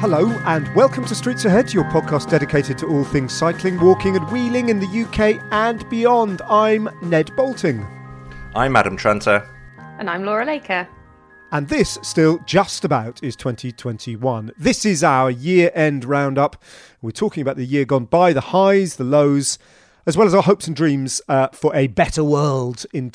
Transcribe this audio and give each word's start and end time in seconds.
Hello, 0.00 0.30
and 0.46 0.74
welcome 0.74 1.04
to 1.04 1.14
Streets 1.14 1.44
Ahead, 1.44 1.74
your 1.74 1.84
podcast 1.84 2.30
dedicated 2.30 2.78
to 2.78 2.86
all 2.86 3.04
things 3.04 3.34
cycling, 3.34 3.78
walking, 3.78 4.16
and 4.16 4.26
wheeling 4.30 4.70
in 4.70 4.80
the 4.80 5.02
UK 5.02 5.38
and 5.52 5.86
beyond. 5.90 6.40
I'm 6.48 6.88
Ned 7.02 7.36
Boulting. 7.36 7.86
I'm 8.54 8.76
Adam 8.76 8.96
Tranter. 8.96 9.46
And 9.98 10.08
I'm 10.08 10.24
Laura 10.24 10.46
Laker. 10.46 10.88
And 11.52 11.68
this 11.68 11.98
still 12.00 12.38
just 12.46 12.86
about 12.86 13.22
is 13.22 13.36
2021. 13.36 14.52
This 14.56 14.86
is 14.86 15.04
our 15.04 15.30
year 15.30 15.70
end 15.74 16.06
roundup. 16.06 16.64
We're 17.02 17.10
talking 17.10 17.42
about 17.42 17.58
the 17.58 17.66
year 17.66 17.84
gone 17.84 18.06
by, 18.06 18.32
the 18.32 18.40
highs, 18.40 18.96
the 18.96 19.04
lows, 19.04 19.58
as 20.06 20.16
well 20.16 20.26
as 20.26 20.32
our 20.34 20.44
hopes 20.44 20.66
and 20.66 20.74
dreams 20.74 21.20
uh, 21.28 21.48
for 21.48 21.76
a 21.76 21.88
better 21.88 22.24
world 22.24 22.86
in 22.94 23.10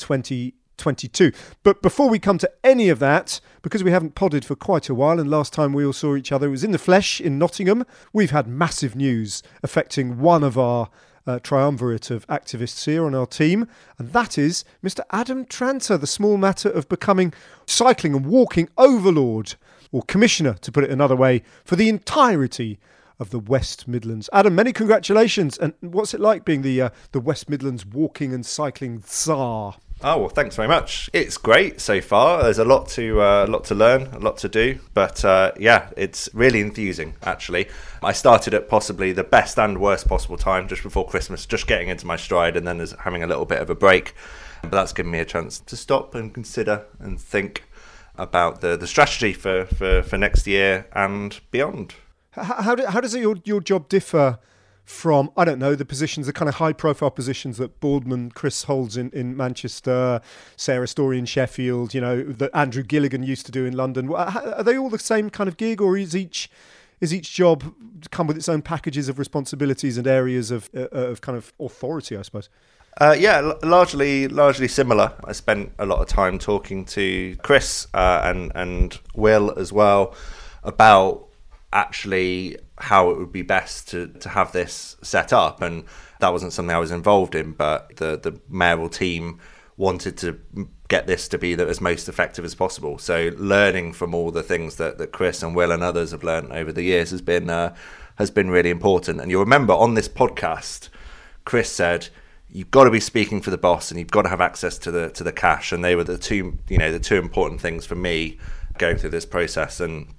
2022. 0.76 1.32
But 1.62 1.82
before 1.82 2.08
we 2.08 2.18
come 2.18 2.38
to 2.38 2.50
any 2.64 2.88
of 2.88 2.98
that, 3.00 3.40
because 3.62 3.84
we 3.84 3.90
haven't 3.90 4.14
podded 4.14 4.44
for 4.44 4.56
quite 4.56 4.88
a 4.88 4.94
while, 4.94 5.18
and 5.18 5.30
last 5.30 5.52
time 5.52 5.72
we 5.72 5.84
all 5.84 5.92
saw 5.92 6.16
each 6.16 6.32
other 6.32 6.46
it 6.46 6.50
was 6.50 6.64
in 6.64 6.72
the 6.72 6.78
flesh 6.78 7.20
in 7.20 7.38
Nottingham, 7.38 7.84
we've 8.12 8.30
had 8.30 8.46
massive 8.46 8.94
news 8.94 9.42
affecting 9.62 10.18
one 10.18 10.42
of 10.42 10.58
our 10.58 10.88
uh, 11.26 11.38
triumvirate 11.40 12.10
of 12.10 12.26
activists 12.28 12.84
here 12.84 13.04
on 13.04 13.14
our 13.14 13.26
team, 13.26 13.66
and 13.98 14.12
that 14.12 14.38
is 14.38 14.64
Mr. 14.82 15.00
Adam 15.10 15.44
Tranter, 15.44 15.98
the 15.98 16.06
small 16.06 16.36
matter 16.36 16.68
of 16.68 16.88
becoming 16.88 17.32
cycling 17.66 18.14
and 18.14 18.26
walking 18.26 18.68
overlord, 18.78 19.54
or 19.92 20.02
commissioner, 20.02 20.54
to 20.54 20.70
put 20.70 20.84
it 20.84 20.90
another 20.90 21.16
way, 21.16 21.42
for 21.64 21.76
the 21.76 21.88
entirety 21.88 22.78
of 23.18 23.30
the 23.30 23.38
West 23.38 23.88
Midlands. 23.88 24.28
Adam, 24.32 24.54
many 24.54 24.72
congratulations, 24.72 25.58
and 25.58 25.72
what's 25.80 26.14
it 26.14 26.20
like 26.20 26.44
being 26.44 26.62
the 26.62 26.80
uh, 26.80 26.90
the 27.12 27.20
West 27.20 27.48
Midlands 27.48 27.86
walking 27.86 28.32
and 28.32 28.44
cycling 28.44 29.02
czar? 29.06 29.76
Oh 30.02 30.18
well, 30.18 30.28
thanks 30.28 30.56
very 30.56 30.68
much. 30.68 31.08
It's 31.14 31.38
great 31.38 31.80
so 31.80 32.02
far. 32.02 32.42
There's 32.42 32.58
a 32.58 32.66
lot 32.66 32.86
to 32.90 33.20
uh, 33.20 33.46
lot 33.48 33.64
to 33.64 33.74
learn, 33.74 34.08
a 34.12 34.18
lot 34.18 34.36
to 34.38 34.48
do, 34.48 34.78
but 34.92 35.24
uh, 35.24 35.52
yeah, 35.58 35.88
it's 35.96 36.28
really 36.34 36.60
enthusing. 36.60 37.14
Actually, 37.22 37.68
I 38.02 38.12
started 38.12 38.52
at 38.52 38.68
possibly 38.68 39.12
the 39.12 39.24
best 39.24 39.58
and 39.58 39.78
worst 39.78 40.06
possible 40.06 40.36
time, 40.36 40.68
just 40.68 40.82
before 40.82 41.06
Christmas, 41.06 41.46
just 41.46 41.66
getting 41.66 41.88
into 41.88 42.06
my 42.06 42.16
stride, 42.16 42.58
and 42.58 42.66
then 42.66 42.76
there's 42.76 42.92
having 42.92 43.22
a 43.22 43.26
little 43.26 43.46
bit 43.46 43.62
of 43.62 43.70
a 43.70 43.74
break. 43.74 44.14
But 44.60 44.72
that's 44.72 44.92
given 44.92 45.12
me 45.12 45.18
a 45.18 45.24
chance 45.24 45.60
to 45.60 45.76
stop 45.76 46.14
and 46.14 46.32
consider 46.32 46.84
and 46.98 47.18
think 47.18 47.64
about 48.18 48.60
the, 48.60 48.76
the 48.76 48.86
strategy 48.86 49.32
for, 49.32 49.64
for, 49.64 50.02
for 50.02 50.18
next 50.18 50.46
year 50.46 50.86
and 50.92 51.40
beyond. 51.50 51.94
How, 52.32 52.62
how, 52.62 52.74
do, 52.74 52.86
how 52.86 53.00
does 53.00 53.14
your, 53.14 53.36
your 53.44 53.60
job 53.60 53.88
differ 53.88 54.38
from, 54.86 55.32
I 55.36 55.44
don't 55.44 55.58
know, 55.58 55.74
the 55.74 55.84
positions, 55.84 56.28
the 56.28 56.32
kind 56.32 56.48
of 56.48 56.54
high 56.54 56.72
profile 56.72 57.10
positions 57.10 57.58
that 57.58 57.80
Boardman 57.80 58.30
Chris 58.30 58.62
holds 58.62 58.96
in, 58.96 59.10
in 59.10 59.36
Manchester, 59.36 60.20
Sarah 60.56 60.86
Storey 60.86 61.18
in 61.18 61.26
Sheffield, 61.26 61.92
you 61.92 62.00
know, 62.00 62.22
that 62.22 62.52
Andrew 62.54 62.84
Gilligan 62.84 63.24
used 63.24 63.46
to 63.46 63.52
do 63.52 63.66
in 63.66 63.76
London? 63.76 64.08
Are 64.14 64.62
they 64.62 64.78
all 64.78 64.88
the 64.88 65.00
same 65.00 65.28
kind 65.28 65.48
of 65.48 65.56
gig 65.56 65.82
or 65.82 65.96
is 65.98 66.14
each 66.14 66.48
is 67.00 67.12
each 67.12 67.34
job 67.34 67.74
come 68.10 68.26
with 68.26 68.38
its 68.38 68.48
own 68.48 68.62
packages 68.62 69.08
of 69.08 69.18
responsibilities 69.18 69.98
and 69.98 70.06
areas 70.06 70.52
of 70.52 70.70
uh, 70.74 70.88
of 70.92 71.20
kind 71.20 71.36
of 71.36 71.52
authority, 71.58 72.16
I 72.16 72.22
suppose? 72.22 72.48
Uh, 72.98 73.14
yeah, 73.18 73.38
l- 73.38 73.58
largely 73.64 74.28
largely 74.28 74.68
similar. 74.68 75.12
I 75.24 75.32
spent 75.32 75.72
a 75.80 75.84
lot 75.84 75.98
of 75.98 76.06
time 76.06 76.38
talking 76.38 76.84
to 76.86 77.36
Chris 77.42 77.88
uh, 77.92 78.20
and 78.24 78.52
and 78.54 78.98
Will 79.16 79.52
as 79.58 79.72
well 79.72 80.14
about 80.62 81.26
actually 81.72 82.56
how 82.78 83.10
it 83.10 83.18
would 83.18 83.32
be 83.32 83.42
best 83.42 83.88
to, 83.88 84.08
to 84.08 84.28
have 84.28 84.52
this 84.52 84.96
set 85.02 85.32
up, 85.32 85.62
and 85.62 85.84
that 86.20 86.32
wasn't 86.32 86.52
something 86.52 86.74
I 86.74 86.78
was 86.78 86.90
involved 86.90 87.34
in, 87.34 87.52
but 87.52 87.96
the 87.96 88.16
the 88.16 88.40
mayoral 88.48 88.88
team 88.88 89.40
wanted 89.76 90.16
to 90.16 90.40
get 90.88 91.06
this 91.06 91.28
to 91.28 91.38
be 91.38 91.54
the, 91.54 91.66
as 91.66 91.80
most 91.80 92.08
effective 92.08 92.44
as 92.44 92.54
possible. 92.54 92.98
So 92.98 93.30
learning 93.36 93.92
from 93.92 94.14
all 94.14 94.30
the 94.30 94.42
things 94.42 94.76
that, 94.76 94.98
that 94.98 95.12
Chris 95.12 95.42
and 95.42 95.54
Will 95.54 95.72
and 95.72 95.82
others 95.82 96.12
have 96.12 96.22
learned 96.22 96.52
over 96.52 96.72
the 96.72 96.82
years 96.82 97.10
has 97.10 97.22
been 97.22 97.50
uh, 97.50 97.74
has 98.16 98.30
been 98.30 98.50
really 98.50 98.70
important. 98.70 99.20
And 99.20 99.30
you'll 99.30 99.40
remember 99.40 99.74
on 99.74 99.94
this 99.94 100.08
podcast, 100.08 100.88
Chris 101.44 101.70
said 101.70 102.08
you've 102.48 102.70
got 102.70 102.84
to 102.84 102.90
be 102.90 103.00
speaking 103.00 103.42
for 103.42 103.50
the 103.50 103.58
boss 103.58 103.90
and 103.90 103.98
you've 103.98 104.10
got 104.10 104.22
to 104.22 104.28
have 104.28 104.40
access 104.40 104.78
to 104.78 104.90
the 104.90 105.10
to 105.10 105.24
the 105.24 105.32
cash. 105.32 105.72
And 105.72 105.84
they 105.84 105.96
were 105.96 106.04
the 106.04 106.18
two 106.18 106.58
you 106.68 106.78
know 106.78 106.92
the 106.92 107.00
two 107.00 107.16
important 107.16 107.60
things 107.60 107.84
for 107.84 107.96
me 107.96 108.38
going 108.78 108.96
through 108.96 109.10
this 109.10 109.26
process. 109.26 109.80
And 109.80 110.14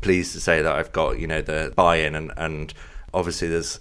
pleased 0.00 0.32
to 0.32 0.40
say 0.40 0.62
that 0.62 0.74
I've 0.74 0.92
got 0.92 1.18
you 1.18 1.26
know 1.26 1.42
the 1.42 1.72
buy-in 1.76 2.14
and 2.14 2.32
and 2.36 2.72
obviously 3.12 3.48
there's 3.48 3.78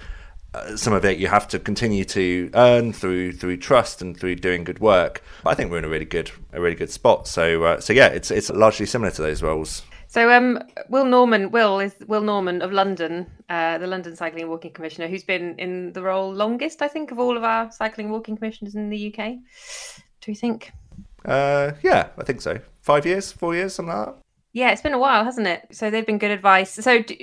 uh, 0.54 0.76
some 0.76 0.94
of 0.94 1.06
it 1.06 1.20
you 1.20 1.28
have 1.28 1.48
to 1.48 1.60
continue 1.60 2.04
to 2.04 2.50
earn 2.56 2.92
through 2.92 3.34
through 3.34 3.58
trust 3.58 4.02
and 4.02 4.18
through 4.18 4.36
doing 4.36 4.64
good 4.64 4.80
work. 4.80 5.24
But 5.44 5.52
I 5.52 5.54
think 5.54 5.72
we're 5.72 5.78
in 5.78 5.86
a 5.86 5.90
really 5.90 6.06
good 6.06 6.32
a 6.54 6.62
really 6.62 6.76
good 6.76 6.90
spot. 6.90 7.28
So 7.28 7.64
uh, 7.64 7.82
so 7.82 7.94
yeah, 7.94 8.08
it's 8.08 8.32
it's 8.32 8.50
largely 8.50 8.86
similar 8.86 9.12
to 9.12 9.22
those 9.22 9.44
roles. 9.44 9.84
So 10.08 10.32
um, 10.32 10.60
Will 10.90 11.06
Norman, 11.06 11.52
Will 11.52 11.80
is 11.80 11.94
Will 12.08 12.22
Norman 12.22 12.64
of 12.64 12.72
London, 12.72 13.28
uh, 13.48 13.78
the 13.78 13.86
London 13.86 14.16
Cycling 14.16 14.42
and 14.42 14.50
Walking 14.50 14.72
Commissioner, 14.72 15.08
who's 15.08 15.24
been 15.24 15.54
in 15.60 15.94
the 15.94 16.02
role 16.02 16.34
longest, 16.34 16.82
I 16.82 16.88
think, 16.88 17.12
of 17.12 17.20
all 17.20 17.38
of 17.38 17.44
our 17.44 17.72
cycling 17.72 18.08
and 18.08 18.14
walking 18.14 18.36
commissioners 18.36 18.74
in 18.74 18.90
the 18.90 19.14
UK. 19.14 19.36
Do 20.22 20.32
you 20.32 20.36
think? 20.36 20.72
Uh, 21.24 21.74
yeah, 21.84 22.08
I 22.18 22.24
think 22.24 22.42
so. 22.42 22.60
Five 22.82 23.06
years, 23.06 23.32
four 23.32 23.54
years, 23.54 23.76
something 23.76 23.96
like 23.96 24.08
that. 24.08 24.16
Yeah, 24.54 24.72
it's 24.72 24.82
been 24.82 24.94
a 24.94 25.00
while, 25.00 25.24
hasn't 25.24 25.48
it? 25.48 25.68
So 25.72 25.90
they've 25.90 26.06
been 26.06 26.18
good 26.18 26.32
advice. 26.32 26.74
So 26.74 27.02
do, 27.04 27.16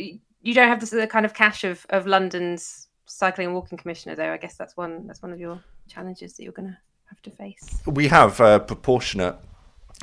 you 0.43 0.55
don't 0.55 0.69
have 0.69 0.81
the, 0.81 0.97
the 0.97 1.07
kind 1.07 1.27
of 1.27 1.35
cash 1.35 1.65
of, 1.65 1.87
of 1.91 2.07
London's 2.07 2.89
cycling 3.07 3.49
and 3.49 3.55
walking 3.55 3.79
commissioner, 3.79 4.15
though. 4.15 4.33
I 4.33 4.37
guess 4.37 4.57
that's 4.57 4.77
one 4.77 5.07
that's 5.07 5.23
one 5.23 5.33
of 5.33 5.41
your 5.41 5.63
challenges 5.89 6.35
that 6.35 6.43
you're 6.43 6.53
going 6.53 6.69
to 6.69 6.79
have 7.09 7.23
to 7.23 7.31
face. 7.31 7.83
We 7.87 8.09
have 8.09 8.41
a 8.41 8.61
proportionate 8.61 9.37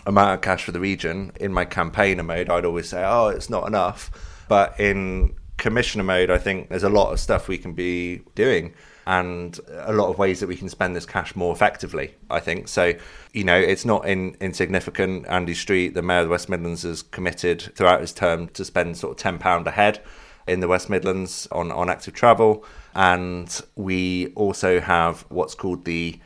amount 0.05 0.33
of 0.33 0.41
cash 0.41 0.65
for 0.65 0.71
the 0.71 0.79
region. 0.79 1.31
In 1.39 1.53
my 1.53 1.65
campaigner 1.65 2.23
mode, 2.23 2.49
I'd 2.49 2.65
always 2.65 2.89
say, 2.89 3.03
"Oh, 3.05 3.27
it's 3.27 3.49
not 3.49 3.67
enough," 3.67 4.11
but 4.49 4.79
in 4.79 5.35
commissioner 5.57 6.03
mode, 6.03 6.29
I 6.29 6.37
think 6.37 6.69
there's 6.69 6.83
a 6.83 6.89
lot 6.89 7.13
of 7.13 7.19
stuff 7.19 7.47
we 7.47 7.57
can 7.57 7.73
be 7.73 8.21
doing 8.35 8.73
and 9.05 9.59
a 9.69 9.93
lot 9.93 10.09
of 10.09 10.17
ways 10.17 10.39
that 10.39 10.47
we 10.47 10.55
can 10.55 10.69
spend 10.69 10.95
this 10.95 11.05
cash 11.05 11.35
more 11.35 11.53
effectively, 11.53 12.15
I 12.29 12.39
think. 12.39 12.67
So, 12.67 12.93
you 13.33 13.43
know, 13.43 13.57
it's 13.57 13.85
not 13.85 14.07
in, 14.07 14.37
insignificant. 14.39 15.25
Andy 15.27 15.53
Street, 15.53 15.93
the 15.93 16.01
Mayor 16.01 16.19
of 16.19 16.25
the 16.25 16.31
West 16.31 16.49
Midlands, 16.49 16.83
has 16.83 17.01
committed 17.01 17.61
throughout 17.75 18.01
his 18.01 18.13
term 18.13 18.47
to 18.49 18.63
spend 18.63 18.97
sort 18.97 19.23
of 19.23 19.39
£10 19.39 19.65
a 19.65 19.71
head 19.71 20.01
in 20.47 20.59
the 20.59 20.67
West 20.67 20.89
Midlands 20.89 21.47
on, 21.51 21.71
on 21.71 21.89
active 21.89 22.13
travel. 22.13 22.65
And 22.95 23.61
we 23.75 24.27
also 24.35 24.79
have 24.79 25.25
what's 25.29 25.55
called 25.55 25.85
the 25.85 26.19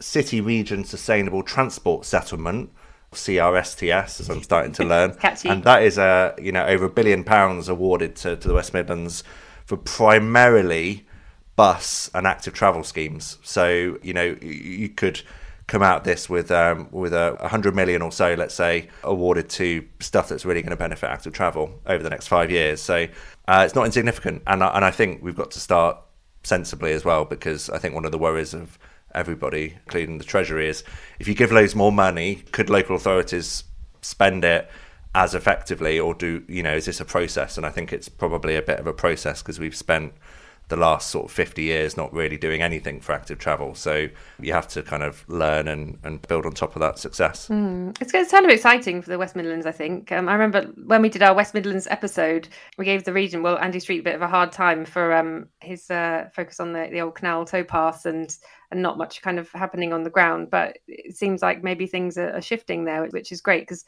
City 0.00 0.40
Region 0.40 0.84
Sustainable 0.84 1.42
Transport 1.42 2.04
Settlement, 2.04 2.70
CRSTS, 3.12 4.20
as 4.20 4.30
I'm 4.30 4.42
starting 4.42 4.72
to 4.72 4.84
learn. 4.84 5.16
And 5.52 5.64
that 5.64 5.82
is 5.82 5.98
a 5.98 6.34
you 6.40 6.52
know 6.52 6.64
over 6.64 6.86
a 6.86 6.90
billion 6.90 7.24
pounds 7.24 7.68
awarded 7.68 8.16
to, 8.16 8.36
to 8.36 8.48
the 8.48 8.54
West 8.54 8.72
Midlands 8.74 9.22
for 9.64 9.76
primarily 9.76 11.06
bus 11.56 12.10
and 12.14 12.26
active 12.26 12.54
travel 12.54 12.84
schemes. 12.84 13.38
So 13.42 13.98
you 14.02 14.12
know 14.12 14.36
you 14.40 14.88
could 14.88 15.22
come 15.66 15.82
out 15.82 16.04
this 16.04 16.28
with 16.28 16.50
um, 16.50 16.88
with 16.90 17.12
a 17.12 17.36
100 17.40 17.74
million 17.74 18.02
or 18.02 18.12
so, 18.12 18.34
let's 18.34 18.54
say, 18.54 18.88
awarded 19.04 19.48
to 19.48 19.86
stuff 20.00 20.28
that's 20.28 20.44
really 20.44 20.60
going 20.60 20.70
to 20.70 20.76
benefit 20.76 21.08
active 21.08 21.32
travel 21.32 21.80
over 21.86 22.02
the 22.02 22.10
next 22.10 22.28
five 22.28 22.50
years. 22.50 22.82
So 22.82 23.06
uh, 23.48 23.62
it's 23.64 23.74
not 23.74 23.86
insignificant, 23.86 24.42
and 24.46 24.62
and 24.62 24.84
I 24.84 24.90
think 24.90 25.22
we've 25.22 25.36
got 25.36 25.50
to 25.52 25.60
start 25.60 25.98
sensibly 26.44 26.92
as 26.92 27.04
well 27.04 27.24
because 27.24 27.70
I 27.70 27.78
think 27.78 27.94
one 27.94 28.04
of 28.04 28.12
the 28.12 28.18
worries 28.18 28.52
of 28.52 28.78
everybody, 29.14 29.76
including 29.86 30.18
the 30.18 30.24
Treasury, 30.24 30.68
is 30.68 30.84
if 31.18 31.28
you 31.28 31.34
give 31.34 31.52
loads 31.52 31.74
more 31.74 31.92
money, 31.92 32.36
could 32.52 32.68
local 32.68 32.96
authorities 32.96 33.64
spend 34.00 34.44
it 34.44 34.68
as 35.14 35.34
effectively, 35.34 35.98
or 35.98 36.14
do 36.14 36.42
you 36.48 36.62
know 36.62 36.74
is 36.74 36.86
this 36.86 37.00
a 37.00 37.04
process? 37.04 37.56
And 37.56 37.64
I 37.64 37.70
think 37.70 37.92
it's 37.92 38.08
probably 38.08 38.56
a 38.56 38.62
bit 38.62 38.78
of 38.78 38.86
a 38.86 38.92
process 38.92 39.42
because 39.42 39.60
we've 39.60 39.76
spent 39.76 40.12
the 40.68 40.76
last 40.76 41.10
sort 41.10 41.26
of 41.26 41.32
50 41.32 41.62
years 41.62 41.96
not 41.96 42.12
really 42.14 42.36
doing 42.38 42.62
anything 42.62 43.00
for 43.00 43.12
active 43.12 43.38
travel. 43.38 43.74
So 43.74 44.08
you 44.40 44.52
have 44.52 44.66
to 44.68 44.82
kind 44.82 45.02
of 45.02 45.28
learn 45.28 45.68
and, 45.68 45.98
and 46.02 46.22
build 46.28 46.46
on 46.46 46.52
top 46.52 46.74
of 46.76 46.80
that 46.80 46.98
success. 46.98 47.48
It's, 48.00 48.14
it's 48.14 48.30
kind 48.30 48.46
of 48.46 48.50
exciting 48.50 49.02
for 49.02 49.10
the 49.10 49.18
West 49.18 49.36
Midlands, 49.36 49.66
I 49.66 49.72
think. 49.72 50.10
Um, 50.12 50.28
I 50.28 50.32
remember 50.32 50.62
when 50.86 51.02
we 51.02 51.08
did 51.08 51.22
our 51.22 51.34
West 51.34 51.52
Midlands 51.52 51.86
episode, 51.88 52.48
we 52.78 52.84
gave 52.84 53.04
the 53.04 53.12
region, 53.12 53.42
well, 53.42 53.58
Andy 53.58 53.80
Street, 53.80 54.00
a 54.00 54.04
bit 54.04 54.14
of 54.14 54.22
a 54.22 54.28
hard 54.28 54.50
time 54.50 54.84
for 54.84 55.12
um, 55.12 55.48
his 55.60 55.90
uh, 55.90 56.28
focus 56.34 56.58
on 56.58 56.72
the, 56.72 56.88
the 56.90 57.00
old 57.00 57.16
canal 57.16 57.44
towpath 57.44 58.06
and 58.06 58.34
and 58.70 58.80
not 58.80 58.96
much 58.96 59.20
kind 59.20 59.38
of 59.38 59.52
happening 59.52 59.92
on 59.92 60.02
the 60.02 60.10
ground. 60.10 60.48
But 60.50 60.78
it 60.88 61.14
seems 61.14 61.42
like 61.42 61.62
maybe 61.62 61.86
things 61.86 62.16
are, 62.16 62.34
are 62.34 62.40
shifting 62.40 62.84
there, 62.84 63.06
which 63.08 63.30
is 63.30 63.42
great 63.42 63.62
because 63.62 63.84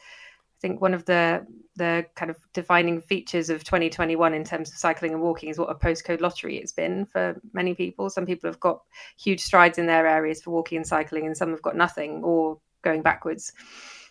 I 0.59 0.61
think 0.61 0.81
one 0.81 0.95
of 0.95 1.05
the 1.05 1.47
the 1.77 2.06
kind 2.15 2.31
of 2.31 2.37
defining 2.53 3.01
features 3.01 3.51
of 3.51 3.65
2021 3.65 4.33
in 4.33 4.45
terms 4.45 4.71
of 4.71 4.77
cycling 4.77 5.12
and 5.12 5.21
walking 5.21 5.49
is 5.49 5.59
what 5.59 5.71
a 5.71 5.75
postcode 5.75 6.21
lottery 6.21 6.56
it's 6.56 6.73
been 6.73 7.05
for 7.05 7.41
many 7.53 7.75
people. 7.75 8.09
Some 8.09 8.27
people 8.27 8.49
have 8.49 8.61
got 8.61 8.83
huge 9.19 9.41
strides 9.41 9.77
in 9.77 9.87
their 9.87 10.06
areas 10.06 10.41
for 10.41 10.51
walking 10.51 10.77
and 10.77 10.87
cycling, 10.87 11.27
and 11.27 11.37
some 11.37 11.51
have 11.51 11.62
got 11.62 11.77
nothing 11.77 12.23
or 12.23 12.59
going 12.83 13.03
backwards. 13.03 13.53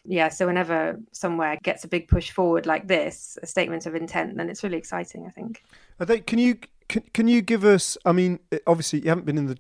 Yeah, 0.06 0.28
so 0.28 0.48
whenever 0.48 1.00
somewhere 1.14 1.58
gets 1.64 1.86
a 1.86 1.88
big 1.88 2.10
push 2.10 2.32
forward 2.32 2.66
like 2.66 2.88
this, 2.88 3.38
a 3.42 3.48
statement 3.48 3.86
of 3.86 3.96
intent, 3.96 4.36
then 4.36 4.50
it's 4.50 4.64
really 4.64 4.78
exciting. 4.78 5.26
I 5.26 5.30
think. 5.30 5.64
Are 6.00 6.06
they, 6.06 6.20
can 6.20 6.40
you 6.40 6.58
can, 6.90 7.04
can 7.14 7.28
you 7.30 7.42
give 7.42 7.64
us? 7.64 7.98
I 8.06 8.12
mean, 8.12 8.40
obviously 8.68 9.00
you 9.00 9.10
haven't 9.10 9.26
been 9.26 9.38
in 9.38 9.48
the 9.48 9.58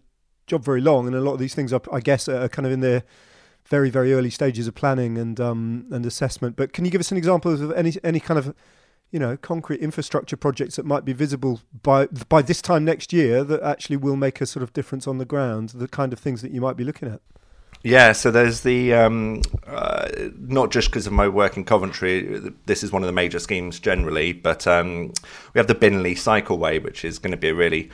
job 0.47 0.65
very 0.65 0.81
long, 0.81 1.07
and 1.07 1.15
a 1.15 1.21
lot 1.21 1.33
of 1.33 1.39
these 1.39 1.55
things, 1.55 1.71
are, 1.71 1.81
I 1.91 2.01
guess, 2.01 2.27
are 2.27 2.49
kind 2.49 2.65
of 2.65 2.73
in 2.73 2.81
their 2.81 3.03
very 3.65 3.89
very 3.89 4.13
early 4.13 4.29
stages 4.29 4.67
of 4.67 4.75
planning 4.75 5.17
and 5.17 5.39
um, 5.39 5.85
and 5.91 6.05
assessment. 6.05 6.55
But 6.55 6.73
can 6.73 6.85
you 6.85 6.91
give 6.91 7.01
us 7.01 7.11
an 7.11 7.17
example 7.17 7.53
of 7.53 7.71
any 7.71 7.93
any 8.03 8.19
kind 8.19 8.37
of 8.37 8.55
you 9.11 9.19
know 9.19 9.37
concrete 9.37 9.79
infrastructure 9.79 10.37
projects 10.37 10.75
that 10.75 10.85
might 10.85 11.05
be 11.05 11.13
visible 11.13 11.61
by 11.81 12.07
by 12.07 12.41
this 12.41 12.61
time 12.61 12.83
next 12.85 13.13
year 13.13 13.43
that 13.43 13.61
actually 13.61 13.97
will 13.97 14.15
make 14.15 14.41
a 14.41 14.45
sort 14.45 14.63
of 14.63 14.73
difference 14.73 15.07
on 15.07 15.17
the 15.17 15.25
ground? 15.25 15.69
The 15.69 15.87
kind 15.87 16.13
of 16.13 16.19
things 16.19 16.41
that 16.41 16.51
you 16.51 16.61
might 16.61 16.77
be 16.77 16.83
looking 16.83 17.09
at. 17.09 17.21
Yeah, 17.83 18.13
so 18.13 18.31
there's 18.31 18.61
the 18.61 18.93
um, 18.93 19.41
uh, 19.67 20.07
not 20.39 20.71
just 20.71 20.89
because 20.89 21.05
of 21.05 21.11
my 21.11 21.27
work 21.27 21.57
in 21.57 21.65
Coventry. 21.65 22.39
This 22.65 22.81
is 22.81 22.93
one 22.93 23.03
of 23.03 23.07
the 23.07 23.13
major 23.13 23.39
schemes 23.39 23.77
generally, 23.77 24.31
but 24.31 24.65
um, 24.65 25.11
we 25.53 25.59
have 25.59 25.67
the 25.67 25.75
Binley 25.75 26.13
Cycleway, 26.13 26.81
which 26.81 27.03
is 27.03 27.19
going 27.19 27.31
to 27.31 27.37
be 27.37 27.49
a 27.49 27.53
really 27.53 27.89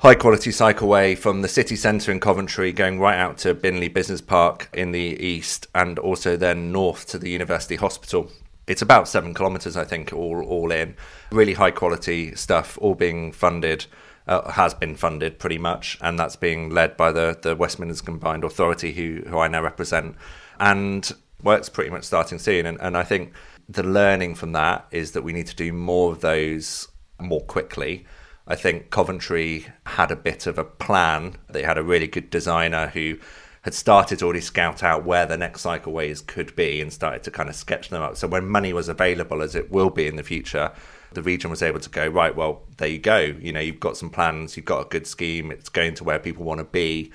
high 0.00 0.14
quality 0.14 0.48
cycleway 0.50 1.16
from 1.16 1.42
the 1.42 1.48
city 1.48 1.76
centre 1.76 2.10
in 2.10 2.20
Coventry, 2.20 2.72
going 2.72 2.98
right 2.98 3.18
out 3.18 3.36
to 3.36 3.54
Binley 3.54 3.92
Business 3.92 4.22
Park 4.22 4.70
in 4.72 4.92
the 4.92 4.98
east, 4.98 5.66
and 5.74 5.98
also 5.98 6.36
then 6.36 6.72
north 6.72 7.06
to 7.08 7.18
the 7.18 7.28
University 7.28 7.76
Hospital. 7.76 8.30
It's 8.66 8.80
about 8.80 9.08
seven 9.08 9.34
kilometres, 9.34 9.76
I 9.76 9.84
think, 9.84 10.12
all 10.12 10.42
all 10.42 10.72
in. 10.72 10.96
Really 11.30 11.54
high 11.54 11.70
quality 11.70 12.34
stuff, 12.34 12.78
all 12.80 12.94
being 12.94 13.30
funded 13.30 13.86
uh, 14.26 14.50
has 14.52 14.72
been 14.72 14.96
funded 14.96 15.38
pretty 15.38 15.58
much, 15.58 15.98
and 16.00 16.18
that's 16.18 16.36
being 16.36 16.70
led 16.70 16.96
by 16.96 17.12
the 17.12 17.38
the 17.40 17.54
West 17.54 17.78
Midlands 17.78 18.00
Combined 18.00 18.42
Authority, 18.42 18.92
who 18.92 19.22
who 19.28 19.38
I 19.38 19.48
now 19.48 19.62
represent, 19.62 20.16
and 20.58 21.12
work's 21.42 21.68
pretty 21.68 21.90
much 21.90 22.04
starting 22.04 22.38
soon. 22.38 22.64
And, 22.64 22.80
and 22.80 22.96
I 22.96 23.02
think 23.02 23.32
the 23.68 23.82
learning 23.82 24.36
from 24.36 24.52
that 24.52 24.86
is 24.90 25.12
that 25.12 25.22
we 25.22 25.34
need 25.34 25.46
to 25.48 25.56
do 25.56 25.74
more 25.74 26.12
of 26.12 26.22
those 26.22 26.88
more 27.18 27.42
quickly. 27.42 28.06
I 28.50 28.56
think 28.56 28.90
Coventry 28.90 29.66
had 29.86 30.10
a 30.10 30.16
bit 30.16 30.48
of 30.48 30.58
a 30.58 30.64
plan. 30.64 31.36
They 31.48 31.62
had 31.62 31.78
a 31.78 31.84
really 31.84 32.08
good 32.08 32.30
designer 32.30 32.88
who 32.88 33.16
had 33.62 33.74
started 33.74 34.18
to 34.18 34.24
already 34.24 34.40
scout 34.40 34.82
out 34.82 35.04
where 35.04 35.24
the 35.24 35.36
next 35.36 35.64
cycleways 35.64 36.26
could 36.26 36.56
be 36.56 36.80
and 36.80 36.92
started 36.92 37.22
to 37.22 37.30
kind 37.30 37.48
of 37.48 37.54
sketch 37.54 37.90
them 37.90 38.02
up. 38.02 38.16
So 38.16 38.26
when 38.26 38.48
money 38.48 38.72
was 38.72 38.88
available, 38.88 39.40
as 39.40 39.54
it 39.54 39.70
will 39.70 39.88
be 39.88 40.08
in 40.08 40.16
the 40.16 40.24
future, 40.24 40.72
the 41.12 41.22
region 41.22 41.48
was 41.48 41.62
able 41.62 41.78
to 41.78 41.88
go 41.88 42.08
right. 42.08 42.34
Well, 42.34 42.62
there 42.78 42.88
you 42.88 42.98
go. 42.98 43.18
You 43.18 43.52
know, 43.52 43.60
you've 43.60 43.78
got 43.78 43.96
some 43.96 44.10
plans. 44.10 44.56
You've 44.56 44.66
got 44.66 44.84
a 44.84 44.88
good 44.88 45.06
scheme. 45.06 45.52
It's 45.52 45.68
going 45.68 45.94
to 45.94 46.02
where 46.02 46.18
people 46.18 46.44
want 46.44 46.58
to 46.58 46.64
be. 46.64 47.12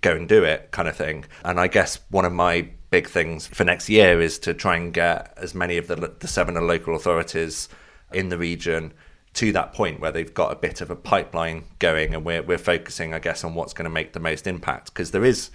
Go 0.00 0.12
and 0.16 0.26
do 0.26 0.42
it, 0.42 0.70
kind 0.70 0.88
of 0.88 0.96
thing. 0.96 1.26
And 1.44 1.60
I 1.60 1.66
guess 1.68 2.00
one 2.08 2.24
of 2.24 2.32
my 2.32 2.70
big 2.88 3.10
things 3.10 3.46
for 3.46 3.64
next 3.64 3.90
year 3.90 4.22
is 4.22 4.38
to 4.38 4.54
try 4.54 4.76
and 4.76 4.94
get 4.94 5.34
as 5.36 5.54
many 5.54 5.76
of 5.76 5.88
the 5.88 6.14
the 6.18 6.28
seven 6.28 6.54
local 6.66 6.96
authorities 6.96 7.68
in 8.14 8.30
the 8.30 8.38
region 8.38 8.94
to 9.34 9.52
that 9.52 9.72
point 9.72 10.00
where 10.00 10.12
they've 10.12 10.34
got 10.34 10.52
a 10.52 10.56
bit 10.56 10.80
of 10.80 10.90
a 10.90 10.96
pipeline 10.96 11.64
going 11.78 12.14
and 12.14 12.24
we're, 12.24 12.42
we're 12.42 12.58
focusing 12.58 13.14
i 13.14 13.18
guess 13.18 13.44
on 13.44 13.54
what's 13.54 13.72
going 13.72 13.84
to 13.84 13.90
make 13.90 14.12
the 14.12 14.20
most 14.20 14.46
impact 14.46 14.92
because 14.92 15.10
there 15.10 15.24
is 15.24 15.50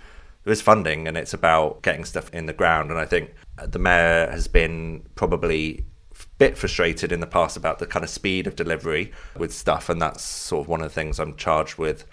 there 0.48 0.54
is 0.54 0.62
funding 0.62 1.10
and 1.10 1.18
it's 1.18 1.34
about 1.34 1.82
getting 1.82 2.06
stuff 2.06 2.34
in 2.34 2.46
the 2.46 2.54
ground. 2.54 2.90
And 2.90 2.98
i 2.98 3.06
think 3.06 3.34
the 3.62 3.80
mayor 3.80 4.32
has 4.32 4.48
been 4.48 5.06
probably 5.16 5.84
a 6.18 6.26
bit 6.38 6.58
frustrated 6.58 7.12
in 7.12 7.20
the 7.20 7.28
past 7.28 7.58
about 7.58 7.80
the 7.80 7.86
kind 7.86 8.06
of 8.06 8.10
speed 8.10 8.48
of 8.48 8.56
delivery 8.56 9.12
with 9.38 9.54
stuff. 9.54 9.90
And 9.90 10.02
that's 10.02 10.24
sort 10.24 10.64
of 10.64 10.70
one 10.70 10.80
of 10.80 10.86
the 10.86 10.94
things 10.94 11.20
i'm 11.20 11.36
charged 11.36 11.78
with 11.78 12.06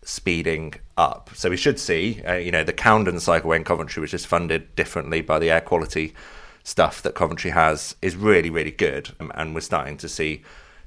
speeding 0.00 0.72
up. 0.96 1.28
So 1.34 1.50
we 1.50 1.58
should 1.58 1.78
see 1.78 2.22
uh, 2.26 2.36
you 2.36 2.50
know 2.50 2.64
the 2.64 2.72
Coundon 2.72 3.16
cycleway 3.16 3.56
in 3.56 3.64
coventry 3.64 4.00
which 4.00 4.14
is 4.14 4.24
funded 4.24 4.74
differently 4.76 5.20
by 5.20 5.38
the 5.38 5.50
air 5.50 5.60
quality 5.60 6.14
stuff 6.62 7.02
that 7.02 7.14
coventry 7.14 7.50
has 7.50 7.96
is 8.00 8.16
really 8.16 8.48
really 8.48 8.70
good. 8.70 9.10
Um, 9.20 9.30
and 9.34 9.54
we're 9.54 9.60
starting 9.60 9.98
to 9.98 10.08
see 10.08 10.42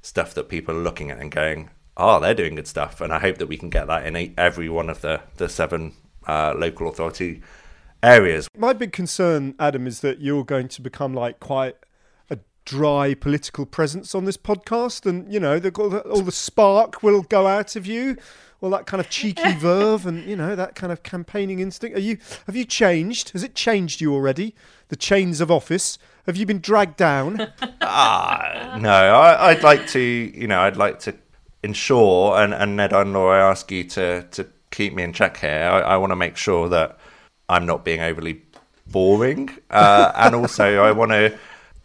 stuff 0.08 0.34
that 0.34 0.48
people 0.48 0.74
are 0.76 0.82
looking 0.82 1.12
at 1.12 1.20
and 1.20 1.30
going, 1.32 1.70
oh, 1.98 2.20
they're 2.20 2.34
doing 2.34 2.56
good 2.56 2.68
stuff. 2.68 3.02
And 3.02 3.12
I 3.12 3.20
hope 3.20 3.38
that 3.40 3.48
we 3.48 3.58
can 3.58 3.70
get 3.70 3.88
that 3.88 4.06
in 4.06 4.34
every 4.38 4.70
one 4.70 4.90
of 4.90 5.02
the, 5.02 5.22
the 5.36 5.50
seven 5.50 5.94
uh, 6.26 6.54
local 6.56 6.88
authority 6.88 7.42
areas. 8.02 8.48
My 8.58 8.72
big 8.74 8.94
concern, 8.94 9.54
Adam, 9.60 9.86
is 9.86 10.00
that 10.02 10.22
you're 10.22 10.46
going 10.46 10.70
to 10.70 10.82
become 10.82 11.14
like 11.14 11.40
quite 11.42 11.76
a 12.30 12.40
dry 12.64 13.16
political 13.16 13.66
presence 13.66 14.16
on 14.16 14.24
this 14.24 14.38
podcast. 14.38 15.06
And, 15.06 15.32
you 15.32 15.42
know, 15.42 15.60
the, 15.60 15.72
all, 15.72 15.90
the, 15.90 16.02
all 16.02 16.22
the 16.22 16.32
spark 16.32 17.04
will 17.04 17.24
go 17.24 17.46
out 17.46 17.76
of 17.76 17.86
you. 17.86 18.16
All 18.62 18.70
that 18.72 18.88
kind 18.88 19.02
of 19.02 19.10
cheeky 19.10 19.52
verve 19.60 20.08
and 20.08 20.28
you 20.28 20.36
know 20.36 20.56
that 20.56 20.74
kind 20.74 20.92
of 20.92 21.04
campaigning 21.04 21.60
instinct. 21.60 21.96
Are 21.96 22.02
you 22.02 22.18
have 22.48 22.56
you 22.56 22.66
changed? 22.66 23.30
Has 23.34 23.44
it 23.44 23.54
changed 23.54 24.02
you 24.02 24.12
already? 24.12 24.56
The 24.88 24.96
chains 24.96 25.42
of 25.42 25.52
office. 25.52 26.00
Have 26.28 26.36
you 26.36 26.46
been 26.46 26.60
dragged 26.60 26.98
down? 26.98 27.52
Ah, 27.90 28.78
no. 28.82 28.92
I, 28.92 29.52
I'd 29.52 29.64
like 29.64 29.88
to, 29.88 30.00
you 30.00 30.46
know, 30.46 30.60
I'd 30.60 30.76
like 30.76 31.00
to 31.00 31.16
ensure, 31.64 32.38
and, 32.38 32.54
and 32.54 32.76
Ned 32.76 32.92
and 32.92 33.14
Laura, 33.14 33.40
I 33.40 33.50
ask 33.50 33.72
you 33.72 33.86
to, 33.86 34.24
to 34.24 34.46
keep 34.72 34.94
me 34.94 35.04
in 35.04 35.14
check 35.14 35.38
here. 35.38 35.70
I, 35.72 35.80
I 35.80 35.98
want 35.98 36.12
to 36.12 36.18
make 36.18 36.36
sure 36.36 36.68
that 36.68 37.00
I'm 37.48 37.66
not 37.66 37.86
being 37.86 38.02
overly 38.02 38.42
boring. 38.92 39.50
Uh, 39.72 40.12
and 40.16 40.36
also, 40.36 40.84
I 40.84 40.92
want 40.92 41.12
to, 41.12 41.34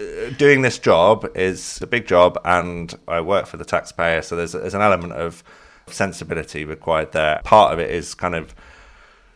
uh, 0.00 0.30
doing 0.36 0.62
this 0.62 0.76
job 0.76 1.30
is 1.36 1.80
a 1.80 1.86
big 1.86 2.08
job, 2.08 2.36
and 2.44 2.92
I 3.06 3.20
work 3.20 3.46
for 3.46 3.58
the 3.58 3.64
taxpayer. 3.64 4.22
So 4.22 4.34
there's, 4.34 4.52
there's 4.52 4.74
an 4.74 4.82
element 4.82 5.12
of 5.12 5.44
sensibility 5.86 6.64
required 6.64 7.12
there. 7.12 7.40
Part 7.44 7.72
of 7.72 7.78
it 7.78 7.90
is 7.90 8.12
kind 8.14 8.34
of 8.34 8.56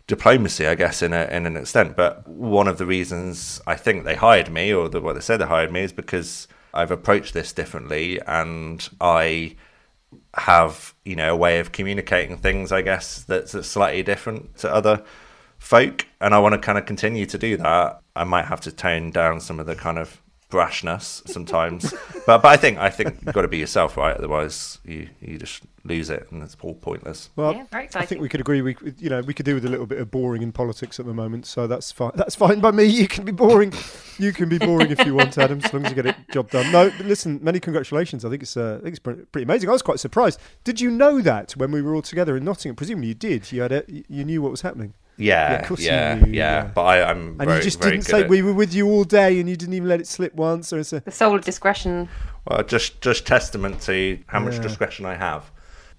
diplomacy, 0.07 0.67
I 0.67 0.75
guess, 0.75 1.03
in 1.03 1.13
a, 1.13 1.25
in 1.25 1.47
an 1.47 1.57
extent. 1.57 1.97
But 1.97 2.27
one 2.29 2.69
of 2.69 2.79
the 2.79 2.87
reasons 2.87 3.61
I 3.67 3.75
think 3.75 4.05
they 4.05 4.15
hired 4.15 4.51
me, 4.51 4.73
or 4.73 4.89
the, 4.89 5.01
what 5.01 5.15
they 5.15 5.21
said 5.21 5.39
they 5.39 5.47
hired 5.47 5.73
me, 5.73 5.81
is 5.81 5.93
because 5.93 6.49
I've 6.73 6.91
approached 6.91 7.35
this 7.35 7.53
differently, 7.53 8.21
and 8.27 8.89
I 9.01 9.57
have 10.35 10.95
you 11.05 11.17
know 11.17 11.33
a 11.33 11.37
way 11.37 11.59
of 11.59 11.73
communicating 11.73 12.37
things, 12.37 12.73
I 12.73 12.83
guess, 12.83 13.25
that's, 13.25 13.53
that's 13.53 13.69
slightly 13.69 14.03
different 14.03 14.59
to 14.59 14.73
other 14.73 15.03
folk, 15.59 16.07
and 16.21 16.35
I 16.35 16.39
want 16.39 16.55
to 16.55 16.59
kind 16.59 16.79
of 16.79 16.87
continue 16.87 17.27
to 17.27 17.39
do 17.39 17.57
that. 17.57 18.01
I 18.15 18.25
might 18.25 18.47
have 18.47 18.61
to 18.63 18.73
tone 18.73 19.11
down 19.11 19.41
some 19.41 19.59
of 19.59 19.67
the 19.67 19.75
kind 19.75 19.99
of 19.99 20.23
brashness 20.51 21.29
sometimes. 21.29 21.93
but 22.27 22.39
but 22.43 22.47
I 22.47 22.57
think 22.57 22.79
I 22.79 22.91
think 22.91 23.17
you've 23.25 23.35
got 23.35 23.43
to 23.43 23.49
be 23.49 23.59
yourself, 23.59 23.97
right? 23.97 24.17
Otherwise, 24.17 24.79
you 24.85 25.09
you 25.21 25.39
just 25.39 25.65
lose 25.85 26.11
it, 26.11 26.27
and 26.31 26.43
it's 26.43 26.57
all 26.63 26.75
pointless. 26.75 27.31
Well, 27.37 27.55
Yeah, 27.55 27.65
I 27.73 28.07
think 28.07 28.21
we 28.21 28.29
could 28.29 28.41
agree. 28.41 28.61
We, 28.61 28.77
you 28.99 29.09
know, 29.09 29.21
we 29.21 29.33
could 29.35 29.47
do 29.47 29.55
with 29.55 29.65
a 29.65 29.69
little 29.69 29.87
bit 29.87 29.99
of 30.01 30.11
boring 30.11 30.43
in 30.43 30.51
politics 30.53 30.99
at 30.99 31.07
the 31.07 31.15
moment, 31.15 31.47
so 31.47 31.67
that's 31.67 31.93
fine. 31.93 32.11
That's 32.15 32.35
fine 32.35 32.61
by 32.61 32.73
me. 32.73 32.85
You 32.85 33.07
can 33.07 33.25
be 33.25 33.33
boring. 33.33 33.73
You 34.19 34.33
can 34.33 34.49
be 34.49 34.59
boring 34.59 34.91
if 34.91 35.05
you 35.05 35.15
want, 35.15 35.37
Adam, 35.39 35.61
as 35.63 35.73
long 35.73 35.85
as 35.85 35.91
you 35.91 35.95
get 35.95 36.07
it 36.07 36.17
job 36.33 36.51
done. 36.51 36.73
No, 36.73 36.91
but 36.91 37.07
listen, 37.07 37.39
many 37.43 37.61
congratulations. 37.61 38.25
I 38.25 38.31
think 38.31 38.43
it's, 38.43 38.57
uh, 38.57 38.77
I 38.81 38.83
think 38.83 38.95
it's 38.95 38.99
pretty, 38.99 39.23
pretty 39.27 39.45
amazing. 39.45 39.69
I 39.69 39.73
was 39.73 39.83
quite 39.83 40.01
surprised. 40.01 40.41
Did 40.65 40.81
you 40.81 40.91
know 40.91 41.21
that 41.21 41.53
when 41.53 41.71
we 41.71 41.83
were 41.83 41.95
all 41.95 42.03
together 42.03 42.37
in 42.37 42.45
Nottingham? 42.45 42.77
Presumably 42.77 43.09
you 43.09 43.15
did. 43.15 43.53
You 43.53 43.63
had 43.63 43.73
a, 43.73 43.85
you 43.89 44.25
knew 44.25 44.41
what 44.43 44.51
was 44.51 44.63
happening, 44.63 44.95
Yeah, 45.19 45.53
Yeah, 45.53 45.59
of 45.61 45.67
course 45.69 45.81
you 45.81 45.87
yeah, 45.87 46.17
yeah, 46.17 46.27
yeah. 46.27 46.71
But 46.75 46.83
I, 46.85 47.11
I'm 47.11 47.29
and 47.29 47.39
very, 47.39 47.57
you 47.59 47.63
just 47.63 47.81
very 47.81 47.93
didn't 47.93 48.05
say 48.07 48.23
at- 48.23 48.29
we 48.29 48.43
were 48.43 48.53
with 48.53 48.75
you 48.75 48.87
all 48.89 49.05
day, 49.05 49.41
and 49.41 49.49
you 49.49 49.57
didn't 49.57 49.75
even 49.75 49.89
let 49.89 50.01
it 50.01 50.07
slip 50.07 50.35
once. 50.35 50.73
Or 50.73 50.79
it's 50.79 50.93
a, 50.93 51.01
the 51.01 51.11
soul 51.11 51.35
of 51.37 51.45
discretion. 51.45 52.09
Well, 52.47 52.63
just 52.65 53.01
just 53.01 53.27
testament 53.27 53.81
to 53.83 54.19
how 54.27 54.41
much 54.41 54.55
Yeah. 54.55 54.61
discretion 54.63 55.07
I 55.07 55.15
have 55.15 55.51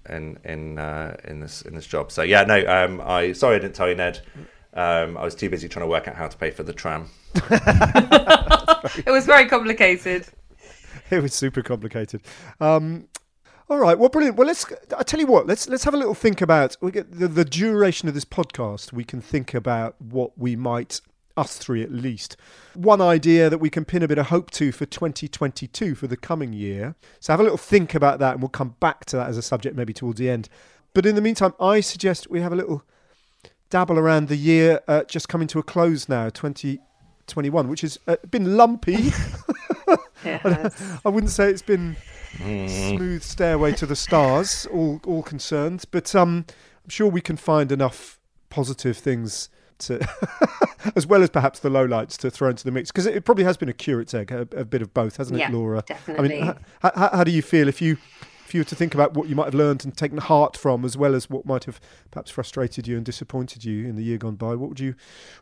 in 0.08 0.38
in 0.44 0.78
uh, 0.78 1.16
in 1.24 1.40
this 1.40 1.62
in 1.62 1.74
this 1.74 1.86
job. 1.86 2.12
So 2.12 2.22
yeah, 2.22 2.44
no, 2.44 2.64
um, 2.66 3.00
I 3.04 3.32
sorry 3.32 3.56
I 3.56 3.58
didn't 3.58 3.74
tell 3.74 3.88
you, 3.88 3.94
Ned. 3.96 4.20
Um, 4.74 5.16
I 5.16 5.24
was 5.24 5.34
too 5.34 5.50
busy 5.50 5.68
trying 5.68 5.84
to 5.84 5.90
work 5.90 6.06
out 6.06 6.14
how 6.14 6.28
to 6.28 6.36
pay 6.36 6.50
for 6.50 6.62
the 6.62 6.72
tram. 6.72 7.08
It 9.06 9.10
was 9.10 9.26
very 9.26 9.46
complicated. 9.46 10.26
it 11.10 11.20
was 11.22 11.34
super 11.34 11.62
complicated. 11.62 12.22
Um, 12.60 13.07
all 13.70 13.78
right, 13.78 13.98
well, 13.98 14.08
brilliant. 14.08 14.36
Well, 14.36 14.46
let's. 14.46 14.64
I 14.96 15.02
tell 15.02 15.20
you 15.20 15.26
what. 15.26 15.46
Let's 15.46 15.68
let's 15.68 15.84
have 15.84 15.94
a 15.94 15.98
little 15.98 16.14
think 16.14 16.40
about. 16.40 16.76
We 16.80 16.90
get 16.90 17.18
the, 17.18 17.28
the 17.28 17.44
duration 17.44 18.08
of 18.08 18.14
this 18.14 18.24
podcast. 18.24 18.92
We 18.92 19.04
can 19.04 19.20
think 19.20 19.52
about 19.52 20.00
what 20.00 20.38
we 20.38 20.56
might 20.56 21.00
us 21.36 21.56
three 21.56 21.82
at 21.82 21.92
least. 21.92 22.36
One 22.74 23.00
idea 23.00 23.48
that 23.48 23.58
we 23.58 23.70
can 23.70 23.84
pin 23.84 24.02
a 24.02 24.08
bit 24.08 24.18
of 24.18 24.26
hope 24.26 24.50
to 24.52 24.72
for 24.72 24.86
2022 24.86 25.94
for 25.94 26.06
the 26.06 26.16
coming 26.16 26.52
year. 26.52 26.96
So 27.20 27.32
have 27.32 27.40
a 27.40 27.42
little 27.42 27.58
think 27.58 27.94
about 27.94 28.18
that, 28.20 28.32
and 28.32 28.42
we'll 28.42 28.48
come 28.48 28.74
back 28.80 29.04
to 29.06 29.16
that 29.16 29.28
as 29.28 29.36
a 29.36 29.42
subject 29.42 29.76
maybe 29.76 29.92
towards 29.92 30.18
the 30.18 30.30
end. 30.30 30.48
But 30.94 31.06
in 31.06 31.14
the 31.14 31.20
meantime, 31.20 31.54
I 31.60 31.80
suggest 31.80 32.30
we 32.30 32.40
have 32.40 32.52
a 32.52 32.56
little 32.56 32.82
dabble 33.70 33.98
around 33.98 34.28
the 34.28 34.36
year 34.36 34.80
uh, 34.88 35.04
just 35.04 35.28
coming 35.28 35.46
to 35.48 35.58
a 35.58 35.62
close 35.62 36.08
now, 36.08 36.30
2021, 36.30 37.68
which 37.68 37.82
has 37.82 37.98
uh, 38.06 38.16
been 38.30 38.56
lumpy. 38.56 39.12
Yeah. 40.24 40.70
I 41.04 41.08
wouldn't 41.08 41.30
say 41.30 41.48
it's 41.48 41.62
been 41.62 41.96
smooth 42.36 43.22
stairway 43.22 43.72
to 43.72 43.86
the 43.86 43.96
stars, 43.96 44.66
all 44.72 45.00
all 45.06 45.22
concerned, 45.22 45.84
but 45.90 46.14
um, 46.14 46.44
I'm 46.84 46.90
sure 46.90 47.08
we 47.08 47.20
can 47.20 47.36
find 47.36 47.72
enough 47.72 48.18
positive 48.50 48.96
things 48.96 49.48
to, 49.78 50.06
as 50.96 51.06
well 51.06 51.22
as 51.22 51.30
perhaps 51.30 51.60
the 51.60 51.68
lowlights 51.68 52.16
to 52.18 52.30
throw 52.30 52.48
into 52.50 52.64
the 52.64 52.70
mix 52.70 52.90
because 52.90 53.06
it, 53.06 53.16
it 53.16 53.24
probably 53.24 53.44
has 53.44 53.56
been 53.56 53.68
a 53.68 53.72
curate's 53.72 54.14
egg, 54.14 54.32
a, 54.32 54.40
a 54.56 54.64
bit 54.64 54.82
of 54.82 54.92
both, 54.92 55.16
hasn't 55.16 55.38
it, 55.38 55.40
Yeah, 55.42 55.50
Laura? 55.50 55.84
I 56.08 56.22
mean, 56.22 56.42
how, 56.42 56.56
how, 56.82 57.10
how 57.12 57.24
do 57.24 57.30
you 57.30 57.42
feel 57.42 57.68
if 57.68 57.80
you 57.80 57.96
if 58.48 58.54
you 58.54 58.60
were 58.60 58.64
to 58.64 58.74
think 58.74 58.94
about 58.94 59.12
what 59.12 59.28
you 59.28 59.36
might 59.36 59.44
have 59.44 59.54
learned 59.54 59.84
and 59.84 59.94
taken 59.94 60.16
heart 60.16 60.56
from, 60.56 60.82
as 60.84 60.96
well 60.96 61.14
as 61.14 61.28
what 61.28 61.44
might 61.44 61.64
have 61.64 61.78
perhaps 62.10 62.30
frustrated 62.30 62.88
you 62.88 62.96
and 62.96 63.04
disappointed 63.04 63.62
you 63.62 63.86
in 63.86 63.94
the 63.94 64.02
year 64.02 64.16
gone 64.16 64.36
by? 64.36 64.54
What 64.54 64.70
would 64.70 64.80
you 64.80 64.94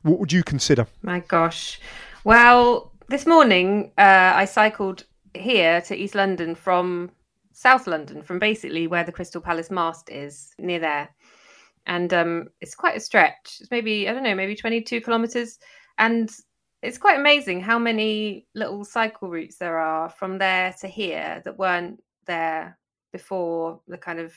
what 0.03 0.19
would 0.19 0.33
you 0.33 0.43
consider? 0.43 0.87
My 1.03 1.21
gosh. 1.21 1.81
Well, 2.25 2.91
this 3.09 3.25
morning 3.25 3.93
uh, 3.97 4.33
I 4.35 4.45
cycled 4.45 5.05
here 5.41 5.81
to 5.83 5.97
East 5.97 6.15
London 6.15 6.55
from 6.55 7.11
South 7.53 7.87
London, 7.87 8.23
from 8.23 8.39
basically 8.39 8.87
where 8.87 9.05
the 9.05 9.13
Crystal 9.13 9.41
Palace 9.41 9.71
mast 9.71 10.11
is, 10.11 10.53
near 10.59 10.79
there. 10.79 11.09
And 11.87 12.13
um, 12.13 12.49
it's 12.61 12.75
quite 12.75 12.97
a 12.97 13.01
stretch. 13.01 13.59
It's 13.61 13.71
maybe, 13.71 14.09
I 14.09 14.13
don't 14.13 14.25
know, 14.25 14.35
maybe 14.35 14.57
22 14.57 15.01
kilometres. 15.01 15.59
And 15.99 16.31
it's 16.83 16.99
quite 16.99 17.19
amazing 17.19 17.61
how 17.61 17.79
many 17.79 18.47
little 18.55 18.85
cycle 18.85 19.31
routes 19.31 19.57
there 19.57 19.79
are 19.79 20.09
from 20.09 20.39
there 20.39 20.75
to 20.81 20.89
here 20.89 21.41
that 21.45 21.59
weren't 21.59 22.03
there 22.27 22.79
before 23.13 23.81
the 23.89 23.99
kind 23.99 24.19
of 24.19 24.35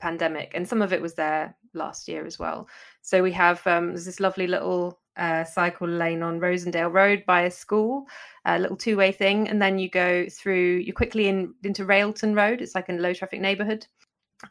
pandemic. 0.00 0.52
And 0.54 0.68
some 0.68 0.82
of 0.82 0.92
it 0.92 1.00
was 1.00 1.14
there 1.14 1.56
last 1.74 2.08
year 2.08 2.26
as 2.26 2.38
well. 2.38 2.68
So 3.02 3.22
we 3.22 3.32
have 3.32 3.66
um, 3.66 3.88
there's 3.88 4.04
this 4.04 4.20
lovely 4.20 4.46
little 4.46 5.00
uh, 5.20 5.44
cycle 5.44 5.86
lane 5.88 6.22
on 6.22 6.40
Rosendale 6.40 6.92
Road 6.92 7.24
by 7.26 7.42
a 7.42 7.50
school, 7.50 8.06
a 8.46 8.58
little 8.58 8.76
two-way 8.76 9.12
thing, 9.12 9.48
and 9.48 9.60
then 9.62 9.78
you 9.78 9.88
go 9.88 10.26
through. 10.28 10.78
You 10.78 10.92
quickly 10.92 11.28
in 11.28 11.54
into 11.62 11.84
Railton 11.84 12.34
Road. 12.34 12.60
It's 12.60 12.74
like 12.74 12.88
a 12.88 12.92
low-traffic 12.92 13.40
neighbourhood, 13.40 13.86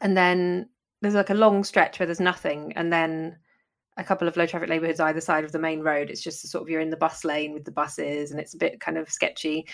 and 0.00 0.16
then 0.16 0.68
there's 1.02 1.14
like 1.14 1.30
a 1.30 1.34
long 1.34 1.64
stretch 1.64 1.98
where 1.98 2.06
there's 2.06 2.20
nothing, 2.20 2.72
and 2.76 2.92
then 2.92 3.36
a 3.96 4.04
couple 4.04 4.28
of 4.28 4.36
low-traffic 4.36 4.68
neighbourhoods 4.68 5.00
either 5.00 5.20
side 5.20 5.44
of 5.44 5.52
the 5.52 5.58
main 5.58 5.80
road. 5.80 6.08
It's 6.08 6.22
just 6.22 6.48
sort 6.48 6.62
of 6.62 6.70
you're 6.70 6.80
in 6.80 6.90
the 6.90 6.96
bus 6.96 7.24
lane 7.24 7.52
with 7.52 7.64
the 7.64 7.72
buses, 7.72 8.30
and 8.30 8.40
it's 8.40 8.54
a 8.54 8.58
bit 8.58 8.80
kind 8.80 8.96
of 8.96 9.10
sketchy. 9.10 9.66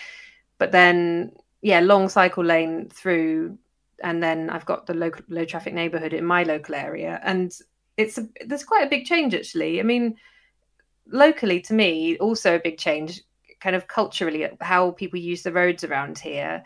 But 0.57 0.71
then, 0.71 1.31
yeah, 1.61 1.79
long 1.79 2.09
cycle 2.09 2.43
lane 2.43 2.89
through, 2.89 3.57
and 4.03 4.21
then 4.21 4.49
I've 4.49 4.65
got 4.65 4.87
the 4.87 4.95
local 4.95 5.23
low-traffic 5.29 5.73
neighbourhood 5.73 6.13
in 6.13 6.25
my 6.25 6.43
local 6.43 6.75
area, 6.75 7.19
and 7.23 7.55
it's 7.97 8.17
a, 8.17 8.27
there's 8.45 8.63
quite 8.63 8.85
a 8.85 8.89
big 8.89 9.05
change 9.05 9.33
actually. 9.33 9.79
I 9.79 9.83
mean, 9.83 10.17
locally 11.11 11.61
to 11.61 11.73
me, 11.73 12.17
also 12.17 12.55
a 12.55 12.59
big 12.59 12.77
change, 12.77 13.21
kind 13.59 13.75
of 13.75 13.87
culturally, 13.87 14.47
how 14.61 14.91
people 14.91 15.19
use 15.19 15.43
the 15.43 15.51
roads 15.51 15.83
around 15.83 16.19
here. 16.19 16.63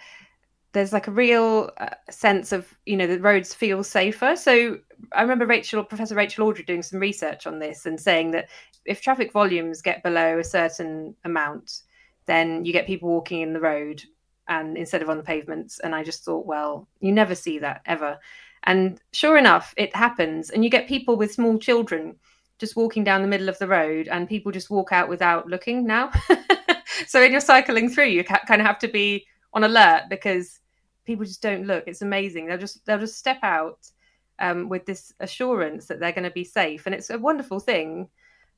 There's 0.74 0.94
like 0.94 1.08
a 1.08 1.12
real 1.12 1.70
uh, 1.80 1.90
sense 2.10 2.52
of 2.52 2.74
you 2.86 2.96
know 2.96 3.08
the 3.08 3.20
roads 3.20 3.54
feel 3.54 3.84
safer. 3.84 4.36
So 4.36 4.80
I 5.12 5.22
remember 5.22 5.46
Rachel, 5.46 5.84
Professor 5.84 6.16
Rachel 6.16 6.46
Aldred, 6.46 6.66
doing 6.66 6.84
some 6.84 7.00
research 7.00 7.46
on 7.46 7.60
this 7.60 7.86
and 7.86 8.00
saying 8.00 8.32
that 8.32 8.50
if 8.86 9.02
traffic 9.02 9.32
volumes 9.32 9.82
get 9.82 10.04
below 10.04 10.40
a 10.40 10.44
certain 10.44 11.16
amount, 11.26 11.82
then 12.26 12.64
you 12.66 12.72
get 12.72 12.88
people 12.88 13.10
walking 13.10 13.42
in 13.42 13.54
the 13.54 13.60
road 13.60 14.02
and 14.48 14.78
instead 14.78 15.02
of 15.02 15.10
on 15.10 15.18
the 15.18 15.24
pavements. 15.24 15.80
And 15.80 15.94
I 15.94 16.04
just 16.04 16.24
thought, 16.24 16.46
well, 16.46 16.88
you 17.00 17.12
never 17.12 17.36
see 17.36 17.60
that 17.60 17.82
ever. 17.86 18.20
And 18.64 19.02
sure 19.12 19.38
enough, 19.38 19.74
it 19.78 19.96
happens. 19.96 20.50
And 20.50 20.64
you 20.64 20.70
get 20.70 20.88
people 20.88 21.16
with 21.16 21.34
small 21.34 21.58
children 21.58 22.16
just 22.62 22.76
walking 22.76 23.04
down 23.04 23.24
the 23.24 23.28
middle 23.28 23.50
of 23.50 23.58
the 23.58 23.68
road, 23.68 24.08
and 24.08 24.30
people 24.30 24.52
just 24.52 24.70
walk 24.70 24.92
out 24.94 25.10
without 25.10 25.48
looking 25.48 25.86
now. 25.86 26.12
so 27.08 27.20
when 27.20 27.32
you're 27.32 27.42
cycling 27.42 27.90
through, 27.90 28.06
you 28.06 28.24
kind 28.24 28.62
of 28.62 28.68
have 28.68 28.78
to 28.80 28.88
be 28.88 29.26
on 29.52 29.64
alert 29.64 30.04
because 30.10 30.60
people 31.04 31.26
just 31.26 31.42
don't 31.42 31.66
look. 31.66 31.86
It's 31.88 32.04
amazing. 32.04 32.46
They'll 32.46 32.60
just 32.60 32.86
they'll 32.86 33.00
just 33.00 33.18
step 33.18 33.40
out 33.42 33.80
um, 34.38 34.70
with 34.70 34.86
this 34.86 35.12
assurance 35.20 35.88
that 35.88 36.00
they're 36.00 36.12
going 36.12 36.24
to 36.24 36.32
be 36.32 36.44
safe, 36.44 36.86
and 36.86 36.94
it's 36.94 37.10
a 37.10 37.18
wonderful 37.18 37.60
thing. 37.60 38.08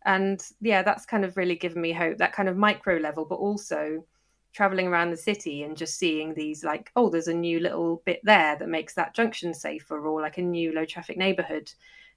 And 0.06 0.44
yeah, 0.60 0.84
that's 0.84 1.06
kind 1.06 1.24
of 1.24 1.38
really 1.38 1.56
given 1.56 1.82
me 1.82 1.94
hope. 1.94 2.18
That 2.18 2.34
kind 2.34 2.50
of 2.50 2.58
micro 2.58 2.98
level, 2.98 3.24
but 3.24 3.36
also 3.36 4.04
traveling 4.52 4.88
around 4.88 5.12
the 5.12 5.18
city 5.18 5.64
and 5.64 5.76
just 5.76 5.98
seeing 5.98 6.32
these 6.36 6.64
like 6.64 6.92
oh 6.96 7.10
there's 7.10 7.28
a 7.28 7.34
new 7.34 7.60
little 7.60 8.04
bit 8.06 8.20
there 8.24 8.56
that 8.56 8.70
makes 8.70 8.94
that 8.94 9.16
junction 9.16 9.52
safer 9.52 10.06
or 10.06 10.22
like 10.22 10.38
a 10.38 10.42
new 10.44 10.72
low 10.72 10.86
traffic 10.86 11.18
neighborhood 11.18 11.72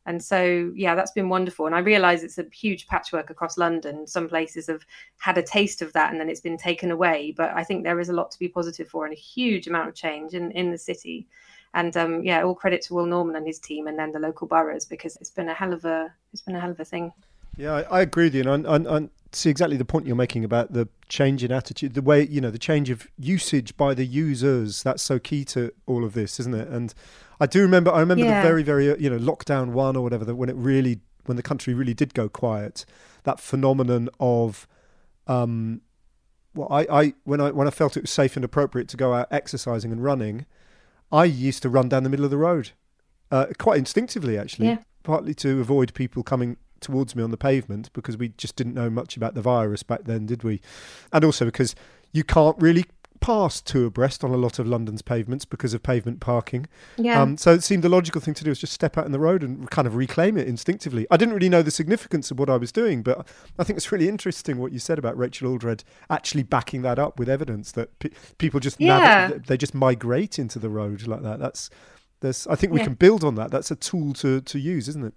and 0.07 0.23
so 0.23 0.73
yeah 0.75 0.95
that's 0.95 1.13
been 1.13 1.29
wonderful. 1.29 1.67
And 1.67 1.75
i 1.75 1.81
realize 1.81 2.23
it's 2.23 2.39
a 2.39 2.47
huge 2.53 2.87
patchwork 2.87 3.31
across 3.31 3.59
london. 3.59 4.07
Some 4.07 4.29
places 4.29 4.67
have 4.69 4.85
had 5.19 5.39
a 5.39 5.43
taste 5.43 5.83
of 5.83 5.93
that 5.93 6.11
and 6.11 6.21
then 6.21 6.29
it's 6.29 6.41
been 6.41 6.57
taken 6.57 6.91
away. 6.91 7.35
But 7.37 7.51
i 7.55 7.63
think 7.63 7.85
there 7.85 8.01
is 8.01 8.09
a 8.09 8.15
lot 8.15 8.31
to 8.31 8.39
be 8.39 8.49
positive 8.49 8.89
for 8.89 9.05
and 9.05 9.13
a 9.13 9.19
huge 9.19 9.67
amount 9.67 9.89
of 9.89 9.95
change 9.95 10.35
in 10.35 10.51
in 10.53 10.71
the 10.71 10.79
city. 10.79 11.27
And 11.75 11.95
um, 11.97 12.23
yeah 12.23 12.43
all 12.43 12.55
credit 12.55 12.81
to 12.83 12.95
will 12.95 13.07
norman 13.07 13.37
and 13.37 13.47
his 13.47 13.59
team 13.59 13.87
and 13.87 13.99
then 13.99 14.13
the 14.13 14.19
local 14.19 14.47
boroughs 14.47 14.87
because 14.87 15.17
it's 15.17 15.31
been 15.31 15.51
a 15.51 15.55
hell 15.55 15.75
of 15.75 15.85
a 15.85 16.13
it's 16.33 16.43
been 16.43 16.57
a 16.57 16.61
hell 16.61 16.71
of 16.71 16.81
a 16.81 16.85
thing 16.85 17.13
Yeah, 17.57 17.73
I, 17.75 17.83
I 17.99 18.01
agree 18.03 18.25
with 18.25 18.35
you, 18.35 18.51
and 18.51 19.11
see 19.33 19.51
exactly 19.51 19.77
the 19.77 19.85
point 19.85 20.07
you're 20.07 20.17
making 20.17 20.45
about 20.45 20.73
the 20.73 20.89
change 21.09 21.45
in 21.45 21.53
attitude, 21.53 21.95
the 21.95 22.03
way 22.03 22.27
you 22.27 22.41
know 22.41 22.51
the 22.51 22.59
change 22.59 22.91
of 22.91 23.07
usage 23.19 23.77
by 23.77 23.95
the 23.95 24.05
users. 24.07 24.83
That's 24.83 25.03
so 25.03 25.19
key 25.19 25.45
to 25.47 25.73
all 25.87 26.05
of 26.05 26.15
this, 26.15 26.41
isn't 26.41 26.55
it? 26.55 26.69
And 26.69 26.95
I 27.41 27.47
do 27.47 27.61
remember, 27.63 27.91
I 27.93 28.01
remember 28.01 28.25
Yeah. 28.25 28.37
the 28.37 28.41
very, 28.41 28.63
very 28.63 28.91
uh, 28.91 28.97
you 28.97 29.11
know 29.11 29.19
lockdown 29.19 29.73
one 29.73 29.97
or 29.97 30.03
whatever, 30.03 30.25
that 30.25 30.37
when 30.37 30.49
it 30.49 30.57
really, 30.57 31.01
when 31.27 31.37
the 31.37 31.43
country 31.43 31.75
really 31.75 31.95
did 31.95 32.15
go 32.15 32.29
quiet, 32.29 32.85
that 33.25 33.41
phenomenon 33.41 34.09
of, 34.21 34.67
um, 35.27 35.81
well, 36.55 36.69
I, 36.71 36.87
I 36.91 37.15
when 37.25 37.41
I 37.41 37.51
when 37.51 37.67
I 37.67 37.71
felt 37.71 37.97
it 37.97 38.03
was 38.03 38.11
safe 38.11 38.37
and 38.37 38.45
appropriate 38.45 38.89
to 38.89 38.97
go 38.97 39.13
out 39.15 39.29
exercising 39.31 39.93
and 39.93 40.03
running, 40.03 40.47
I 41.13 41.25
used 41.25 41.63
to 41.63 41.69
run 41.69 41.89
down 41.89 42.03
the 42.05 42.11
middle 42.11 42.25
of 42.25 42.31
the 42.31 42.39
road, 42.39 42.71
uh, 43.31 43.47
quite 43.59 43.79
instinctively 43.79 44.39
actually, 44.39 44.69
Yeah. 44.69 44.79
partly 45.03 45.35
to 45.35 45.61
avoid 45.61 45.93
people 45.95 46.23
coming 46.23 46.57
towards 46.80 47.14
me 47.16 47.23
on 47.23 47.30
the 47.30 47.37
pavement 47.37 47.90
because 47.92 48.16
we 48.16 48.28
just 48.37 48.56
didn't 48.56 48.75
know 48.75 48.90
much 48.90 49.16
about 49.16 49.35
the 49.35 49.42
virus 49.42 49.83
back 49.83 50.04
then, 50.04 50.26
did 50.26 50.42
we? 50.45 50.61
And 51.12 51.25
also 51.25 51.45
because 51.45 51.75
you 52.12 52.25
can't 52.25 52.56
really 52.61 52.85
pass 53.18 53.62
two 53.62 53.87
abreast 53.87 54.23
on 54.23 54.30
a 54.30 54.37
lot 54.37 54.59
of 54.59 54.66
London's 54.66 55.00
pavements 55.02 55.45
because 55.47 55.73
of 55.73 55.83
pavement 55.83 56.21
parking. 56.21 56.66
yeah 56.99 57.21
Um, 57.23 57.37
so 57.38 57.52
it 57.52 57.62
seemed 57.64 57.83
the 57.83 57.88
logical 57.88 58.21
thing 58.21 58.35
to 58.35 58.45
do 58.45 58.50
is 58.50 58.59
just 58.61 58.75
step 58.75 58.99
out 58.99 59.06
in 59.06 59.11
the 59.12 59.18
road 59.18 59.42
and 59.42 59.68
kind 59.71 59.88
of 59.88 59.97
reclaim 59.97 60.37
it 60.37 60.47
instinctively. 60.47 61.06
I 61.11 61.16
didn't 61.16 61.33
really 61.35 61.49
know 61.49 61.62
the 61.62 61.71
significance 61.71 62.30
of 62.30 62.38
what 62.38 62.50
I 62.50 62.56
was 62.59 62.71
doing, 62.73 63.02
but 63.02 63.26
I 63.59 63.64
think 63.64 63.78
it's 63.78 63.90
really 63.90 64.09
interesting 64.09 64.59
what 64.59 64.71
you 64.71 64.78
said 64.78 64.99
about 64.99 65.16
Rachel 65.16 65.49
Aldred 65.50 65.83
actually 66.11 66.42
backing 66.42 66.83
that 66.83 66.99
up 66.99 67.18
with 67.18 67.28
evidence 67.28 67.73
that 67.73 67.99
pe- 68.00 68.11
people 68.38 68.61
just 68.61 68.78
nav- 68.78 69.00
Yeah. 69.00 69.30
they 69.47 69.56
just 69.56 69.75
migrate 69.75 70.38
into 70.38 70.59
the 70.59 70.68
road 70.68 71.06
like 71.06 71.23
that. 71.23 71.38
That's 71.40 71.71
there's 72.21 72.47
I 72.49 72.54
think 72.54 72.73
we 72.73 72.80
Yeah. 72.80 72.85
can 72.85 72.95
build 72.95 73.25
on 73.25 73.35
that. 73.37 73.50
That's 73.50 73.71
a 73.71 73.76
tool 73.76 74.12
to 74.14 74.42
to 74.42 74.59
use, 74.59 74.88
isn't 74.88 75.04
it? 75.04 75.14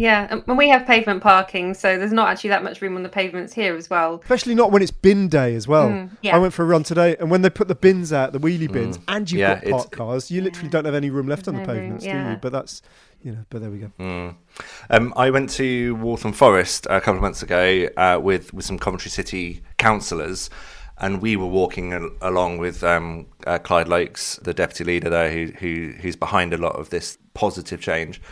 Yeah, 0.00 0.26
and 0.30 0.42
and 0.46 0.56
we 0.56 0.70
have 0.70 0.86
pavement 0.86 1.22
parking, 1.22 1.74
so 1.74 1.98
there's 1.98 2.10
not 2.12 2.28
actually 2.30 2.48
that 2.50 2.64
much 2.64 2.80
room 2.80 2.96
on 2.96 3.02
the 3.02 3.10
pavements 3.10 3.52
here 3.52 3.76
as 3.76 3.90
well. 3.90 4.20
Especially 4.22 4.54
not 4.54 4.72
when 4.72 4.80
it's 4.80 4.90
bin 4.90 5.28
day 5.28 5.54
as 5.54 5.68
well. 5.68 5.90
Mm, 5.90 6.10
yeah. 6.22 6.34
I 6.34 6.38
went 6.38 6.54
for 6.54 6.62
a 6.62 6.66
run 6.66 6.84
today, 6.84 7.16
and 7.20 7.30
when 7.30 7.42
they 7.42 7.50
put 7.50 7.68
the 7.68 7.74
bins 7.74 8.10
out, 8.10 8.32
the 8.32 8.40
wheelie 8.40 8.72
bins, 8.72 8.98
and 9.08 9.30
you've 9.30 9.40
Yeah, 9.40 9.54
got 9.56 9.62
it's- 9.64 9.72
parked 9.82 9.92
cars, 9.92 10.30
you 10.30 10.40
literally 10.40 10.70
don't 10.70 10.86
have 10.86 10.94
any 10.94 11.10
room 11.10 11.28
left 11.28 11.48
on 11.48 11.54
the 11.54 11.60
no 11.60 11.66
room, 11.66 11.76
pavements, 11.98 12.04
do 12.04 12.10
you? 12.10 12.38
But 12.40 12.50
that's, 12.52 12.80
you 13.22 13.32
know, 13.32 13.44
but 13.50 13.60
there 13.60 13.70
we 13.70 13.76
go. 13.78 13.90
Mm. 14.00 14.36
Um, 14.88 15.12
I 15.16 15.28
went 15.28 15.50
to 15.50 15.94
Waltham 15.96 16.32
Forest 16.32 16.86
a 16.88 16.98
couple 17.02 17.16
of 17.16 17.22
months 17.22 17.42
ago 17.42 17.86
uh, 17.98 18.18
with 18.22 18.54
with 18.54 18.64
some 18.64 18.78
Coventry 18.78 19.10
City 19.10 19.62
councillors, 19.76 20.48
and 20.96 21.20
we 21.20 21.36
were 21.36 21.46
walking 21.60 21.92
al- 21.92 22.10
along 22.22 22.56
with 22.56 22.82
um, 22.82 23.26
uh, 23.46 23.58
Clyde 23.58 23.88
Loakes, 23.88 24.36
the 24.42 24.54
deputy 24.54 24.84
leader 24.84 25.10
there, 25.10 25.30
who, 25.30 25.52
who 25.58 25.92
who's 26.00 26.16
behind 26.16 26.54
a 26.54 26.58
lot 26.58 26.76
of 26.76 26.88
this 26.88 27.18
positive 27.34 27.82
change. 27.82 28.22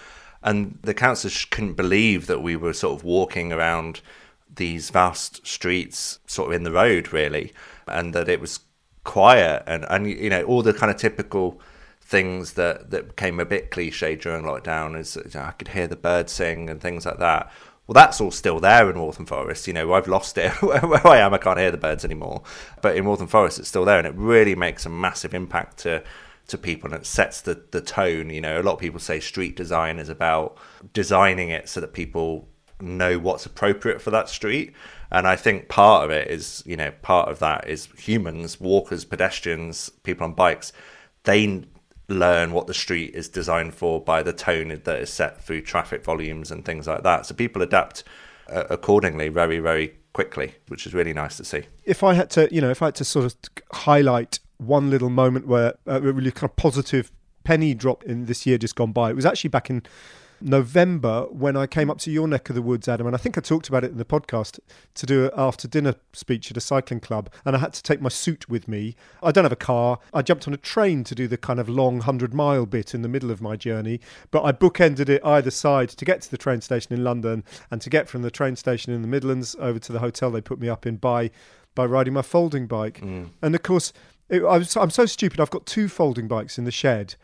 And 0.42 0.78
the 0.82 0.94
councillors 0.94 1.44
couldn't 1.44 1.74
believe 1.74 2.26
that 2.26 2.42
we 2.42 2.56
were 2.56 2.72
sort 2.72 2.98
of 2.98 3.04
walking 3.04 3.52
around 3.52 4.00
these 4.54 4.90
vast 4.90 5.46
streets, 5.46 6.20
sort 6.26 6.48
of 6.48 6.54
in 6.54 6.62
the 6.62 6.72
road, 6.72 7.12
really, 7.12 7.52
and 7.86 8.14
that 8.14 8.28
it 8.28 8.40
was 8.40 8.60
quiet 9.04 9.62
and 9.66 9.86
and 9.88 10.06
you 10.06 10.28
know 10.28 10.42
all 10.42 10.60
the 10.60 10.74
kind 10.74 10.90
of 10.90 10.98
typical 10.98 11.58
things 12.02 12.54
that 12.54 12.90
that 12.90 13.08
became 13.08 13.40
a 13.40 13.44
bit 13.44 13.70
cliche 13.70 14.14
during 14.16 14.44
lockdown 14.44 14.98
is 14.98 15.16
you 15.16 15.30
know, 15.34 15.46
I 15.46 15.52
could 15.52 15.68
hear 15.68 15.86
the 15.86 15.96
birds 15.96 16.32
sing 16.32 16.68
and 16.68 16.80
things 16.80 17.06
like 17.06 17.18
that. 17.18 17.50
Well, 17.86 17.94
that's 17.94 18.20
all 18.20 18.30
still 18.30 18.60
there 18.60 18.90
in 18.90 18.98
Waltham 18.98 19.24
Forest. 19.24 19.66
You 19.66 19.72
know, 19.72 19.94
I've 19.94 20.08
lost 20.08 20.36
it 20.36 20.50
where 20.62 21.06
I 21.06 21.18
am. 21.18 21.32
I 21.32 21.38
can't 21.38 21.58
hear 21.58 21.70
the 21.70 21.78
birds 21.78 22.04
anymore. 22.04 22.42
But 22.82 22.96
in 22.96 23.06
Waltham 23.06 23.28
Forest, 23.28 23.60
it's 23.60 23.68
still 23.68 23.86
there, 23.86 23.96
and 23.96 24.06
it 24.06 24.14
really 24.14 24.54
makes 24.54 24.84
a 24.84 24.90
massive 24.90 25.32
impact 25.32 25.78
to 25.78 26.02
to 26.48 26.58
people, 26.58 26.92
and 26.92 27.00
it 27.00 27.06
sets 27.06 27.40
the 27.40 27.62
the 27.70 27.80
tone. 27.80 28.30
You 28.30 28.40
know, 28.40 28.60
a 28.60 28.62
lot 28.62 28.74
of 28.74 28.80
people 28.80 29.00
say 29.00 29.20
street 29.20 29.56
design 29.56 29.98
is 29.98 30.08
about 30.08 30.58
designing 30.92 31.50
it 31.50 31.68
so 31.68 31.80
that 31.80 31.92
people 31.92 32.48
know 32.80 33.18
what's 33.18 33.46
appropriate 33.46 34.00
for 34.00 34.10
that 34.10 34.28
street. 34.28 34.72
And 35.10 35.26
I 35.26 35.36
think 35.36 35.68
part 35.68 36.04
of 36.04 36.10
it 36.10 36.28
is, 36.28 36.62
you 36.66 36.76
know, 36.76 36.92
part 37.02 37.28
of 37.28 37.38
that 37.38 37.68
is 37.68 37.88
humans, 37.96 38.60
walkers, 38.60 39.04
pedestrians, 39.04 39.88
people 40.02 40.24
on 40.24 40.34
bikes. 40.34 40.72
They 41.24 41.64
learn 42.08 42.52
what 42.52 42.66
the 42.66 42.74
street 42.74 43.14
is 43.14 43.28
designed 43.28 43.74
for 43.74 44.00
by 44.00 44.22
the 44.22 44.32
tone 44.32 44.68
that 44.68 45.00
is 45.00 45.10
set 45.10 45.42
through 45.42 45.62
traffic 45.62 46.04
volumes 46.04 46.50
and 46.50 46.64
things 46.64 46.86
like 46.86 47.02
that. 47.02 47.26
So 47.26 47.34
people 47.34 47.62
adapt 47.62 48.04
uh, 48.48 48.64
accordingly 48.70 49.28
very, 49.28 49.58
very 49.58 49.94
quickly, 50.12 50.54
which 50.68 50.86
is 50.86 50.94
really 50.94 51.12
nice 51.12 51.36
to 51.36 51.44
see. 51.44 51.64
if 51.84 52.02
I 52.02 52.14
had 52.14 52.30
to, 52.30 52.48
you 52.54 52.60
know, 52.60 52.70
if 52.70 52.82
I 52.82 52.86
had 52.86 52.94
to 52.96 53.04
sort 53.04 53.26
of 53.26 53.34
highlight 53.72 54.40
one 54.58 54.90
little 54.90 55.10
moment 55.10 55.46
where 55.46 55.74
uh, 55.86 56.00
a 56.02 56.12
really 56.12 56.30
kind 56.30 56.50
of 56.50 56.56
positive 56.56 57.10
penny 57.44 57.74
drop 57.74 58.04
in 58.04 58.26
this 58.26 58.44
year 58.44 58.58
just 58.58 58.76
gone 58.76 58.92
by, 58.92 59.10
it 59.10 59.16
was 59.16 59.26
actually 59.26 59.48
back 59.48 59.70
in 59.70 59.82
November 60.40 61.22
when 61.30 61.56
I 61.56 61.66
came 61.66 61.90
up 61.90 61.98
to 61.98 62.10
your 62.10 62.28
neck 62.28 62.48
of 62.48 62.54
the 62.54 62.62
woods, 62.62 62.86
Adam, 62.86 63.06
and 63.06 63.16
I 63.16 63.18
think 63.18 63.36
I 63.36 63.40
talked 63.40 63.68
about 63.68 63.84
it 63.84 63.90
in 63.90 63.98
the 63.98 64.04
podcast 64.04 64.60
to 64.94 65.06
do 65.06 65.24
an 65.24 65.30
after 65.36 65.66
dinner 65.66 65.94
speech 66.12 66.50
at 66.50 66.56
a 66.56 66.60
cycling 66.60 67.00
club, 67.00 67.30
and 67.44 67.56
I 67.56 67.58
had 67.58 67.72
to 67.72 67.82
take 67.82 68.00
my 68.00 68.08
suit 68.08 68.48
with 68.48 68.68
me. 68.68 68.94
I 69.22 69.32
don't 69.32 69.44
have 69.44 69.52
a 69.52 69.56
car. 69.56 69.98
I 70.14 70.22
jumped 70.22 70.46
on 70.46 70.54
a 70.54 70.58
train 70.58 71.04
to 71.04 71.14
do 71.14 71.26
the 71.26 71.36
kind 71.36 71.58
of 71.58 71.68
long 71.68 72.00
hundred 72.00 72.34
mile 72.34 72.66
bit 72.66 72.94
in 72.94 73.02
the 73.02 73.08
middle 73.08 73.30
of 73.30 73.40
my 73.40 73.56
journey, 73.56 74.00
but 74.30 74.44
I 74.44 74.52
bookended 74.52 75.08
it 75.08 75.24
either 75.24 75.50
side 75.50 75.88
to 75.90 76.04
get 76.04 76.20
to 76.22 76.30
the 76.30 76.38
train 76.38 76.60
station 76.60 76.92
in 76.92 77.02
London 77.02 77.44
and 77.70 77.80
to 77.80 77.90
get 77.90 78.08
from 78.08 78.22
the 78.22 78.30
train 78.30 78.56
station 78.56 78.92
in 78.92 79.02
the 79.02 79.08
Midlands 79.08 79.56
over 79.58 79.78
to 79.78 79.92
the 79.92 80.00
hotel 80.00 80.30
they 80.30 80.40
put 80.40 80.60
me 80.60 80.68
up 80.68 80.86
in 80.86 80.96
by 80.96 81.30
by 81.74 81.84
riding 81.84 82.12
my 82.14 82.22
folding 82.22 82.66
bike. 82.66 83.00
And 83.42 83.54
of 83.54 83.62
course, 83.62 83.92
it, 84.28 84.42
I 84.42 84.58
was, 84.58 84.76
I'm 84.76 84.90
so 84.90 85.06
stupid. 85.06 85.40
I've 85.40 85.50
got 85.50 85.66
two 85.66 85.88
folding 85.88 86.28
bikes 86.28 86.58
in 86.58 86.64
the 86.64 86.70
shed. 86.70 87.14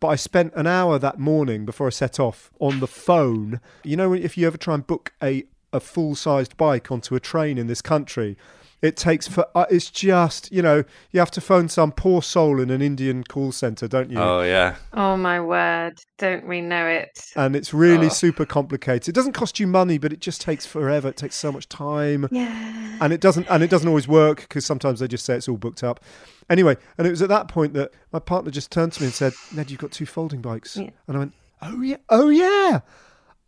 But 0.00 0.08
I 0.08 0.16
spent 0.16 0.52
an 0.54 0.66
hour 0.66 0.98
that 0.98 1.18
morning 1.18 1.64
before 1.64 1.86
I 1.86 1.90
set 1.90 2.20
off 2.20 2.50
on 2.58 2.80
the 2.80 2.86
phone. 2.86 3.60
You 3.84 3.96
know, 3.96 4.12
if 4.12 4.36
you 4.36 4.46
ever 4.46 4.56
try 4.56 4.74
and 4.74 4.86
book 4.86 5.12
a, 5.22 5.44
a 5.72 5.80
full 5.80 6.14
sized 6.14 6.56
bike 6.56 6.90
onto 6.90 7.14
a 7.14 7.20
train 7.20 7.58
in 7.58 7.68
this 7.68 7.80
country, 7.80 8.36
it 8.84 8.96
takes 8.96 9.26
for 9.26 9.46
uh, 9.54 9.64
it's 9.70 9.90
just 9.90 10.52
you 10.52 10.60
know 10.62 10.84
you 11.10 11.18
have 11.18 11.30
to 11.32 11.40
phone 11.40 11.68
some 11.68 11.90
poor 11.90 12.20
soul 12.22 12.60
in 12.60 12.70
an 12.70 12.82
Indian 12.82 13.24
call 13.24 13.50
center, 13.52 13.88
don't 13.88 14.10
you? 14.10 14.18
Oh 14.18 14.42
yeah, 14.42 14.76
Oh 14.92 15.16
my 15.16 15.40
word! 15.40 15.94
Don't 16.18 16.46
we 16.46 16.60
know 16.60 16.86
it? 16.86 17.18
and 17.36 17.56
it's 17.56 17.72
really 17.72 18.06
Oh. 18.06 18.10
super 18.24 18.44
complicated. 18.44 19.08
It 19.08 19.14
doesn't 19.14 19.32
cost 19.32 19.58
you 19.58 19.66
money, 19.66 19.96
but 19.98 20.12
it 20.12 20.20
just 20.20 20.40
takes 20.40 20.66
forever. 20.66 21.08
It 21.08 21.16
takes 21.16 21.36
so 21.36 21.50
much 21.50 21.68
time. 21.68 22.28
Yeah. 22.30 22.98
and 23.00 23.12
it 23.12 23.20
doesn't 23.20 23.46
and 23.50 23.62
it 23.62 23.70
doesn't 23.70 23.88
always 23.88 24.06
work 24.06 24.42
because 24.42 24.64
sometimes 24.64 25.00
they 25.00 25.08
just 25.08 25.24
say 25.24 25.34
it's 25.34 25.48
all 25.48 25.56
booked 25.56 25.82
up 25.82 25.98
anyway 26.50 26.76
and 26.98 27.06
it 27.06 27.10
was 27.10 27.22
at 27.22 27.28
that 27.28 27.48
point 27.48 27.72
that 27.74 27.90
my 28.12 28.18
partner 28.20 28.50
just 28.52 28.70
turned 28.70 28.92
to 28.92 29.00
me 29.00 29.06
and 29.06 29.14
said 29.14 29.32
ned 29.52 29.68
you've 29.70 29.80
got 29.80 29.90
two 29.90 30.06
folding 30.06 30.40
bikes 30.40 30.76
Yeah. 30.76 30.90
and 31.08 31.16
i 31.16 31.18
went 31.18 31.32
oh 31.62 31.80
yeah 31.80 31.96
oh 32.10 32.28
yeah 32.28 32.80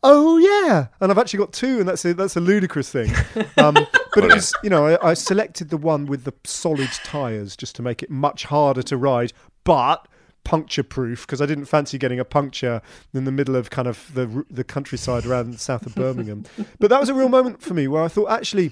oh 0.09 0.39
yeah. 0.39 0.89
And 1.01 1.11
i've 1.11 1.19
actually 1.19 1.39
got 1.39 1.53
two 1.53 1.81
and 1.81 1.89
that's 1.89 2.05
a 2.05 2.15
that's 2.15 2.37
a 2.37 2.41
ludicrous 2.41 2.91
thing. 2.91 3.13
Um, 3.59 3.75
but 4.15 4.25
it 4.25 4.35
was 4.35 4.55
you 4.63 4.71
know 4.71 4.87
I, 4.87 5.11
I 5.11 5.15
selected 5.15 5.71
the 5.71 5.77
one 5.77 6.07
with 6.07 6.25
the 6.25 6.33
solid 6.45 6.91
tires 7.05 7.57
just 7.57 7.75
to 7.77 7.83
make 7.83 8.03
it 8.03 8.11
much 8.11 8.45
harder 8.45 8.83
to 8.83 8.97
ride 8.97 9.33
but 9.65 10.07
puncture 10.47 10.85
proof 10.85 11.27
because 11.27 11.43
I 11.43 11.47
didn't 11.47 11.65
fancy 11.65 11.99
getting 11.99 12.21
a 12.21 12.25
puncture 12.25 12.81
in 13.13 13.25
the 13.25 13.33
middle 13.33 13.57
of 13.57 13.71
kind 13.71 13.89
of 13.89 14.11
the 14.15 14.45
the 14.49 14.63
countryside 14.63 15.27
around 15.27 15.51
the 15.51 15.59
south 15.59 15.87
of 15.87 15.95
Birmingham. 15.97 16.45
but 16.79 16.89
that 16.91 17.01
was 17.01 17.09
a 17.09 17.15
real 17.15 17.29
moment 17.29 17.61
for 17.61 17.75
me 17.75 17.89
where 17.89 18.03
I 18.03 18.09
thought 18.09 18.31
actually 18.31 18.71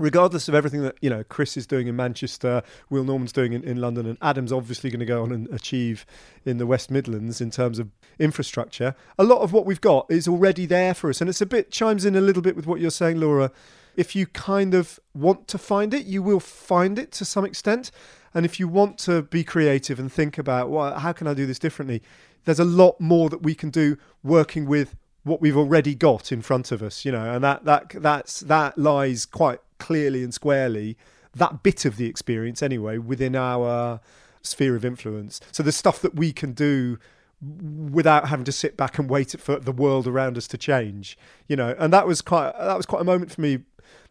regardless 0.00 0.48
of 0.48 0.54
everything 0.54 0.82
that 0.82 0.96
you 1.00 1.10
know 1.10 1.24
Chris 1.24 1.56
is 1.56 1.66
doing 1.66 1.86
in 1.86 1.96
Manchester, 1.96 2.62
Will 2.88 3.04
Norman's 3.04 3.32
doing 3.32 3.52
in, 3.52 3.62
in 3.62 3.80
London, 3.80 4.06
and 4.06 4.18
Adam's 4.22 4.52
obviously 4.52 4.90
going 4.90 5.00
to 5.00 5.06
go 5.06 5.22
on 5.22 5.32
and 5.32 5.48
achieve 5.48 6.06
in 6.44 6.58
the 6.58 6.66
West 6.66 6.90
Midlands 6.90 7.40
in 7.40 7.50
terms 7.50 7.78
of 7.78 7.90
infrastructure, 8.18 8.94
a 9.18 9.24
lot 9.24 9.40
of 9.40 9.52
what 9.52 9.66
we've 9.66 9.80
got 9.80 10.06
is 10.10 10.26
already 10.26 10.66
there 10.66 10.94
for 10.94 11.10
us, 11.10 11.20
and 11.20 11.28
it's 11.28 11.40
a 11.40 11.46
bit 11.46 11.70
chimes 11.70 12.04
in 12.04 12.16
a 12.16 12.20
little 12.20 12.42
bit 12.42 12.56
with 12.56 12.66
what 12.66 12.80
you're 12.80 12.90
saying, 12.90 13.20
Laura. 13.20 13.50
If 13.96 14.14
you 14.14 14.26
kind 14.26 14.72
of 14.72 15.00
want 15.14 15.48
to 15.48 15.58
find 15.58 15.92
it, 15.92 16.06
you 16.06 16.22
will 16.22 16.40
find 16.40 16.98
it 16.98 17.10
to 17.12 17.24
some 17.24 17.44
extent. 17.44 17.90
And 18.32 18.46
if 18.46 18.60
you 18.60 18.68
want 18.68 18.98
to 18.98 19.22
be 19.22 19.42
creative 19.42 19.98
and 19.98 20.10
think 20.10 20.38
about, 20.38 20.70
well, 20.70 20.96
how 20.96 21.12
can 21.12 21.26
I 21.26 21.34
do 21.34 21.44
this 21.44 21.58
differently? 21.58 22.00
There's 22.44 22.60
a 22.60 22.64
lot 22.64 23.00
more 23.00 23.28
that 23.28 23.42
we 23.42 23.54
can 23.54 23.70
do 23.70 23.98
working 24.22 24.66
with 24.66 24.96
what 25.24 25.40
we've 25.40 25.56
already 25.56 25.94
got 25.94 26.32
in 26.32 26.40
front 26.40 26.72
of 26.72 26.82
us, 26.82 27.04
you 27.04 27.12
know, 27.12 27.34
and 27.34 27.44
that 27.44 27.64
that 27.64 27.90
that's 27.90 28.40
that 28.40 28.78
lies 28.78 29.26
quite 29.26 29.60
clearly 29.80 30.22
and 30.22 30.32
squarely 30.32 30.96
that 31.34 31.62
bit 31.62 31.84
of 31.84 31.96
the 31.96 32.06
experience 32.06 32.62
anyway 32.62 32.98
within 32.98 33.34
our 33.34 34.00
sphere 34.42 34.76
of 34.76 34.84
influence. 34.84 35.40
So 35.52 35.62
the 35.62 35.72
stuff 35.72 36.00
that 36.02 36.14
we 36.14 36.32
can 36.32 36.52
do 36.52 36.98
without 37.42 38.28
having 38.28 38.44
to 38.44 38.52
sit 38.52 38.76
back 38.76 38.98
and 38.98 39.08
wait 39.08 39.34
for 39.38 39.58
the 39.58 39.72
world 39.72 40.06
around 40.06 40.36
us 40.36 40.46
to 40.48 40.58
change, 40.58 41.16
you 41.48 41.56
know, 41.56 41.74
and 41.78 41.92
that 41.92 42.06
was 42.06 42.20
quite 42.20 42.52
that 42.52 42.76
was 42.76 42.86
quite 42.86 43.00
a 43.00 43.04
moment 43.04 43.32
for 43.32 43.40
me 43.40 43.60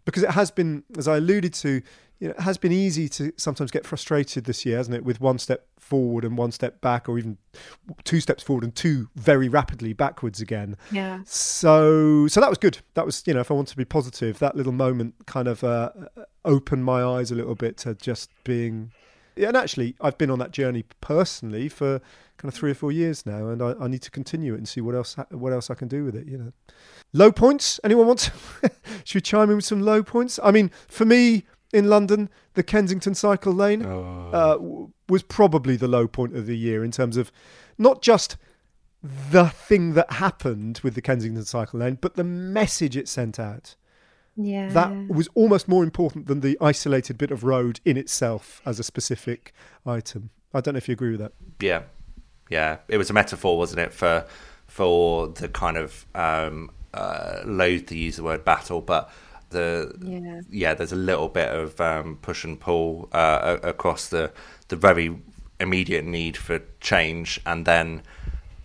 because 0.06 0.24
it 0.24 0.32
has 0.32 0.50
been, 0.50 0.84
as 0.98 1.08
I 1.08 1.18
alluded 1.18 1.54
to, 1.56 1.82
you 2.20 2.28
know, 2.28 2.34
it 2.38 2.42
has 2.42 2.58
been 2.58 2.74
easy 2.74 3.08
to 3.10 3.32
sometimes 3.38 3.72
get 3.72 3.86
frustrated 3.86 4.44
this 4.44 4.66
year, 4.66 4.78
hasn't 4.78 4.96
it? 4.96 5.06
With 5.06 5.22
one 5.22 5.40
step 5.40 5.66
forward 5.80 6.26
and 6.26 6.38
one 6.38 6.52
step 6.52 6.82
back, 6.82 7.08
or 7.08 7.18
even 7.18 7.38
two 8.04 8.20
steps 8.20 8.44
forward 8.44 8.64
and 8.66 8.76
two 8.76 9.08
very 9.16 9.48
rapidly 9.48 9.94
backwards 9.94 10.42
again. 10.42 10.76
Yeah. 10.92 11.22
So, 11.26 12.28
so 12.28 12.42
that 12.42 12.50
was 12.50 12.58
good. 12.58 12.80
That 12.96 13.06
was, 13.06 13.24
you 13.26 13.34
know, 13.34 13.40
if 13.40 13.50
I 13.50 13.54
want 13.54 13.70
to 13.70 13.78
be 13.78 13.86
positive, 13.86 14.40
that 14.40 14.56
little 14.56 14.74
moment 14.74 15.16
kind 15.28 15.48
of 15.48 15.64
uh, 15.64 15.92
opened 16.44 16.84
my 16.84 17.04
eyes 17.04 17.32
a 17.32 17.36
little 17.36 17.56
bit 17.56 17.78
to 17.78 17.96
just 17.96 18.30
being. 18.44 18.92
Yeah, 19.38 19.48
and 19.48 19.58
actually, 19.58 19.96
I've 20.02 20.18
been 20.18 20.30
on 20.30 20.40
that 20.40 20.52
journey 20.52 20.84
personally 21.00 21.70
for 21.70 22.02
kind 22.38 22.52
of 22.52 22.54
three 22.54 22.72
or 22.72 22.76
four 22.76 22.92
years 22.92 23.26
now, 23.26 23.48
and 23.48 23.62
I, 23.62 23.74
I 23.80 23.88
need 23.88 24.02
to 24.02 24.12
continue 24.12 24.54
it 24.54 24.58
and 24.58 24.68
see 24.68 24.82
what 24.82 24.96
else 24.96 25.16
what 25.30 25.54
else 25.54 25.70
I 25.70 25.76
can 25.76 25.88
do 25.88 26.04
with 26.04 26.16
it. 26.16 26.28
You 26.28 26.38
know, 26.38 26.52
low 27.14 27.32
points. 27.32 27.80
Anyone 27.86 28.08
want? 28.08 28.20
To 28.20 28.72
Should 29.06 29.16
we 29.16 29.22
chime 29.22 29.50
in 29.50 29.56
with 29.56 29.66
some 29.66 29.82
low 29.82 30.04
points? 30.04 30.38
I 30.44 30.52
mean, 30.52 30.72
for 30.90 31.06
me 31.06 31.46
in 31.74 31.90
London, 31.90 32.30
the 32.54 32.64
Kensington 32.64 33.14
Cycle 33.16 33.54
Lane 33.54 33.84
uh, 33.86 34.54
w- 34.54 34.92
was 35.08 35.24
probably 35.24 35.76
the 35.76 35.88
low 35.88 36.08
point 36.08 36.36
of 36.36 36.46
the 36.46 36.58
year 36.58 36.84
in 36.84 36.92
terms 36.92 37.18
of 37.18 37.32
not 37.78 38.02
just 38.02 38.38
the 39.04 39.46
thing 39.46 39.94
that 39.94 40.14
happened 40.14 40.82
with 40.84 40.96
the 40.96 41.02
Kensington 41.02 41.46
Cycle 41.46 41.80
Lane, 41.80 41.98
but 42.02 42.16
the 42.16 42.24
message 42.24 42.98
it 42.98 43.08
sent 43.08 43.40
out. 43.40 43.76
Yeah. 44.36 44.70
That 44.70 45.10
was 45.10 45.28
almost 45.36 45.68
more 45.68 45.84
important 45.84 46.28
than 46.28 46.40
the 46.42 46.58
isolated 46.62 47.18
bit 47.18 47.32
of 47.32 47.44
road 47.44 47.80
in 47.86 47.98
itself 47.98 48.62
as 48.66 48.80
a 48.80 48.84
specific 48.84 49.54
item. 49.86 50.30
I 50.54 50.62
don't 50.62 50.74
know 50.74 50.78
if 50.80 50.88
you 50.88 50.94
agree 50.94 51.12
with 51.12 51.20
that. 51.20 51.34
yeah, 51.60 51.84
yeah. 52.50 52.78
It 52.88 52.98
was 52.98 53.10
a 53.10 53.14
metaphor, 53.14 53.58
wasn't 53.58 53.80
it, 53.80 53.94
for 53.94 54.26
for 54.66 55.28
the 55.28 55.50
kind 55.50 55.78
of 55.78 56.06
um, 56.16 56.72
uh, 56.94 57.40
loath 57.46 57.88
to 57.88 57.98
use 57.98 58.16
the 58.16 58.24
word 58.24 58.46
battle, 58.46 58.82
but 58.82 59.12
the 59.50 59.94
Yeah. 60.02 60.42
yeah, 60.50 60.74
there's 60.74 60.92
a 60.92 60.96
little 60.96 61.30
bit 61.30 61.50
of 61.50 61.80
um, 61.82 62.18
push 62.22 62.44
and 62.44 62.60
pull 62.60 63.10
uh, 63.12 63.58
across 63.64 64.10
the 64.10 64.32
the 64.68 64.76
very 64.76 65.18
immediate 65.60 66.06
need 66.06 66.38
for 66.38 66.62
change, 66.80 67.40
and 67.46 67.66
then 67.66 68.02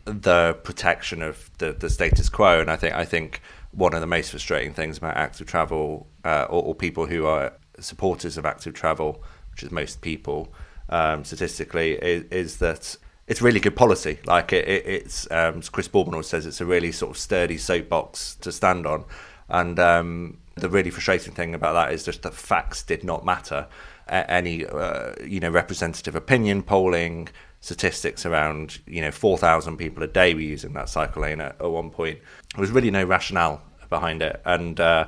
the 0.04 0.56
protection 0.62 1.22
of 1.22 1.50
the, 1.58 1.72
the 1.72 1.90
status 1.90 2.28
quo. 2.28 2.60
And 2.60 2.70
I 2.70 2.76
think 2.76 2.94
I 2.94 3.04
think 3.04 3.40
one 3.72 3.94
of 3.94 4.00
the 4.00 4.06
most 4.06 4.30
frustrating 4.30 4.72
things 4.74 4.98
about 4.98 5.16
active 5.16 5.46
travel, 5.46 6.06
uh, 6.24 6.46
or, 6.48 6.62
or 6.62 6.74
people 6.74 7.06
who 7.06 7.26
are 7.26 7.52
supporters 7.80 8.38
of 8.38 8.46
active 8.46 8.74
travel, 8.74 9.22
which 9.50 9.62
is 9.62 9.70
most 9.70 10.00
people, 10.00 10.52
um, 10.88 11.24
statistically, 11.24 11.92
is, 11.94 12.24
is 12.30 12.56
that 12.58 12.96
it's 13.26 13.42
really 13.42 13.60
good 13.60 13.74
policy. 13.74 14.18
Like 14.26 14.52
it, 14.52 14.68
it, 14.68 14.86
it's 14.86 15.30
um, 15.30 15.62
Chris 15.62 15.88
Boardman 15.88 16.14
always 16.14 16.28
says 16.28 16.46
it's 16.46 16.60
a 16.60 16.66
really 16.66 16.92
sort 16.92 17.10
of 17.10 17.18
sturdy 17.18 17.58
soapbox 17.58 18.36
to 18.36 18.52
stand 18.52 18.86
on, 18.86 19.04
and 19.48 19.78
um, 19.78 20.38
the 20.56 20.68
really 20.68 20.90
frustrating 20.90 21.32
thing 21.32 21.54
about 21.54 21.72
that 21.72 21.92
is 21.92 22.04
just 22.04 22.22
that 22.22 22.34
facts 22.34 22.82
did 22.82 23.04
not 23.04 23.24
matter. 23.24 23.66
any 24.08 24.66
uh, 24.66 25.14
you 25.24 25.40
know 25.40 25.50
representative 25.50 26.14
opinion 26.14 26.62
polling 26.62 27.28
statistics 27.60 28.26
around 28.26 28.78
you 28.86 29.00
know 29.00 29.10
4,000 29.10 29.78
people 29.78 30.02
a 30.02 30.06
day 30.06 30.34
were 30.34 30.40
using 30.40 30.74
that 30.74 30.88
cycle 30.88 31.22
lane 31.22 31.40
at, 31.40 31.56
at 31.60 31.70
one 31.70 31.90
point. 31.90 32.18
There 32.54 32.60
was 32.60 32.70
really 32.70 32.90
no 32.90 33.04
rationale 33.04 33.62
behind 33.88 34.22
it, 34.22 34.40
and 34.44 34.78
uh, 34.78 35.06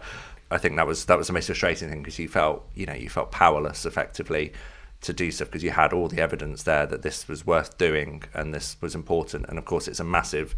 I 0.51 0.59
think 0.59 0.77
that 0.77 0.87
was 0.87 1.05
that 1.07 1.19
was 1.19 1.27
the 1.27 1.33
most 1.33 1.47
frustrating 1.47 1.89
thing 1.91 2.03
because 2.03 2.19
you 2.19 2.29
felt 2.29 2.67
you 2.75 2.87
know 2.87 2.95
you 2.95 3.09
felt 3.09 3.31
powerless 3.31 3.85
effectively 3.85 4.53
to 5.03 5.13
do 5.13 5.31
stuff 5.31 5.49
because 5.49 5.63
you 5.63 5.71
had 5.71 5.93
all 5.93 6.09
the 6.09 6.21
evidence 6.21 6.63
there 6.63 6.87
that 6.87 7.03
this 7.03 7.29
was 7.29 7.47
worth 7.47 7.77
doing 7.79 8.23
and 8.35 8.55
this 8.55 8.77
was 8.81 8.95
important. 8.95 9.47
And 9.49 9.59
of 9.59 9.65
course, 9.65 9.89
it's 9.89 10.01
a 10.01 10.05
massive 10.05 10.57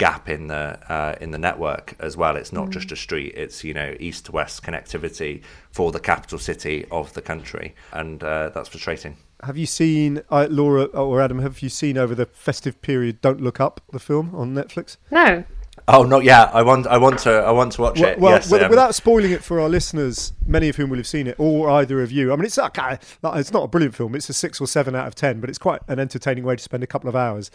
gap 0.00 0.30
in 0.30 0.48
the 0.48 0.78
uh, 0.88 1.14
in 1.20 1.30
the 1.30 1.38
network 1.38 1.94
as 2.00 2.16
well. 2.16 2.34
It's 2.34 2.52
not 2.52 2.68
mm. 2.68 2.70
just 2.70 2.90
a 2.90 2.96
street; 2.96 3.34
it's 3.36 3.62
you 3.62 3.74
know 3.74 3.94
east 4.00 4.26
to 4.26 4.32
west 4.32 4.62
connectivity 4.62 5.42
for 5.70 5.92
the 5.92 6.00
capital 6.00 6.38
city 6.38 6.86
of 6.90 7.12
the 7.12 7.22
country, 7.22 7.74
and 7.92 8.24
uh, 8.24 8.48
that's 8.48 8.70
frustrating. 8.70 9.18
Have 9.44 9.56
you 9.56 9.66
seen 9.66 10.22
uh, 10.30 10.48
Laura 10.50 10.84
or 10.84 11.20
Adam? 11.20 11.40
Have 11.40 11.60
you 11.60 11.68
seen 11.68 11.98
over 11.98 12.14
the 12.14 12.26
festive 12.26 12.80
period? 12.82 13.20
Don't 13.20 13.40
look 13.40 13.60
up 13.60 13.80
the 13.92 14.00
film 14.00 14.34
on 14.34 14.54
Netflix. 14.54 14.96
No. 15.10 15.44
Oh, 15.86 16.02
not 16.02 16.24
yet. 16.24 16.54
I 16.54 16.62
want. 16.62 16.86
I 16.86 16.98
want 16.98 17.18
to. 17.20 17.30
I 17.30 17.50
want 17.50 17.72
to 17.72 17.82
watch 17.82 18.00
well, 18.00 18.10
it. 18.10 18.18
Well, 18.18 18.32
yes, 18.32 18.50
well 18.50 18.64
um, 18.64 18.70
without 18.70 18.94
spoiling 18.94 19.32
it 19.32 19.44
for 19.44 19.60
our 19.60 19.68
listeners, 19.68 20.32
many 20.46 20.68
of 20.68 20.76
whom 20.76 20.90
will 20.90 20.98
have 20.98 21.06
seen 21.06 21.26
it, 21.26 21.36
or 21.38 21.68
either 21.70 22.02
of 22.02 22.10
you. 22.10 22.32
I 22.32 22.36
mean, 22.36 22.46
it's 22.46 22.58
okay. 22.58 22.98
It's 23.22 23.52
not 23.52 23.64
a 23.64 23.68
brilliant 23.68 23.94
film. 23.94 24.14
It's 24.14 24.28
a 24.28 24.34
six 24.34 24.60
or 24.60 24.66
seven 24.66 24.94
out 24.94 25.06
of 25.06 25.14
ten, 25.14 25.40
but 25.40 25.50
it's 25.50 25.58
quite 25.58 25.80
an 25.88 25.98
entertaining 25.98 26.44
way 26.44 26.56
to 26.56 26.62
spend 26.62 26.82
a 26.82 26.86
couple 26.86 27.08
of 27.08 27.16
hours. 27.16 27.50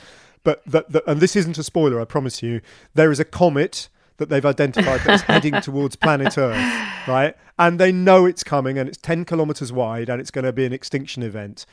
But 0.45 0.61
and 1.07 1.19
this 1.19 1.35
isn't 1.35 1.57
a 1.57 1.63
spoiler. 1.63 1.99
I 1.99 2.05
promise 2.05 2.41
you. 2.41 2.61
There 2.93 3.11
is 3.11 3.19
a 3.19 3.25
comet 3.25 3.89
that 4.17 4.29
they've 4.29 4.45
identified 4.45 5.01
that's 5.01 5.23
heading 5.33 5.59
towards 5.59 5.97
planet 5.97 6.37
Earth, 6.37 7.07
right? 7.07 7.35
And 7.59 7.79
they 7.79 7.91
know 7.91 8.25
it's 8.25 8.43
coming, 8.43 8.77
and 8.77 8.87
it's 8.87 8.97
ten 8.97 9.25
kilometers 9.25 9.73
wide, 9.73 10.07
and 10.07 10.21
it's 10.21 10.31
going 10.31 10.45
to 10.45 10.53
be 10.53 10.65
an 10.65 10.71
extinction 10.71 11.23
event. 11.23 11.65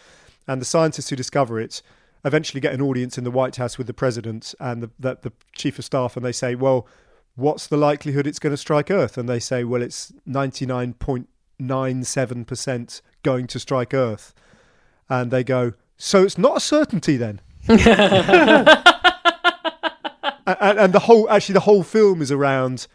And 0.48 0.60
the 0.60 0.64
scientists 0.64 1.10
who 1.10 1.16
discover 1.16 1.60
it 1.60 1.82
eventually 2.24 2.60
get 2.60 2.72
an 2.72 2.80
audience 2.80 3.18
in 3.18 3.24
the 3.24 3.30
White 3.30 3.56
House 3.56 3.78
with 3.78 3.86
the 3.86 3.94
president 3.94 4.54
and 4.58 4.82
the, 4.82 4.90
the, 4.98 5.18
the 5.22 5.32
chief 5.54 5.78
of 5.78 5.84
staff, 5.84 6.16
and 6.16 6.24
they 6.24 6.32
say, 6.32 6.54
"Well, 6.54 6.88
what's 7.36 7.66
the 7.66 7.76
likelihood 7.76 8.26
it's 8.26 8.38
going 8.38 8.52
to 8.52 8.56
strike 8.56 8.90
Earth?" 8.90 9.18
And 9.18 9.28
they 9.28 9.38
say, 9.38 9.64
"Well, 9.64 9.82
it's 9.82 10.12
ninety 10.24 10.64
nine 10.64 10.94
point 10.94 11.28
nine 11.58 12.04
seven 12.04 12.46
percent 12.46 13.02
going 13.22 13.46
to 13.48 13.60
strike 13.60 13.92
Earth." 13.92 14.34
And 15.10 15.30
they 15.30 15.44
go, 15.44 15.74
"So 15.98 16.22
it's 16.24 16.38
not 16.38 16.56
a 16.56 16.60
certainty 16.60 17.18
then." 17.18 17.42
And, 17.68 17.78
and 20.46 20.92
the 20.92 21.00
whole, 21.04 21.28
actually, 21.30 21.54
the 21.54 21.60
whole 21.60 21.82
film 21.82 22.22
is 22.22 22.30
around 22.32 22.86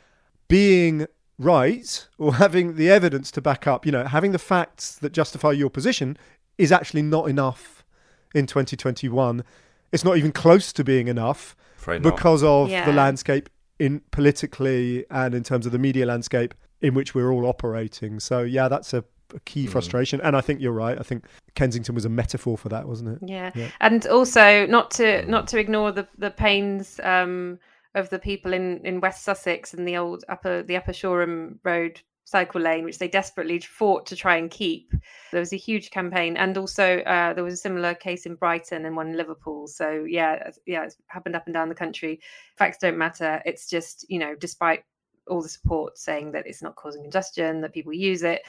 being 0.48 1.08
right 1.40 2.08
or 2.18 2.36
having 2.36 2.76
the 2.76 2.90
evidence 2.90 3.32
to 3.32 3.42
back 3.42 3.68
up, 3.68 3.86
you 3.86 3.92
know, 3.92 4.06
having 4.06 4.32
the 4.32 4.40
facts 4.40 4.96
that 4.96 5.12
justify 5.12 5.52
your 5.52 5.70
position 5.70 6.18
is 6.58 6.72
actually 6.72 7.02
not 7.02 7.30
enough 7.30 7.86
in 8.34 8.46
2021. 8.46 9.44
It's 9.92 10.04
not 10.04 10.18
even 10.18 10.32
close 10.32 10.74
to 10.74 10.84
being 10.84 11.08
enough 11.08 11.56
because 12.04 12.44
of 12.44 12.70
yeah. 12.70 12.86
the 12.86 12.94
landscape 12.94 13.50
in 13.80 14.02
politically 14.12 15.06
and 15.10 15.36
in 15.36 15.44
terms 15.44 15.66
of 15.66 15.72
the 15.72 15.80
media 15.80 16.06
landscape 16.06 16.54
in 16.82 16.94
which 16.94 17.16
we're 17.16 17.32
all 17.32 17.46
operating. 17.46 18.20
So 18.20 18.42
yeah, 18.42 18.68
that's 18.68 18.94
a, 18.94 19.04
a 19.36 19.40
key 19.42 19.66
mm. 19.66 19.70
frustration. 19.70 20.22
And 20.22 20.36
I 20.36 20.42
think 20.42 20.62
you're 20.62 20.72
right. 20.72 20.98
I 21.00 21.04
think 21.04 21.26
Kensington 21.56 21.96
was 21.96 22.06
a 22.06 22.10
metaphor 22.10 22.58
for 22.58 22.70
that, 22.70 22.88
wasn't 22.88 23.10
it? 23.10 23.30
Yeah. 23.30 23.52
yeah. 23.56 23.70
And 23.80 24.06
also 24.08 24.66
not 24.68 24.92
to 24.92 25.26
not 25.30 25.48
to 25.50 25.60
ignore 25.60 25.92
the 25.92 26.08
the 26.18 26.32
pains 26.32 27.00
um, 27.04 27.60
of 27.96 28.10
the 28.10 28.20
people 28.20 28.54
in 28.54 28.86
in 28.86 29.02
West 29.02 29.24
Sussex 29.24 29.74
and 29.74 29.88
the 29.88 29.98
old 29.98 30.24
upper 30.30 30.64
the 30.64 30.78
Upper 30.78 30.94
Shoreham 30.94 31.60
Road 31.64 32.02
cycle 32.28 32.60
lane, 32.60 32.84
which 32.84 32.98
they 32.98 33.08
desperately 33.08 33.58
fought 33.58 34.06
to 34.06 34.14
try 34.14 34.36
and 34.36 34.52
keep. 34.52 34.92
There 35.32 35.40
was 35.40 35.54
a 35.54 35.58
huge 35.58 35.92
campaign, 35.92 36.36
and 36.36 36.58
also 36.58 37.00
uh, 37.00 37.34
there 37.34 37.44
was 37.44 37.54
a 37.54 37.58
similar 37.58 37.94
case 37.94 38.26
in 38.26 38.36
Brighton 38.36 38.86
and 38.86 38.98
one 38.98 39.08
in 39.08 39.18
Liverpool. 39.18 39.66
So 39.68 40.06
yeah, 40.08 40.52
yeah, 40.66 40.84
it's 40.84 40.98
happened 41.08 41.38
up 41.38 41.46
and 41.46 41.54
down 41.54 41.70
the 41.70 41.76
country. 41.76 42.20
Facts 42.58 42.80
don't 42.80 42.98
matter. 42.98 43.42
It's 43.46 43.70
just 43.70 44.06
you 44.10 44.20
know, 44.20 44.36
despite 44.36 44.84
all 45.30 45.42
the 45.42 45.50
support 45.50 45.98
saying 45.98 46.34
that 46.34 46.46
it's 46.46 46.62
not 46.62 46.76
causing 46.76 47.02
congestion, 47.02 47.62
that 47.62 47.74
people 47.74 47.94
use 47.94 48.24
it. 48.24 48.42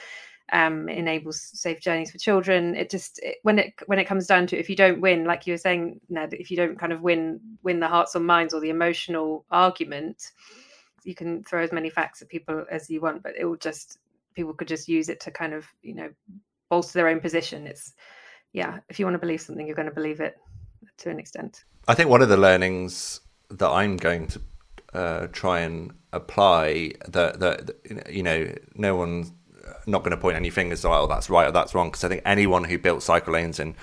Um, 0.51 0.89
enables 0.89 1.41
safe 1.41 1.79
journeys 1.79 2.11
for 2.11 2.17
children. 2.17 2.75
It 2.75 2.89
just 2.89 3.19
it, 3.21 3.37
when 3.43 3.59
it 3.59 3.73
when 3.85 3.99
it 3.99 4.05
comes 4.05 4.27
down 4.27 4.47
to 4.47 4.57
if 4.57 4.69
you 4.69 4.75
don't 4.75 5.01
win, 5.01 5.25
like 5.25 5.45
you 5.45 5.53
were 5.53 5.57
saying, 5.57 5.99
Ned, 6.09 6.33
if 6.33 6.49
you 6.49 6.57
don't 6.57 6.79
kind 6.79 6.93
of 6.93 7.01
win 7.01 7.39
win 7.63 7.79
the 7.79 7.87
hearts 7.87 8.15
or 8.15 8.19
minds 8.19 8.53
or 8.53 8.59
the 8.59 8.69
emotional 8.69 9.45
argument, 9.51 10.31
you 11.03 11.15
can 11.15 11.43
throw 11.43 11.63
as 11.63 11.71
many 11.71 11.89
facts 11.89 12.21
at 12.21 12.29
people 12.29 12.65
as 12.71 12.89
you 12.89 13.01
want, 13.01 13.23
but 13.23 13.33
it 13.37 13.45
will 13.45 13.57
just 13.57 13.99
people 14.33 14.53
could 14.53 14.67
just 14.67 14.87
use 14.87 15.09
it 15.09 15.19
to 15.21 15.31
kind 15.31 15.53
of 15.53 15.67
you 15.81 15.93
know 15.93 16.09
bolster 16.69 16.99
their 16.99 17.09
own 17.09 17.19
position. 17.19 17.67
It's 17.67 17.93
yeah, 18.53 18.79
if 18.89 18.99
you 18.99 19.05
want 19.05 19.15
to 19.15 19.19
believe 19.19 19.41
something, 19.41 19.65
you're 19.65 19.75
going 19.75 19.89
to 19.89 19.93
believe 19.93 20.19
it 20.19 20.37
to 20.97 21.09
an 21.09 21.19
extent. 21.19 21.63
I 21.87 21.93
think 21.93 22.09
one 22.09 22.21
of 22.21 22.29
the 22.29 22.37
learnings 22.37 23.19
that 23.49 23.69
I'm 23.69 23.97
going 23.97 24.27
to 24.27 24.41
uh, 24.93 25.27
try 25.27 25.59
and 25.59 25.93
apply 26.13 26.93
that 27.07 27.39
that 27.39 27.71
you 28.09 28.23
know 28.23 28.51
no 28.75 28.95
one's 28.95 29.31
not 29.85 29.99
going 29.99 30.11
to 30.11 30.17
point 30.17 30.35
any 30.35 30.49
fingers 30.49 30.83
like, 30.83 30.99
oh 30.99 31.07
that's 31.07 31.29
right 31.29 31.47
or 31.47 31.51
that's 31.51 31.73
wrong 31.73 31.89
because 31.89 32.03
I 32.03 32.09
think 32.09 32.21
anyone 32.25 32.63
who 32.63 32.77
built 32.77 33.03
cycle 33.03 33.33
lanes 33.33 33.59
in 33.59 33.73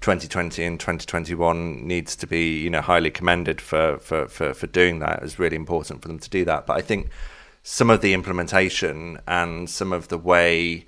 2020 0.00 0.64
and 0.64 0.78
2021 0.78 1.86
needs 1.86 2.16
to 2.16 2.26
be 2.26 2.60
you 2.60 2.70
know 2.70 2.80
highly 2.80 3.10
commended 3.10 3.60
for 3.60 3.98
for 3.98 4.28
for, 4.28 4.54
for 4.54 4.66
doing 4.66 4.98
that. 5.00 5.22
It's 5.22 5.38
really 5.38 5.56
important 5.56 6.02
for 6.02 6.08
them 6.08 6.18
to 6.18 6.30
do 6.30 6.44
that. 6.44 6.66
But 6.66 6.76
I 6.76 6.82
think 6.82 7.10
some 7.62 7.90
of 7.90 8.00
the 8.00 8.14
implementation 8.14 9.18
and 9.26 9.68
some 9.68 9.92
of 9.92 10.08
the 10.08 10.18
way 10.18 10.84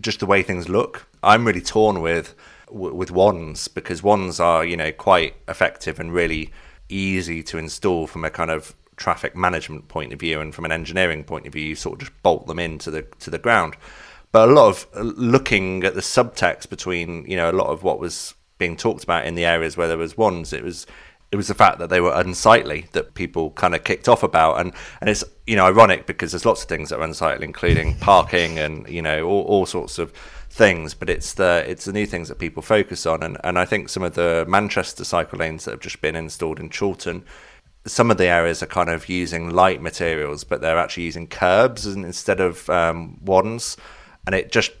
just 0.00 0.20
the 0.20 0.26
way 0.26 0.42
things 0.42 0.68
look, 0.68 1.06
I'm 1.22 1.46
really 1.46 1.60
torn 1.60 2.00
with 2.00 2.34
with 2.70 3.10
wands 3.10 3.68
because 3.68 4.02
wands 4.02 4.40
are 4.40 4.64
you 4.64 4.76
know 4.76 4.92
quite 4.92 5.34
effective 5.48 6.00
and 6.00 6.12
really 6.12 6.50
easy 6.88 7.42
to 7.44 7.58
install 7.58 8.06
from 8.06 8.24
a 8.24 8.30
kind 8.30 8.50
of 8.50 8.74
traffic 9.00 9.34
management 9.34 9.88
point 9.88 10.12
of 10.12 10.20
view 10.20 10.40
and 10.40 10.54
from 10.54 10.66
an 10.66 10.70
engineering 10.70 11.24
point 11.24 11.46
of 11.46 11.54
view 11.54 11.64
you 11.64 11.74
sort 11.74 11.94
of 11.94 12.00
just 12.06 12.22
bolt 12.22 12.46
them 12.46 12.58
into 12.60 12.90
the 12.90 13.02
to 13.18 13.30
the 13.30 13.38
ground. 13.38 13.74
But 14.30 14.48
a 14.48 14.52
lot 14.52 14.68
of 14.68 14.86
uh, 14.94 15.00
looking 15.00 15.82
at 15.82 15.94
the 15.94 16.02
subtext 16.02 16.68
between 16.68 17.26
you 17.26 17.36
know 17.36 17.50
a 17.50 17.52
lot 17.52 17.68
of 17.68 17.82
what 17.82 17.98
was 17.98 18.34
being 18.58 18.76
talked 18.76 19.02
about 19.02 19.26
in 19.26 19.34
the 19.34 19.46
areas 19.46 19.76
where 19.76 19.88
there 19.88 19.98
was 19.98 20.16
ones, 20.16 20.52
it 20.52 20.62
was 20.62 20.86
it 21.32 21.36
was 21.36 21.48
the 21.48 21.54
fact 21.54 21.78
that 21.78 21.90
they 21.90 22.00
were 22.00 22.12
unsightly 22.12 22.86
that 22.92 23.14
people 23.14 23.52
kind 23.52 23.74
of 23.74 23.84
kicked 23.84 24.08
off 24.08 24.22
about. 24.22 24.60
And 24.60 24.72
and 25.00 25.08
it's 25.08 25.24
you 25.46 25.56
know 25.56 25.64
ironic 25.64 26.06
because 26.06 26.32
there's 26.32 26.46
lots 26.46 26.62
of 26.62 26.68
things 26.68 26.90
that 26.90 27.00
are 27.00 27.04
unsightly 27.04 27.46
including 27.46 27.94
parking 28.00 28.58
and 28.58 28.86
you 28.86 29.02
know 29.02 29.26
all, 29.26 29.42
all 29.44 29.66
sorts 29.66 29.98
of 29.98 30.12
things. 30.50 30.92
But 30.92 31.08
it's 31.08 31.32
the 31.34 31.64
it's 31.66 31.86
the 31.86 31.92
new 31.92 32.06
things 32.06 32.28
that 32.28 32.38
people 32.38 32.62
focus 32.62 33.06
on. 33.06 33.22
And 33.22 33.38
and 33.42 33.58
I 33.58 33.64
think 33.64 33.88
some 33.88 34.02
of 34.02 34.14
the 34.14 34.44
Manchester 34.46 35.04
cycle 35.04 35.38
lanes 35.38 35.64
that 35.64 35.70
have 35.72 35.80
just 35.80 36.02
been 36.02 36.16
installed 36.16 36.60
in 36.60 36.68
Chorlton 36.68 37.24
some 37.86 38.10
of 38.10 38.18
the 38.18 38.26
areas 38.26 38.62
are 38.62 38.66
kind 38.66 38.90
of 38.90 39.08
using 39.08 39.50
light 39.50 39.80
materials 39.80 40.44
but 40.44 40.60
they're 40.60 40.78
actually 40.78 41.04
using 41.04 41.26
curbs 41.26 41.86
instead 41.86 42.40
of 42.40 42.68
um, 42.70 43.18
wands 43.24 43.76
and 44.26 44.34
it 44.34 44.52
just 44.52 44.72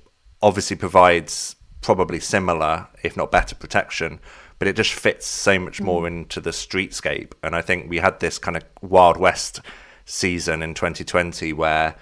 obviously 0.42 0.76
provides 0.76 1.56
probably 1.80 2.20
similar, 2.20 2.88
if 3.02 3.16
not 3.16 3.30
better, 3.30 3.54
protection. 3.54 4.20
But 4.58 4.68
it 4.68 4.76
just 4.76 4.92
fits 4.92 5.26
so 5.26 5.58
much 5.58 5.80
more 5.80 6.02
mm. 6.02 6.08
into 6.08 6.40
the 6.40 6.50
streetscape. 6.50 7.32
And 7.42 7.56
I 7.56 7.62
think 7.62 7.88
we 7.88 7.98
had 7.98 8.20
this 8.20 8.38
kind 8.38 8.56
of 8.56 8.64
Wild 8.82 9.16
West 9.16 9.60
season 10.04 10.62
in 10.62 10.74
2020 10.74 11.52
where 11.52 11.94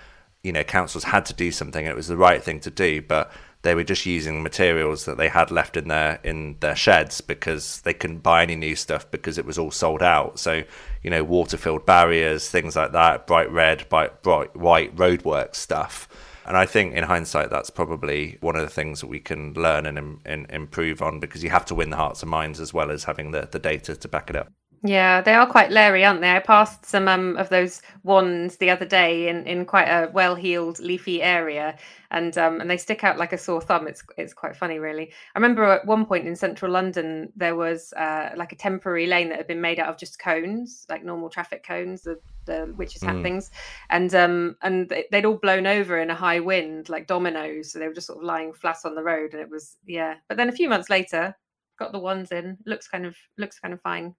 you 0.43 0.53
know 0.53 0.65
councils 0.65 1.05
had 1.05 1.25
to 1.27 1.35
do 1.35 1.53
something. 1.53 1.87
It 1.87 1.95
was 1.95 2.09
the 2.09 2.17
right 2.17 2.43
thing 2.43 2.59
to 2.61 2.71
do, 2.71 3.03
but 3.03 3.31
they 3.63 3.75
were 3.75 3.85
just 3.85 4.07
using 4.07 4.43
materials 4.43 5.05
that 5.05 5.19
they 5.19 5.29
had 5.29 5.51
left 5.51 5.77
in 5.77 5.89
their 5.89 6.21
in 6.25 6.57
their 6.61 6.77
sheds 6.77 7.21
because 7.21 7.81
they 7.83 7.95
couldn't 7.95 8.23
buy 8.23 8.43
any 8.43 8.57
new 8.57 8.75
stuff 8.75 9.09
because 9.11 9.39
it 9.39 9.45
was 9.45 9.59
all 9.59 9.71
sold 9.71 10.03
out. 10.03 10.39
So 10.41 10.65
you 11.03 11.11
know, 11.11 11.25
water 11.25 11.57
filled 11.57 11.87
barriers, 11.87 12.49
things 12.49 12.77
like 12.77 12.93
that, 12.93 13.27
bright 13.27 13.51
red, 13.51 13.89
bright, 13.89 14.23
bright 14.23 14.57
white 14.57 14.95
roadwork 14.97 15.55
stuff 15.55 16.09
and 16.49 16.57
I 16.57 16.65
think 16.65 16.95
in 16.95 17.05
hindsight, 17.05 17.51
that's 17.51 17.69
probably 17.69 18.39
one 18.41 18.57
of 18.57 18.63
the 18.63 18.71
things 18.71 19.03
that 19.03 19.09
we 19.09 19.21
can 19.21 19.53
learn 19.53 19.85
and, 19.85 20.19
and 20.25 20.47
improve 20.49 21.03
on 21.03 21.21
because 21.21 21.45
you 21.45 21.51
have 21.51 21.67
to 21.67 21.75
win 21.75 21.91
the 21.91 21.99
hearts 21.99 22.23
and 22.23 22.31
minds 22.31 22.59
as 22.59 22.73
well 22.73 22.91
as 22.91 23.05
having 23.05 23.33
the, 23.33 23.47
the 23.53 23.59
data 23.59 23.95
to 23.95 24.09
back 24.09 24.31
it 24.31 24.37
up. 24.37 24.51
Yeah, 24.85 25.23
they 25.23 25.35
are 25.35 25.47
quite 25.47 25.73
leery, 25.73 26.05
aren't 26.05 26.21
they? 26.21 26.31
I 26.31 26.39
passed 26.39 26.87
some 26.87 27.09
um, 27.09 27.37
of 27.37 27.49
those 27.49 27.83
wands 28.05 28.59
the 28.59 28.71
other 28.71 28.85
day 28.85 29.29
in, 29.29 29.45
in 29.45 29.65
quite 29.65 29.89
a 29.89 30.09
well 30.13 30.37
heeled, 30.37 30.79
leafy 30.79 31.21
area, 31.21 31.77
and 32.13 32.39
um, 32.39 32.61
and 32.61 32.71
they 32.71 32.77
stick 32.77 33.03
out 33.03 33.19
like 33.19 33.33
a 33.33 33.39
sore 33.39 33.61
thumb. 33.61 33.89
It's 33.89 34.05
it's 34.17 34.33
quite 34.33 34.55
funny, 34.55 34.79
really. 34.79 35.11
I 35.35 35.39
remember 35.39 35.65
at 35.65 35.85
one 35.85 36.07
point 36.07 36.29
in 36.29 36.37
central 36.37 36.71
London 36.71 37.33
there 37.35 37.57
was 37.57 37.93
uh, 37.95 38.31
like 38.37 38.53
a 38.53 38.57
temporary 38.57 39.09
lane 39.09 39.31
that 39.31 39.39
had 39.39 39.49
been 39.49 39.61
made 39.61 39.81
out 39.81 39.89
of 39.89 39.99
just 39.99 40.21
cones, 40.21 40.87
like 40.89 41.05
normal 41.05 41.29
traffic 41.29 41.65
cones, 41.67 42.03
the 42.03 42.21
the 42.45 42.73
witches' 42.77 43.03
hat 43.03 43.17
mm. 43.17 43.23
things, 43.25 43.51
and 43.91 44.15
um 44.15 44.57
and 44.63 44.93
they'd 45.11 45.25
all 45.25 45.39
blown 45.39 45.67
over 45.67 45.99
in 45.99 46.11
a 46.11 46.15
high 46.15 46.39
wind, 46.39 46.89
like 46.89 47.09
dominoes. 47.09 47.73
So 47.73 47.81
they 47.81 47.89
were 47.89 47.95
just 47.95 48.07
sort 48.07 48.21
of 48.21 48.25
lying 48.25 48.53
flat 48.53 48.79
on 48.85 48.95
the 48.95 49.03
road, 49.03 49.33
and 49.33 49.43
it 49.43 49.51
was 49.51 49.77
yeah. 49.87 50.15
But 50.29 50.37
then 50.37 50.49
a 50.49 50.53
few 50.53 50.69
months 50.69 50.89
later, 50.89 51.35
got 51.81 51.91
the 51.91 51.99
ones 51.99 52.31
in. 52.31 52.59
Looks 52.65 52.87
kind 52.87 53.07
of 53.07 53.17
looks 53.39 53.59
kind 53.59 53.75
of 53.75 53.81
fine. 53.81 54.15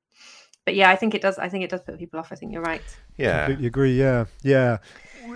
But 0.69 0.75
yeah, 0.75 0.91
I 0.91 0.95
think 0.95 1.15
it 1.15 1.21
does. 1.23 1.39
I 1.39 1.49
think 1.49 1.63
it 1.63 1.71
does 1.71 1.81
put 1.81 1.97
people 1.97 2.19
off. 2.19 2.31
I 2.31 2.35
think 2.35 2.53
you're 2.53 2.61
right. 2.61 2.83
Yeah. 3.17 3.47
Completely 3.47 3.65
agree. 3.65 3.99
Yeah, 3.99 4.25
yeah. 4.43 4.77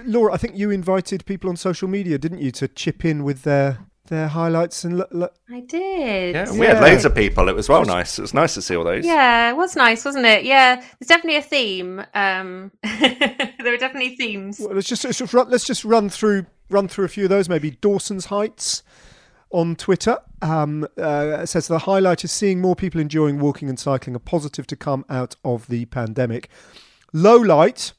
Laura, 0.05 0.31
I 0.31 0.37
think 0.37 0.55
you 0.55 0.69
invited 0.69 1.25
people 1.25 1.49
on 1.49 1.55
social 1.55 1.87
media, 1.87 2.19
didn't 2.19 2.39
you, 2.39 2.51
to 2.51 2.67
chip 2.67 3.03
in 3.03 3.23
with 3.23 3.41
their 3.41 3.79
their 4.09 4.27
highlights 4.27 4.83
and 4.83 4.95
look. 4.95 5.09
look. 5.11 5.33
I 5.49 5.61
did. 5.61 6.35
Yeah, 6.35 6.51
we 6.51 6.67
had 6.67 6.83
loads 6.83 7.03
of 7.03 7.15
people. 7.15 7.49
It 7.49 7.55
was 7.55 7.67
well 7.67 7.83
nice. 7.83 8.19
It 8.19 8.21
was 8.21 8.35
nice 8.35 8.53
to 8.53 8.61
see 8.61 8.75
all 8.75 8.83
those. 8.83 9.07
Yeah, 9.07 9.49
it 9.49 9.57
was 9.57 9.75
nice, 9.75 10.05
wasn't 10.05 10.27
it? 10.27 10.43
Yeah, 10.43 10.75
there's 10.75 11.07
definitely 11.07 11.37
a 11.37 11.41
theme. 11.41 12.05
Um, 12.13 12.71
there 12.83 13.73
are 13.73 13.77
definitely 13.77 14.15
themes. 14.15 14.59
Well, 14.59 14.75
let's 14.75 14.87
just 14.87 15.03
let's 15.03 15.17
just 15.17 15.33
run, 15.33 15.49
let's 15.49 15.65
just 15.65 15.83
run 15.83 16.09
through 16.09 16.45
run 16.69 16.87
through 16.87 17.05
a 17.05 17.09
few 17.09 17.23
of 17.23 17.31
those. 17.31 17.49
Maybe 17.49 17.71
Dawson's 17.71 18.25
Heights 18.25 18.83
on 19.49 19.75
Twitter 19.75 20.19
um, 20.43 20.87
uh, 20.97 21.45
says 21.45 21.67
the 21.67 21.79
highlight 21.79 22.23
is 22.23 22.31
seeing 22.31 22.61
more 22.61 22.75
people 22.75 22.99
enjoying 23.01 23.39
walking 23.39 23.69
and 23.69 23.79
cycling. 23.79 24.15
A 24.15 24.19
positive 24.19 24.67
to 24.67 24.75
come 24.75 25.05
out 25.09 25.35
of 25.43 25.67
the 25.67 25.85
pandemic. 25.85 26.49
Low 27.13 27.37
light. 27.37 27.93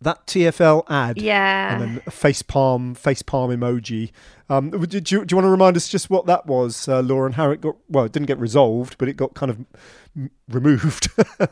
That 0.00 0.28
TFL 0.28 0.84
ad, 0.88 1.20
Yeah. 1.20 1.72
and 1.72 1.82
then 1.82 2.02
a 2.06 2.12
face 2.12 2.40
palm, 2.40 2.94
face 2.94 3.20
palm 3.20 3.50
emoji. 3.50 4.12
Um, 4.48 4.70
do, 4.70 4.78
you, 4.96 5.00
do 5.00 5.16
you 5.16 5.36
want 5.36 5.44
to 5.44 5.50
remind 5.50 5.76
us 5.76 5.88
just 5.88 6.08
what 6.08 6.24
that 6.26 6.46
was, 6.46 6.86
uh, 6.86 7.00
Laura, 7.00 7.26
and 7.26 7.34
how 7.34 7.50
it 7.50 7.60
got? 7.60 7.74
Well, 7.88 8.04
it 8.04 8.12
didn't 8.12 8.26
get 8.28 8.38
resolved, 8.38 8.96
but 8.98 9.08
it 9.08 9.16
got 9.16 9.34
kind 9.34 9.50
of 9.50 9.58
m- 10.16 10.30
removed. 10.48 11.08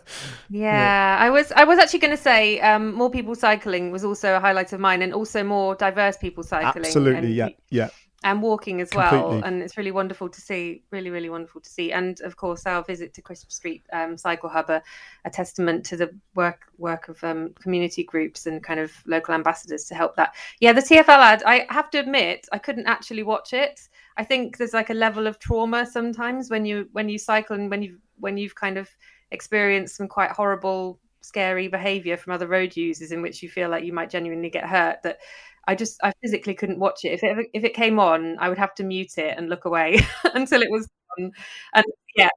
Yeah, 0.49 1.17
I 1.21 1.29
was 1.31 1.51
I 1.53 1.65
was 1.65 1.79
actually 1.81 1.99
going 1.99 2.17
to 2.17 2.23
say 2.23 2.61
um, 2.61 2.95
more 2.95 3.11
people 3.11 3.35
cycling 3.35 3.91
was 3.91 4.05
also 4.05 4.37
a 4.37 4.41
highlight 4.41 4.73
of 4.73 4.79
mine, 4.79 5.03
and 5.03 5.13
also 5.13 5.43
more 5.43 5.75
diverse 5.75 6.17
people 6.17 6.45
cycling. 6.45 6.85
Absolutely, 6.85 7.27
and, 7.27 7.35
yeah, 7.35 7.49
yeah. 7.71 7.89
And 8.27 8.43
walking 8.43 8.81
as 8.81 8.91
well. 8.93 9.11
Completely. 9.11 9.47
And 9.47 9.63
it's 9.63 9.77
really 9.77 9.93
wonderful 9.93 10.29
to 10.29 10.41
see, 10.41 10.83
really, 10.91 11.11
really 11.11 11.31
wonderful 11.31 11.61
to 11.61 11.71
see. 11.71 11.93
And 11.93 12.21
of 12.23 12.35
course, 12.37 12.67
our 12.67 12.83
visit 12.83 13.15
to 13.15 13.23
Chrisp 13.23 13.53
Street 13.53 13.87
um, 13.93 14.19
Cycle 14.19 14.49
Hub, 14.49 14.69
a, 14.69 14.83
a 15.25 15.31
testament 15.31 15.87
to 15.87 15.97
the 15.97 16.13
work 16.35 16.63
work 16.77 17.07
of 17.07 17.23
um, 17.23 17.55
community 17.61 18.03
groups 18.03 18.47
and 18.47 18.65
kind 18.65 18.81
of 18.81 18.93
local 19.07 19.33
ambassadors 19.33 19.85
to 19.85 19.95
help 19.95 20.17
that. 20.17 20.35
Yeah, 20.59 20.73
the 20.73 20.81
TFL 20.81 21.07
ad. 21.07 21.45
I 21.47 21.69
have 21.71 21.89
to 21.91 21.99
admit, 22.01 22.49
I 22.51 22.59
couldn't 22.59 22.89
actually 22.89 23.23
watch 23.23 23.53
it. 23.53 23.89
I 24.17 24.25
think 24.25 24.57
there's 24.57 24.75
like 24.75 24.91
a 24.91 24.95
level 24.95 25.29
of 25.29 25.39
trauma 25.39 25.87
sometimes 25.87 26.51
when 26.51 26.67
you 26.67 26.89
when 26.91 27.09
you 27.09 27.19
cycle 27.19 27.55
and 27.55 27.71
when 27.71 27.85
you 27.85 27.99
when 28.19 28.37
you've 28.37 28.57
kind 28.57 28.77
of 28.77 28.91
experienced 29.31 29.95
some 29.95 30.09
quite 30.09 30.33
horrible 30.33 30.99
scary 31.21 31.69
behavior 31.69 32.17
from 32.17 32.33
other 32.33 32.47
road 32.47 32.77
users 32.77 33.13
in 33.13 33.23
which 33.23 33.43
you 33.43 33.49
feel 33.49 33.69
like 33.69 33.85
you 33.85 33.93
might 33.93 34.11
genuinely 34.11 34.51
get 34.51 34.65
hurt 34.65 35.03
that 35.03 35.19
I 35.67 35.75
just 35.75 35.99
I 36.03 36.13
physically 36.23 36.55
couldn't 36.55 36.79
watch 36.79 37.05
it 37.05 37.09
if 37.13 37.23
it 37.23 37.47
if 37.55 37.65
it 37.65 37.75
came 37.75 37.99
on 37.99 38.37
I 38.39 38.49
would 38.49 38.59
have 38.59 38.75
to 38.77 38.85
mute 38.85 39.19
it 39.19 39.37
and 39.37 39.49
look 39.49 39.65
away 39.65 39.99
until 40.35 40.63
it 40.63 40.71
was 40.71 40.89
done 41.19 41.33
and 41.75 41.85
yeah 42.17 42.29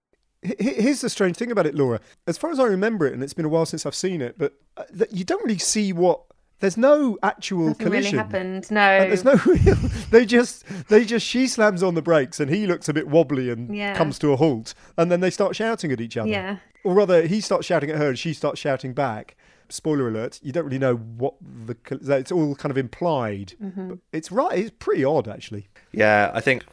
Here's 0.42 1.02
the 1.02 1.10
strange 1.10 1.36
thing 1.36 1.52
about 1.52 1.66
it, 1.66 1.76
Laura. 1.76 2.00
As 2.26 2.38
far 2.38 2.50
as 2.50 2.62
I 2.62 2.64
remember 2.64 3.06
it, 3.06 3.12
and 3.14 3.22
it's 3.22 3.34
been 3.34 3.44
a 3.44 3.50
while 3.50 3.66
since 3.66 3.86
I've 3.86 3.94
seen 3.94 4.22
it, 4.22 4.38
but 4.38 4.54
uh, 4.78 4.84
you 5.12 5.26
don't 5.26 5.44
really 5.44 5.58
see 5.58 5.92
what. 5.92 6.22
There's 6.62 6.78
no 6.78 7.18
actual 7.24 7.68
nothing 7.68 7.90
really 7.90 7.98
collision. 8.10 8.20
happened 8.20 8.72
no 8.72 8.80
And 8.80 9.12
there's 9.12 9.26
no 9.26 9.34
real. 9.46 9.76
They 10.12 10.26
just, 10.26 10.64
they 10.88 11.04
just. 11.04 11.26
She 11.26 11.46
slams 11.48 11.84
on 11.84 11.96
the 11.96 12.02
brakes, 12.02 12.40
and 12.40 12.50
he 12.50 12.68
looks 12.68 12.88
a 12.88 12.94
bit 12.94 13.10
wobbly 13.10 13.50
and 13.50 13.76
Yeah. 13.76 13.94
comes 13.96 14.18
to 14.20 14.32
a 14.32 14.38
halt, 14.38 14.74
and 14.98 15.12
then 15.12 15.20
they 15.20 15.30
start 15.30 15.58
shouting 15.58 15.92
at 15.92 16.00
each 16.00 16.16
other. 16.16 16.30
yeah 16.30 16.58
Or 16.86 16.94
rather, 16.94 17.28
he 17.28 17.42
starts 17.42 17.66
shouting 17.66 17.90
at 17.92 17.98
her, 17.98 18.08
and 18.08 18.18
she 18.18 18.34
starts 18.34 18.62
shouting 18.62 18.94
back. 18.94 19.36
Spoiler 19.70 20.08
alert: 20.08 20.40
you 20.42 20.52
don't 20.52 20.66
really 20.66 20.80
know 20.80 20.96
what 20.96 21.36
the. 21.42 21.76
It's 22.18 22.32
all 22.32 22.56
kind 22.56 22.72
of 22.72 22.78
implied. 22.78 23.54
Mm-hmm. 23.62 23.90
But 23.90 24.00
it's 24.12 24.32
right. 24.32 24.58
It's 24.58 24.72
pretty 24.78 25.04
odd, 25.04 25.28
actually. 25.28 25.68
Yeah, 25.92 26.32
I 26.34 26.42
think 26.42 26.64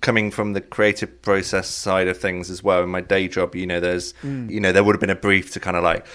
coming 0.00 0.30
from 0.30 0.52
the 0.52 0.60
creative 0.60 1.22
process 1.22 1.68
side 1.68 2.08
of 2.08 2.18
things 2.18 2.50
as 2.50 2.62
well 2.62 2.82
in 2.82 2.90
my 2.90 3.00
day 3.00 3.28
job, 3.28 3.54
you 3.54 3.66
know, 3.66 3.80
there's, 3.80 4.12
you 4.22 4.60
know, 4.60 4.72
there 4.72 4.84
would 4.84 4.94
have 4.94 5.00
been 5.00 5.10
a 5.10 5.14
brief 5.14 5.52
to 5.52 5.60
kind 5.60 5.76
of 5.76 5.82
like, 5.82 6.06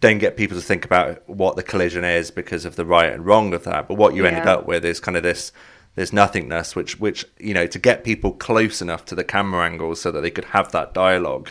don't 0.00 0.18
get 0.18 0.36
people 0.36 0.56
to 0.56 0.62
think 0.62 0.84
about 0.84 1.22
what 1.28 1.54
the 1.56 1.62
collision 1.62 2.04
is 2.04 2.30
because 2.32 2.64
of 2.64 2.74
the 2.76 2.84
right 2.84 3.12
and 3.12 3.24
wrong 3.24 3.54
of 3.54 3.64
that. 3.64 3.86
But 3.86 3.94
what 3.94 4.14
you 4.14 4.26
ended 4.26 4.46
up 4.46 4.66
with 4.66 4.84
is 4.84 4.98
kind 4.98 5.16
of 5.16 5.22
this, 5.22 5.52
this 5.94 6.12
nothingness, 6.12 6.74
which, 6.74 6.98
which 6.98 7.24
you 7.38 7.54
know, 7.54 7.66
to 7.66 7.78
get 7.78 8.02
people 8.04 8.32
close 8.32 8.82
enough 8.82 9.04
to 9.06 9.14
the 9.14 9.24
camera 9.24 9.64
angles 9.64 10.00
so 10.00 10.10
that 10.10 10.20
they 10.22 10.30
could 10.30 10.46
have 10.46 10.72
that 10.72 10.92
dialogue, 10.92 11.50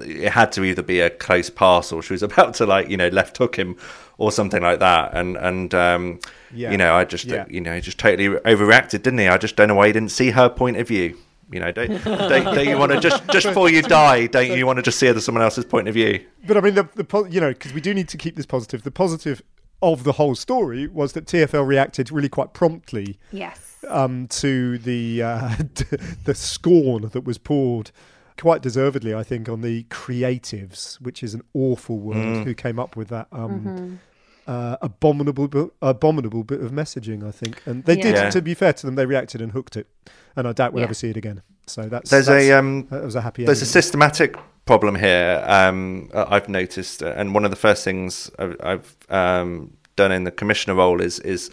it 0.00 0.30
had 0.30 0.50
to 0.52 0.64
either 0.64 0.82
be 0.82 1.00
a 1.00 1.10
close 1.10 1.50
pass 1.50 1.92
or 1.92 2.02
she 2.02 2.14
was 2.14 2.22
about 2.30 2.54
to 2.54 2.66
like, 2.66 2.88
you 2.88 2.96
know, 2.96 3.08
left 3.08 3.36
hook 3.38 3.56
him 3.56 3.76
or 4.18 4.32
something 4.32 4.62
like 4.62 4.78
that. 4.78 5.14
And 5.14 5.36
and 5.36 5.74
um, 5.74 6.20
Yeah. 6.52 6.70
you 6.70 6.78
know, 6.78 6.94
I 6.94 7.04
just 7.04 7.24
Yeah. 7.26 7.44
you 7.48 7.60
know, 7.60 7.78
just 7.80 7.98
totally 7.98 8.28
overreacted, 8.28 9.02
didn't 9.02 9.18
he? 9.18 9.28
I 9.28 9.36
just 9.38 9.56
don't 9.56 9.68
know 9.68 9.74
why 9.74 9.88
he 9.88 9.92
didn't 9.92 10.10
see 10.10 10.30
her 10.30 10.48
point 10.48 10.76
of 10.78 10.88
view. 10.88 11.18
You 11.50 11.60
know, 11.60 11.70
don't 11.70 12.02
don't, 12.02 12.44
don't 12.44 12.66
you 12.66 12.78
want 12.78 12.92
to 12.92 13.00
just 13.00 13.28
just 13.30 13.46
before 13.46 13.68
you 13.68 13.82
die? 13.82 14.26
Don't 14.26 14.56
you 14.56 14.64
want 14.66 14.78
to 14.78 14.82
just 14.82 14.98
see 14.98 15.06
it 15.08 15.16
as 15.16 15.24
someone 15.26 15.44
else's 15.44 15.66
point 15.66 15.86
of 15.86 15.92
view? 15.92 16.24
But 16.46 16.56
I 16.56 16.60
mean, 16.60 16.74
the, 16.76 16.88
the 16.94 17.28
you 17.30 17.42
know, 17.42 17.50
because 17.50 17.74
we 17.74 17.82
do 17.82 17.92
need 17.92 18.08
to 18.08 18.16
keep 18.16 18.36
this 18.36 18.46
positive. 18.46 18.84
The 18.84 18.90
positive 18.90 19.42
of 19.82 20.04
the 20.04 20.12
whole 20.12 20.34
story 20.34 20.86
was 20.86 21.12
that 21.12 21.26
TFL 21.26 21.66
reacted 21.66 22.10
really 22.10 22.28
quite 22.28 22.54
promptly 22.54 23.18
yes 23.32 23.71
um, 23.88 24.26
to 24.28 24.78
the 24.78 25.22
uh, 25.22 25.54
the 26.24 26.34
scorn 26.34 27.08
that 27.12 27.24
was 27.24 27.38
poured, 27.38 27.90
quite 28.38 28.62
deservedly, 28.62 29.14
I 29.14 29.22
think, 29.22 29.48
on 29.48 29.60
the 29.60 29.84
creatives, 29.84 31.00
which 31.00 31.22
is 31.22 31.34
an 31.34 31.42
awful 31.54 31.98
word, 31.98 32.44
who 32.46 32.54
came 32.54 32.78
up 32.78 32.96
with 32.96 33.08
that. 33.08 33.28
Um, 33.32 34.00
Uh, 34.44 34.76
abominable, 34.82 35.46
bu- 35.46 35.70
abominable 35.80 36.42
bit 36.42 36.60
of 36.60 36.72
messaging, 36.72 37.24
I 37.24 37.30
think, 37.30 37.62
and 37.64 37.84
they 37.84 37.94
did. 37.94 38.16
Yeah. 38.16 38.28
To 38.30 38.42
be 38.42 38.54
fair 38.54 38.72
to 38.72 38.86
them, 38.86 38.96
they 38.96 39.06
reacted 39.06 39.40
and 39.40 39.52
hooked 39.52 39.76
it, 39.76 39.86
and 40.34 40.48
I 40.48 40.52
doubt 40.52 40.72
we'll 40.72 40.80
Yeah. 40.80 40.86
ever 40.86 40.94
see 40.94 41.10
it 41.10 41.16
again. 41.16 41.42
So 41.68 41.82
that's 41.82 42.10
There's 42.10 42.26
that's- 42.26 42.48
a 42.48 42.58
um, 42.58 42.88
that 42.90 43.04
was 43.04 43.14
a 43.14 43.20
happy. 43.20 43.44
there's 43.44 43.62
a 43.62 43.66
systematic 43.66 44.36
problem 44.66 44.96
here. 44.96 45.44
Um, 45.46 46.10
uh, 46.12 46.24
I've 46.28 46.48
noticed, 46.48 47.04
uh, 47.04 47.14
and 47.16 47.32
one 47.36 47.44
of 47.44 47.52
the 47.52 47.56
first 47.56 47.84
things 47.84 48.32
I've, 48.36 48.56
I've 48.64 48.96
um, 49.10 49.74
done 49.94 50.10
in 50.10 50.24
the 50.24 50.32
commissioner 50.32 50.74
role 50.74 51.00
is 51.00 51.20
is 51.20 51.48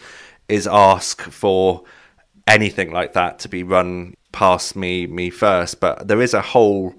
is 0.48 0.66
ask 0.66 1.22
for 1.22 1.84
anything 2.46 2.92
like 2.92 3.12
that 3.14 3.38
to 3.40 3.48
be 3.48 3.62
run 3.62 4.14
past 4.32 4.76
me 4.76 5.06
me 5.06 5.30
first. 5.30 5.80
But 5.80 6.08
there 6.08 6.20
is 6.20 6.34
a 6.34 6.40
whole 6.40 6.94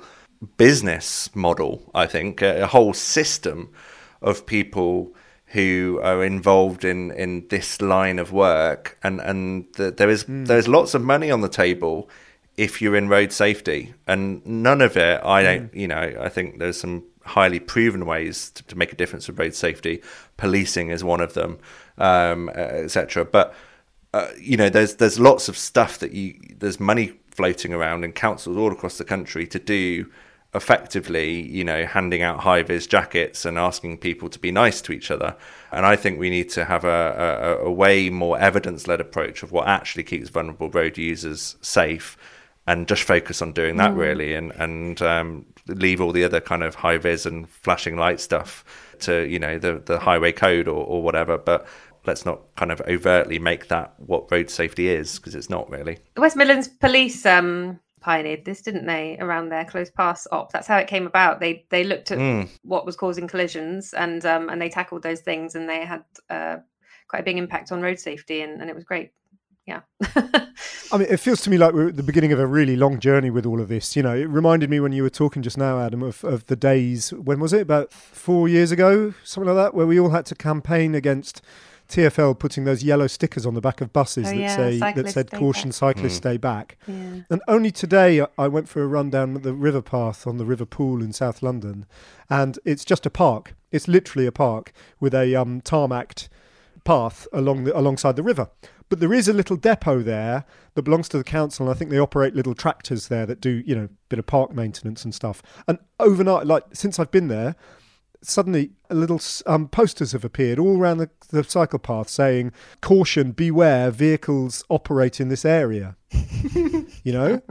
business 0.58 1.34
model, 1.36 1.90
I 1.94 2.08
think, 2.08 2.42
a, 2.42 2.64
a 2.64 2.68
whole 2.68 2.94
system 2.94 3.72
of 4.22 4.46
people 4.46 5.14
who 5.48 6.00
are 6.02 6.24
involved 6.24 6.86
in, 6.86 7.12
in 7.12 7.46
this 7.50 7.82
line 7.82 8.20
of 8.20 8.32
work, 8.32 8.98
and 9.04 9.20
and 9.22 9.66
the, 9.74 9.92
there 9.92 10.10
is 10.10 10.26
there's 10.28 10.68
lots 10.68 10.94
of 10.94 11.04
money 11.04 11.30
on 11.30 11.42
the 11.42 11.50
table 11.50 12.10
if 12.58 12.82
you're 12.82 12.96
in 12.96 13.10
road 13.10 13.32
safety, 13.32 13.94
and 14.08 14.46
none 14.46 14.82
of 14.82 14.96
it. 14.96 15.22
I 15.24 15.44
don't, 15.44 15.74
you 15.74 15.88
know, 15.88 16.16
I 16.20 16.30
think 16.30 16.60
there's 16.60 16.80
some 16.80 17.04
highly 17.24 17.60
proven 17.60 18.06
ways 18.06 18.50
to, 18.52 18.64
to 18.64 18.78
make 18.78 18.92
a 18.94 18.96
difference 18.96 19.28
with 19.28 19.40
road 19.40 19.54
safety. 19.54 20.02
Policing 20.38 20.90
is 20.90 21.04
one 21.04 21.22
of 21.22 21.34
them, 21.34 21.60
um, 21.98 22.50
etc. 22.50 23.26
But 23.26 23.54
uh, 24.14 24.28
you 24.40 24.58
know, 24.58 24.70
there's 24.70 24.96
there's 24.96 25.20
lots 25.20 25.48
of 25.48 25.58
stuff 25.58 26.00
that 26.00 26.12
you 26.12 26.40
there's 26.60 26.80
money 26.80 27.14
floating 27.30 27.74
around 27.74 28.04
in 28.04 28.12
councils 28.12 28.58
all 28.58 28.72
across 28.72 28.98
the 28.98 29.06
country 29.06 29.48
to 29.48 29.60
do 29.60 30.06
effectively, 30.54 31.42
you 31.50 31.64
know, 31.64 31.86
handing 31.86 32.22
out 32.22 32.42
high 32.42 32.62
vis 32.62 32.86
jackets 32.86 33.46
and 33.46 33.58
asking 33.58 33.98
people 33.98 34.28
to 34.28 34.38
be 34.38 34.52
nice 34.52 34.82
to 34.82 34.92
each 34.92 35.10
other. 35.10 35.36
And 35.72 35.86
I 35.86 35.96
think 35.96 36.20
we 36.20 36.30
need 36.30 36.50
to 36.50 36.66
have 36.66 36.84
a, 36.84 37.58
a, 37.62 37.68
a 37.68 37.72
way 37.72 38.10
more 38.10 38.38
evidence 38.38 38.88
led 38.88 39.00
approach 39.00 39.44
of 39.44 39.54
what 39.54 39.68
actually 39.68 40.04
keeps 40.04 40.30
vulnerable 40.30 40.70
road 40.70 40.98
users 40.98 41.56
safe 41.62 42.18
and 42.68 42.88
just 42.88 43.04
focus 43.04 43.42
on 43.42 43.54
doing 43.54 43.78
that 43.78 43.96
really 43.96 44.34
and, 44.36 44.52
and 44.52 45.02
um, 45.02 45.46
leave 45.68 46.02
all 46.02 46.12
the 46.12 46.24
other 46.24 46.42
kind 46.42 46.64
of 46.64 46.76
high 46.76 46.98
vis 46.98 47.26
and 47.26 47.50
flashing 47.50 47.96
light 47.96 48.20
stuff 48.20 48.66
to, 49.00 49.28
you 49.28 49.40
know, 49.40 49.58
the, 49.58 49.82
the 49.86 50.00
highway 50.00 50.32
code 50.32 50.68
or, 50.68 50.86
or 50.86 51.02
whatever. 51.02 51.38
But 51.38 51.66
let's 52.06 52.26
not 52.26 52.42
kind 52.56 52.72
of 52.72 52.82
overtly 52.88 53.40
make 53.40 53.68
that 53.68 53.94
what 53.98 54.32
road 54.32 54.50
safety 54.50 54.90
is 54.90 55.18
because 55.20 55.36
it's 55.36 55.50
not 55.50 55.70
really. 55.70 56.00
the 56.16 56.22
West 56.22 56.36
Midlands 56.36 56.68
Police 56.68 57.26
um, 57.26 57.80
pioneered 58.00 58.46
this, 58.46 58.62
didn't 58.62 58.86
they, 58.88 59.18
around 59.20 59.50
their 59.50 59.66
close 59.66 59.92
pass 59.92 60.28
op? 60.32 60.52
That's 60.52 60.68
how 60.68 60.78
it 60.78 60.88
came 60.88 61.06
about. 61.06 61.40
They 61.40 61.66
they 61.70 61.84
looked 61.84 62.12
at 62.12 62.18
Mm. 62.18 62.50
what 62.64 62.86
was 62.86 62.96
causing 62.96 63.28
collisions 63.28 63.94
and 63.94 64.26
um, 64.26 64.50
and 64.50 64.62
they 64.62 64.70
tackled 64.70 65.04
those 65.04 65.22
things, 65.22 65.56
and 65.56 65.70
they 65.70 65.86
had 65.86 66.04
uh, 66.30 66.58
quite 67.08 67.20
a 67.20 67.24
big 67.26 67.38
impact 67.38 67.72
on 67.72 67.82
road 67.82 68.00
safety, 68.00 68.42
and, 68.42 68.62
and 68.62 68.70
it 68.70 68.76
was 68.76 68.84
great. 68.86 69.12
Yeah. 69.68 69.82
I 70.92 70.98
mean, 70.98 71.08
it 71.10 71.18
feels 71.18 71.42
to 71.42 71.50
me 71.50 71.58
like 71.58 71.74
we're 71.74 71.90
at 71.90 71.96
the 71.96 72.04
beginning 72.04 72.34
of 72.34 72.40
a 72.40 72.48
really 72.48 72.76
long 72.76 73.00
journey 73.00 73.30
with 73.30 73.46
all 73.46 73.62
of 73.62 73.68
this. 73.70 73.96
You 73.96 74.02
know, 74.04 74.16
it 74.16 74.26
reminded 74.26 74.70
me 74.70 74.80
when 74.80 74.92
you 74.92 75.04
were 75.04 75.10
talking 75.10 75.44
just 75.44 75.58
now, 75.58 75.80
Adam, 75.80 76.02
of, 76.02 76.24
of 76.24 76.48
the 76.48 76.56
days, 76.56 77.12
when 77.14 77.40
was 77.40 77.54
it? 77.54 77.62
About 77.62 77.94
four 77.94 78.50
years 78.50 78.72
ago, 78.72 79.14
something 79.24 79.54
like 79.54 79.64
that, 79.64 79.76
where 79.76 79.86
we 79.86 80.00
all 80.00 80.10
had 80.10 80.26
to 80.28 80.36
campaign 80.36 80.96
against 80.96 81.42
TFL 81.92 82.40
putting 82.40 82.64
those 82.64 82.84
yellow 82.84 83.08
stickers 83.08 83.46
on 83.46 83.54
the 83.54 83.62
back 83.62 83.82
of 83.82 83.92
buses 83.94 84.28
Oh, 84.28 84.32
that 84.32 84.38
yeah, 84.38 84.56
say 84.56 84.80
that 84.80 85.10
said 85.10 85.30
caution 85.32 85.70
back." 85.70 85.76
cyclists 85.76 86.16
stay 86.16 86.38
back. 86.38 86.78
yeah. 86.88 87.22
And 87.30 87.42
only 87.48 87.72
today 87.72 88.22
I- 88.22 88.28
I 88.38 88.48
went 88.48 88.68
for 88.70 88.82
a 88.82 88.88
run 88.88 89.10
down 89.10 89.34
the 89.34 89.54
river 89.54 89.82
path 89.82 90.26
on 90.26 90.38
the 90.38 90.46
River 90.46 90.66
Pool 90.66 91.02
in 91.04 91.14
South 91.14 91.44
London, 91.44 91.86
and 92.30 92.58
it's 92.66 92.86
just 92.86 93.06
a 93.06 93.10
park. 93.10 93.56
It's 93.72 93.88
literally 93.88 94.26
a 94.26 94.32
park 94.32 94.72
with 95.00 95.14
a 95.14 95.36
um, 95.36 95.62
tarmacked 95.62 96.28
path 96.84 97.28
along 97.32 97.66
the 97.66 97.78
alongside 97.78 98.16
the 98.16 98.24
river. 98.24 98.50
But 98.90 99.00
there 99.00 99.14
is 99.14 99.30
a 99.30 99.34
little 99.34 99.56
depot 99.56 100.02
there 100.02 100.44
that 100.74 100.82
belongs 100.82 101.08
to 101.10 101.18
the 101.18 101.24
council, 101.24 101.66
and 101.66 101.74
I 101.74 101.78
think 101.78 101.92
they 101.92 101.98
operate 102.00 102.36
little 102.36 102.54
tractors 102.54 103.08
there 103.08 103.26
that 103.26 103.40
do, 103.40 103.64
you 103.66 103.74
know, 103.74 103.84
a 103.86 103.90
bit 104.10 104.20
of 104.20 104.26
park 104.26 104.54
maintenance 104.54 105.06
and 105.06 105.16
stuff. 105.16 105.42
And 105.68 105.78
overnight, 106.00 106.46
like 106.46 106.64
since 106.74 107.00
I've 107.00 107.12
been 107.12 107.30
there, 107.30 107.56
suddenly 108.24 108.72
little 108.90 109.20
um, 109.46 109.68
posters 109.68 110.12
have 110.12 110.24
appeared 110.26 110.60
all 110.60 110.78
around 110.78 110.98
the, 111.00 111.10
the 111.30 111.44
cycle 111.44 111.80
path 111.80 112.10
saying, 112.10 112.52
"Caution, 112.82 113.32
beware, 113.32 113.92
vehicles 113.92 114.64
operate 114.70 115.20
in 115.20 115.30
this 115.30 115.46
area." 115.46 115.96
you 117.04 117.12
know, 117.14 117.42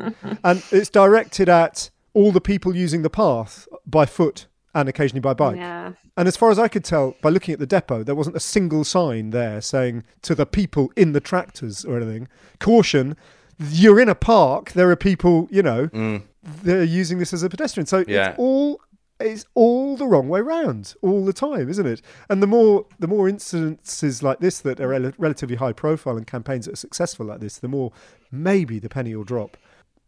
and 0.44 0.62
it's 0.70 0.90
directed 0.90 1.48
at 1.48 1.90
all 2.14 2.32
the 2.32 2.40
people 2.40 2.74
using 2.76 3.02
the 3.02 3.10
path 3.10 3.66
by 3.86 4.04
foot 4.06 4.46
and 4.74 4.88
occasionally 4.88 5.20
by 5.20 5.34
bike. 5.34 5.56
Yeah. 5.56 5.92
And 6.16 6.28
as 6.28 6.36
far 6.36 6.50
as 6.50 6.58
I 6.58 6.68
could 6.68 6.84
tell 6.84 7.16
by 7.22 7.30
looking 7.30 7.52
at 7.52 7.58
the 7.58 7.66
depot, 7.66 8.02
there 8.04 8.14
wasn't 8.14 8.36
a 8.36 8.40
single 8.40 8.84
sign 8.84 9.30
there 9.30 9.60
saying 9.60 10.04
to 10.22 10.34
the 10.34 10.46
people 10.46 10.92
in 10.96 11.12
the 11.12 11.20
tractors 11.20 11.84
or 11.84 11.96
anything, 11.96 12.28
caution, 12.58 13.16
you're 13.58 14.00
in 14.00 14.08
a 14.08 14.14
park, 14.14 14.72
there 14.72 14.90
are 14.90 14.96
people, 14.96 15.48
you 15.50 15.62
know, 15.62 15.88
Mm. 15.88 16.22
they're 16.62 16.84
using 16.84 17.18
this 17.18 17.32
as 17.32 17.42
a 17.42 17.48
pedestrian. 17.48 17.86
So 17.86 18.04
Yeah. 18.06 18.30
it's 18.30 18.38
all 18.38 18.80
it's 19.20 19.44
all 19.54 19.96
the 19.96 20.06
wrong 20.06 20.28
way 20.28 20.40
round 20.40 20.94
all 21.02 21.24
the 21.24 21.32
time, 21.32 21.68
isn't 21.68 21.86
it? 21.86 22.02
And 22.28 22.42
the 22.42 22.46
more 22.46 22.86
the 22.98 23.06
more 23.08 23.28
incidences 23.28 24.22
like 24.22 24.40
this 24.40 24.60
that 24.60 24.80
are 24.80 24.88
rel- 24.88 25.12
relatively 25.18 25.56
high 25.56 25.72
profile 25.72 26.16
and 26.16 26.26
campaigns 26.26 26.66
that 26.66 26.72
are 26.72 26.76
successful 26.76 27.26
like 27.26 27.40
this, 27.40 27.58
the 27.58 27.68
more 27.68 27.92
maybe 28.32 28.78
the 28.78 28.88
penny 28.88 29.14
will 29.14 29.24
drop. 29.24 29.56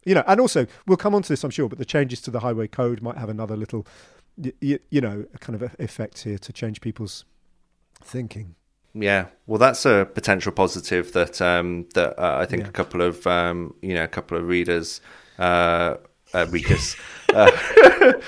You 0.05 0.15
know, 0.15 0.23
and 0.27 0.39
also 0.41 0.67
we'll 0.85 0.97
come 0.97 1.15
on 1.15 1.21
to 1.21 1.29
this, 1.29 1.43
I'm 1.43 1.49
sure, 1.51 1.69
but 1.69 1.77
the 1.79 1.85
changes 1.85 2.21
to 2.23 2.31
the 2.31 2.41
highway 2.41 2.67
code 2.67 3.01
might 3.01 3.17
have 3.17 3.29
another 3.29 3.55
little, 3.55 3.87
y- 4.37 4.51
y- 4.61 4.79
you 4.89 4.99
know, 4.99 5.25
kind 5.39 5.55
of 5.55 5.61
a- 5.61 5.83
effect 5.83 6.23
here 6.23 6.37
to 6.39 6.51
change 6.51 6.81
people's 6.81 7.23
thinking. 8.01 8.55
Yeah, 8.93 9.27
well, 9.47 9.57
that's 9.57 9.85
a 9.85 10.07
potential 10.13 10.51
positive 10.51 11.13
that 11.13 11.41
um, 11.41 11.87
that 11.95 12.19
uh, 12.19 12.37
I 12.39 12.45
think 12.45 12.63
Yeah. 12.63 12.69
a 12.69 12.71
couple 12.71 13.01
of 13.01 13.25
um, 13.25 13.73
you 13.81 13.93
know 13.95 14.03
a 14.03 14.07
couple 14.07 14.37
of 14.37 14.45
readers, 14.47 15.01
uh, 15.39 15.95
uh, 16.33 16.47
readers, 16.49 16.95
uh, 17.33 17.51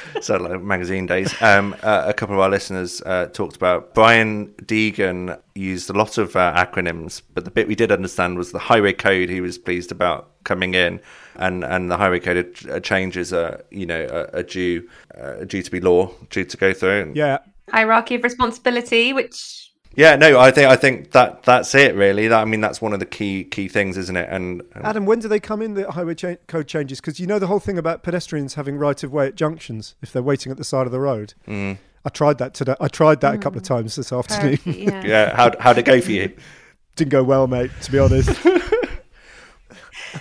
so 0.21 0.37
like 0.37 0.61
magazine 0.61 1.05
days. 1.05 1.33
Um, 1.41 1.75
uh, 1.83 2.03
a 2.07 2.13
couple 2.13 2.35
of 2.35 2.41
our 2.41 2.49
listeners 2.49 3.01
uh, 3.05 3.27
talked 3.27 3.55
about. 3.55 3.93
Brian 3.93 4.47
Deegan 4.63 5.39
used 5.55 5.89
a 5.89 5.93
lot 5.93 6.17
of 6.17 6.35
uh, 6.35 6.53
acronyms, 6.55 7.21
but 7.33 7.45
the 7.45 7.51
bit 7.51 7.67
we 7.67 7.75
did 7.75 7.91
understand 7.91 8.37
was 8.37 8.51
the 8.51 8.59
highway 8.59 8.93
code. 8.93 9.29
He 9.29 9.41
was 9.41 9.57
pleased 9.57 9.91
about 9.91 10.31
coming 10.43 10.73
in, 10.73 10.99
and 11.35 11.63
and 11.63 11.89
the 11.89 11.97
highway 11.97 12.19
code 12.19 12.55
uh, 12.69 12.79
changes 12.79 13.33
are 13.33 13.63
you 13.71 13.85
know 13.85 14.05
are, 14.05 14.39
are 14.39 14.43
due 14.43 14.89
uh, 15.19 15.45
due 15.45 15.61
to 15.61 15.71
be 15.71 15.79
law, 15.79 16.11
due 16.29 16.45
to 16.45 16.57
go 16.57 16.73
through. 16.73 17.01
And 17.01 17.15
Yeah, 17.15 17.39
Hierarchy 17.71 18.15
of 18.15 18.23
responsibility, 18.23 19.13
which 19.13 19.64
yeah, 19.95 20.15
no, 20.15 20.39
I 20.39 20.51
think 20.51 20.69
I 20.69 20.75
think 20.75 21.11
that 21.11 21.43
that's 21.43 21.73
it 21.75 21.95
really. 21.95 22.27
That, 22.27 22.41
I 22.41 22.45
mean, 22.45 22.61
that's 22.61 22.81
one 22.81 22.93
of 22.93 22.99
the 22.99 23.05
key 23.05 23.43
key 23.43 23.67
things, 23.67 23.97
isn't 23.97 24.15
it? 24.15 24.27
And, 24.29 24.61
and 24.73 24.85
Adam, 24.85 25.05
when 25.05 25.19
do 25.19 25.27
they 25.27 25.39
come 25.39 25.61
in? 25.61 25.73
The 25.73 25.91
highway 25.91 26.15
cha- 26.15 26.35
code 26.47 26.67
changes 26.67 26.99
because 26.99 27.19
you 27.19 27.27
know 27.27 27.39
the 27.39 27.47
whole 27.47 27.59
thing 27.59 27.77
about 27.77 28.03
pedestrians 28.03 28.55
having 28.55 28.77
right 28.77 29.01
of 29.03 29.11
way 29.11 29.27
at 29.27 29.35
junctions 29.35 29.95
if 30.01 30.11
they're 30.11 30.23
waiting 30.23 30.51
at 30.51 30.57
the 30.57 30.63
side 30.63 30.85
of 30.85 30.91
the 30.91 30.99
road. 30.99 31.33
Mm. 31.47 31.77
I 32.05 32.09
tried 32.09 32.37
that 32.37 32.53
today. 32.53 32.75
I 32.79 32.87
tried 32.87 33.21
that 33.21 33.33
a 33.33 33.37
couple 33.37 33.57
of 33.57 33.63
times 33.63 33.95
this 33.95 34.13
afternoon. 34.13 34.57
priority, 34.57 34.83
yeah. 34.83 35.03
yeah, 35.05 35.35
how 35.35 35.51
how'd 35.59 35.77
it 35.77 35.85
go 35.85 35.99
for 36.01 36.11
you? 36.11 36.35
Didn't 36.95 37.11
go 37.11 37.23
well, 37.23 37.47
mate. 37.47 37.71
To 37.81 37.91
be 37.91 37.99
honest. 37.99 38.29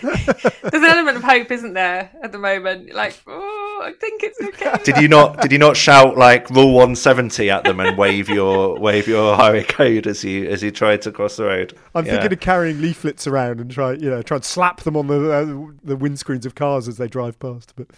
There's 0.02 0.82
an 0.82 0.84
element 0.84 1.16
of 1.18 1.22
hope, 1.22 1.50
isn't 1.52 1.74
there, 1.74 2.10
at 2.22 2.32
the 2.32 2.38
moment? 2.38 2.92
Like, 2.92 3.16
oh, 3.26 3.53
I 3.84 3.92
think 3.92 4.22
it's 4.22 4.40
okay. 4.40 4.76
Did 4.84 4.96
you 5.02 5.08
not 5.08 5.40
did 5.40 5.52
you 5.52 5.58
not 5.58 5.76
shout 5.76 6.16
like 6.16 6.48
rule 6.50 6.72
one 6.74 6.96
seventy 6.96 7.50
at 7.50 7.64
them 7.64 7.80
and 7.80 7.96
wave 7.98 8.28
your 8.28 8.78
wave 8.78 9.06
your 9.06 9.36
highway 9.36 9.62
code 9.64 10.06
as 10.06 10.24
you 10.24 10.46
as 10.48 10.62
you 10.62 10.70
tried 10.70 11.02
to 11.02 11.12
cross 11.12 11.36
the 11.36 11.44
road? 11.44 11.76
I'm 11.94 12.04
Yeah. 12.04 12.12
thinking 12.12 12.32
of 12.32 12.40
carrying 12.40 12.80
leaflets 12.80 13.26
around 13.26 13.60
and 13.60 13.70
try, 13.70 13.92
you 13.92 14.10
know, 14.10 14.22
try 14.22 14.36
and 14.36 14.44
slap 14.44 14.80
them 14.82 14.96
on 14.96 15.06
the 15.06 15.30
uh, 15.32 15.44
the 15.84 15.96
windscreens 15.96 16.46
of 16.46 16.54
cars 16.54 16.88
as 16.88 16.96
they 16.96 17.08
drive 17.08 17.38
past. 17.38 17.74
But 17.76 17.88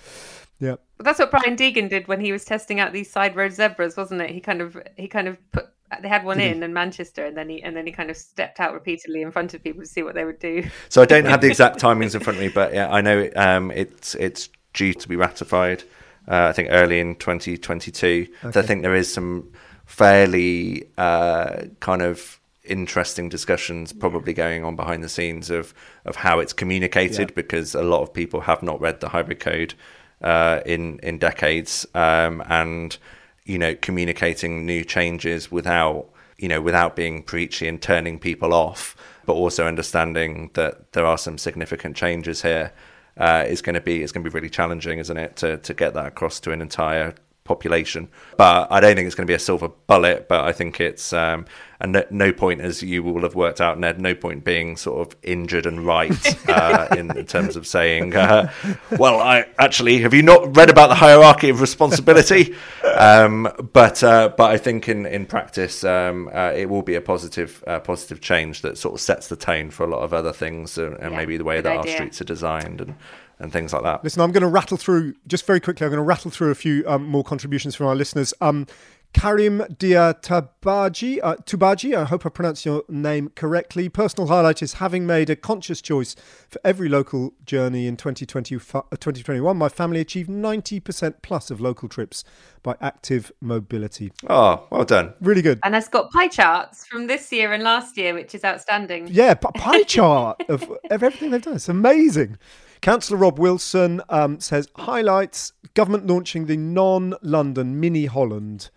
yeah, 0.59 0.77
But 0.97 1.05
that's 1.05 1.19
what 1.19 1.31
Brian 1.31 1.57
Deegan 1.57 1.89
did 1.89 2.09
when 2.09 2.21
he 2.21 2.33
was 2.33 2.45
testing 2.45 2.81
out 2.81 2.93
these 2.93 3.11
side 3.11 3.37
road 3.37 3.53
zebras, 3.53 3.97
wasn't 3.97 4.23
it? 4.23 4.31
He 4.31 4.41
kind 4.41 4.61
of 4.61 4.77
he 4.97 5.07
kind 5.09 5.29
of 5.29 5.39
put 5.53 5.67
they 6.03 6.09
had 6.09 6.25
one 6.25 6.41
in 6.41 6.63
in 6.65 6.73
Manchester, 6.73 7.25
and 7.27 7.37
then 7.37 7.49
he 7.49 7.63
and 7.63 7.77
then 7.77 7.87
he 7.87 7.93
kind 7.93 8.11
of 8.11 8.17
stepped 8.17 8.59
out 8.59 8.75
repeatedly 8.75 9.23
in 9.23 9.31
front 9.31 9.55
of 9.55 9.63
people 9.63 9.83
to 9.83 9.87
see 9.89 10.03
what 10.03 10.15
they 10.15 10.25
would 10.25 10.41
do. 10.41 10.69
So 10.89 11.01
I 11.01 11.05
don't 11.05 11.27
have 11.27 11.41
the 11.41 11.47
exact 11.47 11.79
timings 11.79 12.15
in 12.15 12.21
front 12.23 12.39
of 12.39 12.43
me, 12.43 12.49
but 12.49 12.75
yeah, 12.75 12.91
I 12.91 13.01
know 13.03 13.29
um, 13.37 13.71
it's 13.71 14.15
it's 14.17 14.49
due 14.77 14.95
to 14.95 15.09
be 15.09 15.17
ratified. 15.17 15.83
Uh, 16.29 16.47
I 16.51 16.53
think 16.53 16.69
early 16.71 17.01
in 17.01 17.15
2022. 17.17 18.27
So 18.53 18.61
I 18.61 18.63
think 18.63 18.83
there 18.83 18.95
is 18.95 19.13
some 19.13 19.51
fairly 19.87 20.85
uh, 20.99 21.63
kind 21.81 22.03
of 22.03 22.41
interesting 22.65 23.29
discussions 23.29 23.93
probably 23.93 24.33
going 24.33 24.65
on 24.65 24.75
behind 24.75 25.03
the 25.05 25.09
scenes 25.09 25.51
of 25.51 25.73
of 26.05 26.17
how 26.17 26.41
it's 26.41 26.53
communicated 26.53 27.29
Yeah. 27.31 27.35
because 27.37 27.77
a 27.77 27.83
lot 27.83 28.03
of 28.03 28.13
people 28.13 28.41
have 28.41 28.61
not 28.61 28.81
read 28.81 28.99
the 29.01 29.09
highway 29.11 29.37
code 29.37 29.75
uh, 30.21 30.61
in 30.67 30.99
in 31.01 31.19
decades 31.19 31.87
um, 31.95 32.43
and 32.49 32.99
you 33.45 33.57
know 33.59 33.77
communicating 33.77 34.67
new 34.67 34.83
changes 34.85 35.53
without 35.53 36.07
you 36.39 36.49
know 36.49 36.61
without 36.61 36.97
being 36.97 37.23
preachy 37.23 37.69
and 37.69 37.81
turning 37.81 38.19
people 38.19 38.53
off 38.53 38.97
but 39.27 39.35
also 39.35 39.65
understanding 39.67 40.51
that 40.55 40.91
there 40.93 41.07
are 41.07 41.19
some 41.19 41.39
significant 41.39 41.97
changes 41.97 42.43
here 42.43 42.73
uh, 43.17 43.45
is 43.47 43.63
going 43.63 43.75
to 43.75 43.81
be 43.81 44.03
is 44.03 44.13
going 44.13 44.25
to 44.25 44.31
be 44.31 44.35
really 44.35 44.51
challenging 44.51 44.99
isn't 44.99 45.17
it 45.17 45.37
to 45.37 45.57
to 45.59 45.75
get 45.75 45.95
that 45.95 46.07
across 46.07 46.41
to 46.41 46.53
an 46.53 46.61
entire 46.61 47.15
population. 47.45 48.09
But 48.37 48.67
I 48.73 48.81
don't 48.81 48.97
think 48.97 49.07
it's 49.07 49.15
going 49.15 49.27
to 49.27 49.31
be 49.31 49.35
a 49.35 49.39
silver 49.39 49.69
bullet 49.69 50.29
but 50.29 50.45
I 50.45 50.53
think 50.53 50.81
it's 50.81 51.13
um, 51.13 51.47
and 51.81 51.93
no, 51.93 52.05
no 52.11 52.33
point 52.33 52.61
as 52.61 52.83
you 52.83 53.03
will 53.03 53.23
have 53.23 53.35
worked 53.35 53.61
out 53.61 53.79
Ned 53.79 54.01
no 54.01 54.15
point 54.15 54.45
being 54.45 54.77
sort 54.77 55.07
of 55.07 55.17
injured 55.23 55.67
and 55.67 55.85
right 55.87 56.49
uh, 56.49 56.89
in, 56.97 57.17
in 57.17 57.27
terms 57.27 57.57
of 57.57 57.67
saying 57.67 58.15
uh, 58.15 58.51
well 58.99 59.21
I 59.21 59.47
actually 59.59 60.01
have 60.01 60.15
you 60.15 60.23
not 60.23 60.57
read 60.57 60.71
about 60.71 60.89
the 60.89 60.95
hierarchy 60.95 61.49
of 61.49 61.61
responsibility 61.61 62.55
um, 62.97 63.49
but 63.73 64.03
uh, 64.03 64.31
but 64.37 64.51
I 64.51 64.57
think 64.59 64.89
in 64.89 65.07
in 65.07 65.27
practice 65.27 65.85
um, 65.85 66.31
uh, 66.33 66.53
it 66.55 66.69
will 66.69 66.83
be 66.83 66.95
a 66.95 67.01
positive 67.01 67.63
uh, 67.67 67.81
positive 67.81 68.21
change 68.21 68.63
that 68.63 68.79
sort 68.79 68.95
of 68.95 69.01
sets 69.01 69.29
the 69.29 69.37
tone 69.37 69.71
for 69.71 69.85
a 69.85 69.89
lot 69.89 70.03
of 70.03 70.13
other 70.13 70.33
things 70.33 70.79
and, 70.79 70.95
and 70.95 71.13
Yeah, 71.13 71.17
maybe 71.17 71.37
the 71.37 71.45
way 71.45 71.57
good 71.57 71.67
that 71.67 71.77
our 71.77 71.87
streets 71.87 72.21
are 72.21 72.25
designed 72.25 72.81
and 72.81 72.95
and 73.39 73.53
things 73.53 73.75
like 73.75 73.83
that 73.83 74.03
listen, 74.03 74.23
I'm 74.23 74.33
going 74.33 74.43
to 74.43 74.49
rattle 74.49 74.77
through 74.77 75.15
just 75.27 75.47
very 75.47 75.61
quickly. 75.61 75.85
I'm 75.85 75.91
going 75.91 75.99
to 75.99 76.05
rattle 76.05 76.31
through 76.31 76.51
a 76.51 76.55
few 76.55 76.85
um, 76.87 77.05
more 77.07 77.25
contributions 77.25 77.75
from 77.75 77.87
our 77.87 77.95
listeners. 77.95 78.33
Um, 78.41 78.67
Karim 79.17 79.63
Dia 79.79 80.15
Tabaji, 80.21 81.21
uh, 81.23 81.37
Tubaji, 81.37 81.97
I 81.97 82.05
hope 82.05 82.27
I 82.27 82.29
pronounced 82.29 82.67
your 82.67 82.83
name 82.87 83.31
correctly. 83.35 83.89
Personal 83.89 84.29
highlight 84.29 84.63
is 84.63 84.75
having 84.75 85.07
made 85.07 85.31
a 85.31 85.35
conscious 85.37 85.81
choice 85.81 86.15
for 86.51 86.61
every 86.63 86.91
local 86.91 87.33
journey 87.47 87.87
in 87.87 87.97
2020, 87.97 88.57
uh, 88.57 88.59
2021. 88.91 89.57
My 89.57 89.71
family 89.71 90.01
achieved 90.01 90.29
90% 90.29 91.23
plus 91.23 91.51
of 91.51 91.63
local 91.63 91.89
trips 91.89 92.25
by 92.63 92.77
active 92.83 93.33
mobility. 93.41 94.13
oh 94.29 94.67
well 94.69 94.85
done 94.85 95.15
Really 95.23 95.41
good. 95.41 95.61
And 95.65 95.75
has 95.75 95.89
got 95.89 96.11
pie 96.11 96.29
charts 96.29 96.87
from 96.87 97.07
this 97.07 97.33
year 97.33 97.55
and 97.55 97.63
last 97.63 97.97
year, 97.97 98.13
which 98.13 98.35
is 98.35 98.45
outstanding. 98.45 99.09
Yeah, 99.11 99.33
p- 99.33 99.49
pie 99.57 99.85
chart 99.85 100.43
of, 100.51 100.63
of 100.91 101.03
everything 101.03 101.31
they've 101.31 101.41
done. 101.41 101.55
It's 101.55 101.71
amazing. 101.71 102.37
Councillor 102.83 103.19
Rob 103.19 103.39
Wilson 103.39 104.03
um, 104.11 104.41
says 104.41 104.69
highlights 104.77 105.55
government 105.73 106.07
launching 106.07 106.45
the 106.45 106.59
non-London 106.59 107.81
mini 107.81 108.05
Holland. 108.05 108.69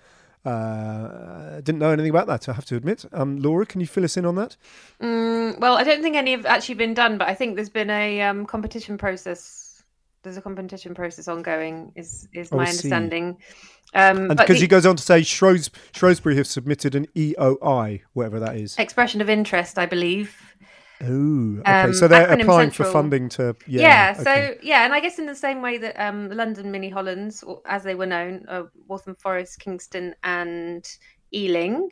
Uh, 0.45 1.55
didn't 1.61 1.79
know 1.79 1.91
anything 1.91 2.09
about 2.09 2.27
that. 2.27 2.47
I 2.49 2.53
have 2.53 2.65
to 2.65 2.75
admit. 2.75 3.05
Um, 3.11 3.37
Laura, 3.37 3.65
can 3.65 3.81
you 3.81 3.87
fill 3.87 4.03
us 4.05 4.17
in 4.17 4.25
on 4.25 4.35
that? 4.35 4.55
Mm, 5.01 5.59
well, 5.59 5.75
I 5.77 5.83
don't 5.83 6.01
think 6.01 6.15
any 6.15 6.31
have 6.31 6.45
actually 6.45 6.75
been 6.75 6.93
done, 6.93 7.17
but 7.17 7.27
I 7.27 7.33
think 7.35 7.55
there's 7.55 7.69
been 7.69 7.89
a 7.89 8.21
um, 8.21 8.45
competition 8.45 8.97
process. 8.97 9.83
There's 10.23 10.37
a 10.37 10.41
competition 10.41 10.93
process 10.95 11.27
ongoing. 11.27 11.91
Is 11.95 12.27
is 12.33 12.49
Oh, 12.51 12.57
my 12.57 12.63
understanding? 12.65 13.37
Um, 13.93 14.29
And 14.29 14.37
because 14.37 14.57
the 14.57 14.61
he 14.61 14.67
goes 14.67 14.85
on 14.85 14.95
to 14.97 15.03
say 15.03 15.21
Shrews- 15.23 15.71
Shrewsbury 15.93 16.35
have 16.35 16.47
submitted 16.47 16.93
an 16.95 17.07
EOI, 17.15 18.01
whatever 18.13 18.39
that 18.39 18.55
is. 18.55 18.77
expression 18.77 19.21
of 19.21 19.29
interest, 19.29 19.77
I 19.79 19.85
believe. 19.85 20.48
Oh, 21.01 21.59
okay. 21.59 21.71
Um, 21.71 21.93
so 21.93 22.07
they're 22.07 22.27
Acronym 22.27 22.41
applying 22.41 22.71
for 22.71 22.83
funding 22.85 23.29
to. 23.29 23.55
Yeah. 23.67 23.81
Yeah, 23.81 24.13
so 24.13 24.55
yeah, 24.61 24.83
and 24.83 24.93
I 24.93 24.99
guess 24.99 25.17
in 25.17 25.25
the 25.25 25.35
same 25.35 25.61
way 25.61 25.77
that 25.77 25.99
um, 25.99 26.29
London 26.29 26.71
Mini 26.71 26.89
Hollands, 26.89 27.43
as 27.65 27.83
they 27.83 27.95
were 27.95 28.05
known, 28.05 28.45
uh, 28.49 28.63
Waltham 28.87 29.15
Forest, 29.15 29.59
Kingston, 29.59 30.13
and 30.23 30.85
Ealing. 31.33 31.89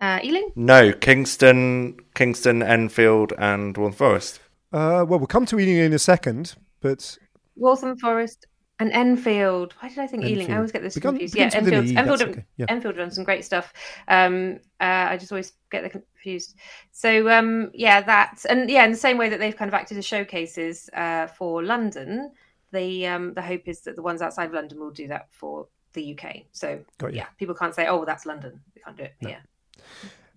Uh, 0.00 0.18
Ealing? 0.22 0.50
no 0.56 0.92
Kingston 0.92 1.96
Kingston 2.14 2.62
Enfield 2.62 3.32
and 3.38 3.76
Waltham 3.76 3.96
Forest 3.96 4.40
Uh, 4.72 5.04
well, 5.08 5.20
we'll 5.20 5.26
come 5.26 5.46
to 5.46 5.58
Ealing 5.58 5.76
in 5.76 5.92
a 5.92 5.98
second, 5.98 6.56
but 6.80 7.16
Waltham 7.56 7.96
Forest 7.96 8.46
and 8.80 8.90
Enfield. 8.92 9.74
Why 9.78 9.88
did 9.88 9.98
I 9.98 10.06
think 10.06 10.24
Ealing? 10.24 10.52
I 10.52 10.56
always 10.56 10.72
get 10.72 10.82
this 10.82 10.94
Begun- 10.94 11.14
confused. 11.14 11.36
Yeah, 11.36 11.46
begins 11.48 11.64
with 11.64 11.74
an 11.74 11.78
Enfield. 11.78 11.96
E, 11.96 11.98
Enfield, 11.98 12.30
okay, 12.30 12.44
yeah. 12.56 12.66
Enfield 12.68 12.96
done 12.96 13.10
some 13.10 13.24
great 13.24 13.44
stuff. 13.44 13.72
Um, 14.08 14.58
uh, 14.80 15.06
I 15.10 15.16
just 15.16 15.30
always 15.32 15.52
get 15.70 15.82
them 15.82 16.02
confused. 16.02 16.56
So 16.92 17.28
um, 17.30 17.70
yeah, 17.74 18.00
that 18.02 18.44
and 18.48 18.68
yeah, 18.68 18.84
in 18.84 18.90
the 18.90 18.96
same 18.96 19.16
way 19.18 19.28
that 19.28 19.38
they've 19.38 19.56
kind 19.56 19.68
of 19.68 19.74
acted 19.74 19.98
as 19.98 20.04
showcases 20.04 20.90
uh, 20.94 21.28
for 21.28 21.62
London, 21.62 22.32
the 22.72 23.06
um, 23.06 23.34
the 23.34 23.42
hope 23.42 23.62
is 23.66 23.80
that 23.82 23.96
the 23.96 24.02
ones 24.02 24.22
outside 24.22 24.46
of 24.46 24.52
London 24.54 24.80
will 24.80 24.90
do 24.90 25.08
that 25.08 25.28
for 25.30 25.66
the 25.92 26.18
UK. 26.18 26.42
So 26.52 26.80
yeah, 27.10 27.26
people 27.38 27.54
can't 27.54 27.74
say, 27.74 27.86
"Oh, 27.86 28.04
that's 28.04 28.26
London." 28.26 28.60
We 28.74 28.82
can't 28.82 28.96
do 28.96 29.04
it. 29.04 29.14
Yeah. 29.20 29.38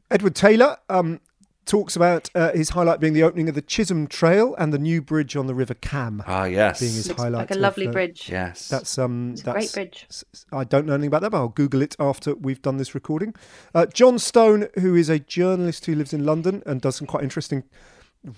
Edward 0.09 0.35
Taylor 0.35 0.77
um, 0.89 1.19
talks 1.67 1.95
about 1.95 2.29
uh, 2.33 2.51
his 2.53 2.69
highlight 2.69 2.99
being 2.99 3.13
the 3.13 3.21
opening 3.23 3.47
of 3.49 3.55
the 3.55 3.61
Chisholm 3.61 4.07
Trail 4.07 4.55
and 4.57 4.73
the 4.73 4.79
new 4.79 5.01
bridge 5.01 5.35
on 5.35 5.45
the 5.47 5.53
River 5.53 5.75
Cam. 5.75 6.23
Ah, 6.25 6.45
yes. 6.45 6.79
Being 6.79 6.93
his 6.93 7.07
Looks 7.09 7.21
highlight. 7.21 7.39
like 7.41 7.51
a 7.51 7.55
of, 7.55 7.59
lovely 7.59 7.87
uh, 7.87 7.91
bridge. 7.91 8.29
yes. 8.29 8.67
That's 8.69 8.97
um. 8.97 9.31
It's 9.33 9.41
a 9.41 9.45
that's, 9.45 9.55
great 9.55 9.73
bridge. 9.73 10.07
I 10.51 10.63
don't 10.63 10.85
know 10.87 10.93
anything 10.93 11.09
about 11.09 11.21
that, 11.21 11.29
but 11.31 11.37
I'll 11.37 11.49
Google 11.49 11.81
it 11.81 11.95
after 11.99 12.33
we've 12.33 12.61
done 12.61 12.77
this 12.77 12.95
recording. 12.95 13.35
Uh, 13.75 13.85
John 13.85 14.17
Stone, 14.17 14.69
who 14.79 14.95
is 14.95 15.09
a 15.09 15.19
journalist 15.19 15.85
who 15.85 15.93
lives 15.93 16.13
in 16.13 16.25
London 16.25 16.63
and 16.65 16.81
does 16.81 16.95
some 16.95 17.05
quite 17.07 17.23
interesting 17.23 17.63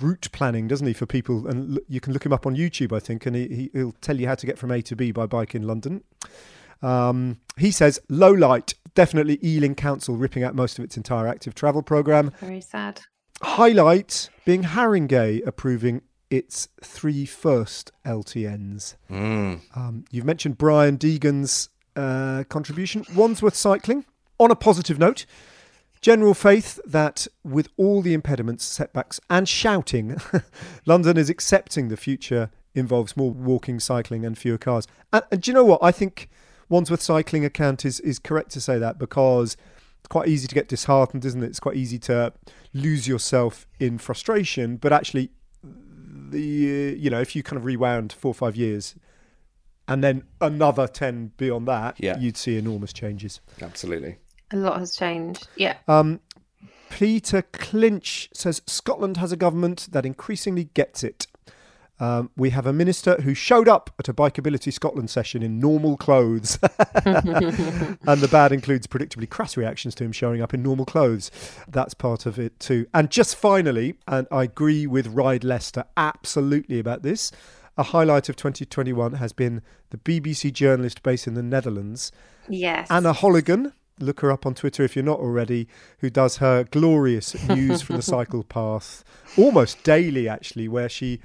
route 0.02 0.28
planning, 0.32 0.68
doesn't 0.68 0.86
he, 0.88 0.94
for 0.94 1.06
people? 1.06 1.48
And 1.48 1.78
l- 1.78 1.84
you 1.88 2.00
can 2.02 2.14
look 2.14 2.26
him 2.26 2.34
up 2.34 2.46
on 2.46 2.56
YouTube, 2.56 2.92
I 2.96 3.00
think, 3.00 3.26
and 3.26 3.36
he, 3.36 3.48
he, 3.48 3.70
he'll 3.74 3.96
tell 4.02 4.20
you 4.20 4.28
how 4.28 4.36
to 4.36 4.46
get 4.46 4.58
from 4.58 4.72
A 4.72 4.82
to 4.82 4.96
B 4.96 5.12
by 5.12 5.26
bike 5.26 5.56
in 5.56 5.66
London. 5.66 6.04
Um, 6.82 7.40
he 7.58 7.72
says 7.72 8.00
low 8.10 8.32
light, 8.32 8.74
definitely 8.96 9.38
Ealing 9.44 9.76
Council 9.76 10.16
ripping 10.16 10.44
out 10.44 10.56
most 10.56 10.80
of 10.80 10.86
its 10.86 10.96
entire 10.98 11.28
active 11.28 11.54
travel 11.54 11.82
program. 11.82 12.32
Very 12.40 12.62
sad. 12.62 13.02
Highlight 13.42 14.30
being 14.46 14.64
Haringey 14.64 15.46
approving 15.46 16.02
its 16.30 16.68
three 16.84 17.26
first 17.26 17.92
LTNs. 18.06 18.96
Mm. 19.10 19.62
Um, 19.76 20.06
you've 20.12 20.26
mentioned 20.26 20.58
Brian 20.58 20.98
Deegan's 20.98 21.70
uh, 21.96 22.44
contribution. 22.50 23.06
Wandsworth 23.16 23.56
Cycling. 23.56 24.06
On 24.42 24.52
a 24.52 24.56
positive 24.56 24.98
note, 24.98 25.26
general 26.00 26.34
faith 26.34 26.80
that 26.86 27.28
with 27.44 27.68
all 27.76 28.02
the 28.02 28.14
impediments, 28.14 28.64
setbacks, 28.64 29.20
and 29.30 29.50
shouting, 29.50 30.16
London 30.86 31.18
is 31.18 31.30
accepting 31.30 31.90
the 31.90 31.98
future 31.98 32.50
involves 32.74 33.18
more 33.18 33.32
walking, 33.32 33.80
cycling, 33.80 34.26
and 34.26 34.38
fewer 34.38 34.58
cars. 34.58 34.88
And, 35.12 35.24
and 35.32 35.42
do 35.42 35.52
you 35.52 35.56
know 35.56 35.66
what? 35.66 35.80
I 35.82 35.92
think 35.92 36.30
Wandsworth 36.70 37.02
Cycling 37.02 37.44
account 37.44 37.84
is, 37.84 38.00
is 38.00 38.20
correct 38.20 38.52
to 38.52 38.62
say 38.62 38.78
that 38.78 38.98
because 38.98 39.58
it's 40.00 40.08
quite 40.08 40.28
easy 40.28 40.48
to 40.48 40.56
get 40.56 40.68
disheartened, 40.68 41.26
isn't 41.26 41.44
it? 41.44 41.48
It's 41.48 41.60
quite 41.60 41.76
easy 41.76 42.00
to 42.00 42.34
lose 42.74 43.08
yourself 43.08 43.68
in 43.80 43.98
frustration, 43.98 44.78
but 44.78 44.92
actually, 44.94 45.32
the 45.64 46.96
you 46.98 47.10
know 47.10 47.20
if 47.22 47.36
you 47.36 47.42
kind 47.44 47.58
of 47.58 47.66
rewound 47.66 48.14
four 48.14 48.30
or 48.32 48.36
five 48.36 48.56
years 48.56 48.96
and 49.88 50.04
then 50.04 50.22
another 50.40 50.86
10 50.88 51.32
beyond 51.38 51.68
that 51.68 51.96
Yeah. 51.98 52.20
you'd 52.20 52.38
see 52.38 52.56
enormous 52.58 52.94
changes 52.94 53.42
Absolutely. 53.60 54.18
A 54.52 54.56
lot 54.58 54.78
has 54.78 54.96
changed. 54.96 55.48
Yeah. 55.56 55.78
um, 55.88 56.20
peter 56.92 57.42
clinch 57.52 58.30
says 58.34 58.62
scotland 58.68 59.18
has 59.18 59.32
a 59.32 59.36
government 59.38 59.88
that 59.92 60.06
increasingly 60.06 60.66
gets 60.76 61.04
it 61.04 61.26
um, 62.00 62.30
we 62.38 62.52
have 62.52 62.66
a 62.66 62.74
minister 62.74 63.20
who 63.22 63.34
showed 63.34 63.68
up 63.68 63.90
at 64.00 64.08
a 64.08 64.14
Bikeability 64.14 64.72
Scotland 64.72 65.10
session 65.10 65.44
in 65.44 65.60
normal 65.60 65.98
clothes. 65.98 66.58
and 67.06 68.22
the 68.22 68.30
bad 68.32 68.52
includes 68.52 68.88
predictably 68.88 69.30
crass 69.30 69.58
reactions 69.58 69.96
to 69.96 70.04
him 70.04 70.12
showing 70.12 70.42
up 70.42 70.54
in 70.54 70.64
normal 70.64 70.86
clothes. 70.86 71.30
That's 71.68 71.94
part 71.94 72.26
of 72.26 72.40
it 72.40 72.60
too. 72.60 72.88
And 72.94 73.10
just 73.10 73.36
finally, 73.36 73.96
and 74.08 74.28
I 74.32 74.44
agree 74.44 74.88
with 74.88 75.08
Ride 75.08 75.44
Leicester 75.44 75.84
absolutely 75.98 76.80
about 76.80 77.04
this, 77.04 77.32
a 77.78 77.84
highlight 77.84 78.30
of 78.30 78.36
2021 78.36 79.14
has 79.14 79.32
been 79.34 79.62
the 79.90 79.98
BBC 79.98 80.52
journalist 80.54 81.04
based 81.04 81.28
in 81.28 81.34
the 81.34 81.44
Netherlands, 81.44 82.12
Yes. 82.48 82.88
Anna 82.90 83.14
Holligan. 83.14 83.74
Look 84.00 84.22
her 84.22 84.32
up 84.32 84.46
on 84.46 84.54
Twitter 84.56 84.84
if 84.84 84.96
you're 84.96 85.04
not 85.04 85.20
already, 85.20 85.68
who 86.00 86.10
does 86.10 86.38
her 86.38 86.64
glorious 86.64 87.36
news 87.50 87.82
from 87.82 87.98
the 87.98 88.02
cycle 88.02 88.44
path 88.46 89.04
almost 89.38 89.84
daily, 89.84 90.28
actually, 90.30 90.70
where 90.70 90.88
she 90.88 91.20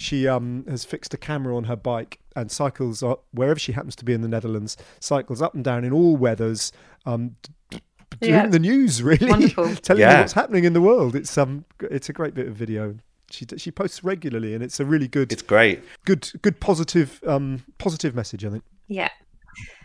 she 0.00 0.26
um, 0.26 0.64
has 0.68 0.84
fixed 0.84 1.12
a 1.14 1.16
camera 1.16 1.56
on 1.56 1.64
her 1.64 1.76
bike 1.76 2.20
and 2.36 2.50
cycles 2.50 3.02
up 3.02 3.24
wherever 3.32 3.58
she 3.58 3.72
happens 3.72 3.94
to 3.96 4.04
be 4.04 4.12
in 4.12 4.20
the 4.22 4.28
Netherlands, 4.28 4.76
cycles 5.00 5.42
up 5.42 5.54
and 5.54 5.62
down 5.64 5.84
in 5.84 5.92
all 5.92 6.16
weathers, 6.16 6.72
um, 7.06 7.36
d- 7.42 7.52
d- 7.70 7.80
doing 8.20 8.32
Yeah. 8.34 8.46
the 8.46 8.58
news 8.58 9.02
really, 9.02 9.26
Wonderful. 9.30 9.74
telling 9.82 10.02
you 10.02 10.08
what's 10.08 10.32
happening 10.32 10.64
in 10.64 10.72
the 10.72 10.80
world. 10.80 11.14
It's 11.16 11.36
um, 11.36 11.64
it's 11.80 12.08
a 12.08 12.12
great 12.12 12.34
bit 12.34 12.46
of 12.48 12.54
video. 12.54 12.96
She 13.30 13.46
she 13.58 13.70
posts 13.70 14.02
regularly, 14.02 14.54
and 14.54 14.62
it's 14.64 14.80
a 14.80 14.84
really 14.84 15.06
good, 15.08 15.30
It's 15.32 15.42
great. 15.42 15.80
good, 16.04 16.30
good 16.42 16.58
positive, 16.60 17.20
um, 17.26 17.62
positive 17.78 18.14
message. 18.14 18.44
I 18.44 18.50
think. 18.50 18.64
yeah. 18.88 19.10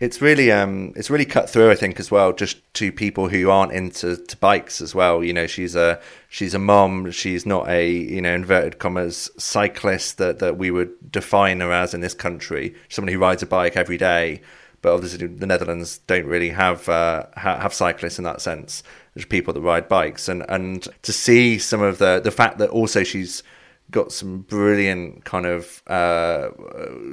It's 0.00 0.20
really 0.20 0.52
um 0.52 0.92
it's 0.96 1.10
really 1.10 1.24
cut 1.24 1.48
through 1.48 1.70
I 1.70 1.74
think 1.74 1.98
as 1.98 2.10
well 2.10 2.32
just 2.32 2.58
to 2.74 2.92
people 2.92 3.28
who 3.28 3.50
aren't 3.50 3.72
into 3.72 4.16
to 4.16 4.36
bikes 4.36 4.80
as 4.80 4.94
well. 4.94 5.24
You 5.24 5.32
know 5.32 5.46
she's 5.46 5.74
a 5.74 6.00
she's 6.28 6.54
a 6.54 6.58
mom 6.58 7.10
she's 7.10 7.46
not 7.46 7.68
a 7.68 7.90
you 7.90 8.20
know 8.20 8.34
inverted 8.34 8.78
commas 8.78 9.30
cyclist 9.38 10.18
that 10.18 10.38
that 10.38 10.58
we 10.58 10.70
would 10.70 11.10
define 11.10 11.60
her 11.60 11.72
as 11.72 11.94
in 11.94 12.00
this 12.00 12.14
country. 12.14 12.74
Someone 12.88 13.12
who 13.12 13.18
rides 13.18 13.42
a 13.42 13.46
bike 13.46 13.76
every 13.76 13.98
day. 13.98 14.42
But 14.82 14.92
obviously 14.94 15.26
the 15.26 15.46
Netherlands 15.46 15.98
don't 16.06 16.26
really 16.26 16.50
have 16.50 16.88
uh, 16.88 17.26
ha- 17.36 17.58
have 17.58 17.74
cyclists 17.74 18.18
in 18.18 18.24
that 18.24 18.40
sense. 18.40 18.82
There's 19.14 19.24
people 19.24 19.52
that 19.54 19.60
ride 19.60 19.88
bikes. 19.88 20.28
And 20.28 20.44
and 20.48 20.86
to 21.02 21.12
see 21.12 21.58
some 21.58 21.82
of 21.82 21.98
the 21.98 22.20
the 22.20 22.30
fact 22.30 22.58
that 22.58 22.68
also 22.70 23.02
she's 23.02 23.42
got 23.90 24.12
some 24.12 24.38
brilliant 24.38 25.24
kind 25.24 25.46
of 25.46 25.82
uh, 25.86 26.50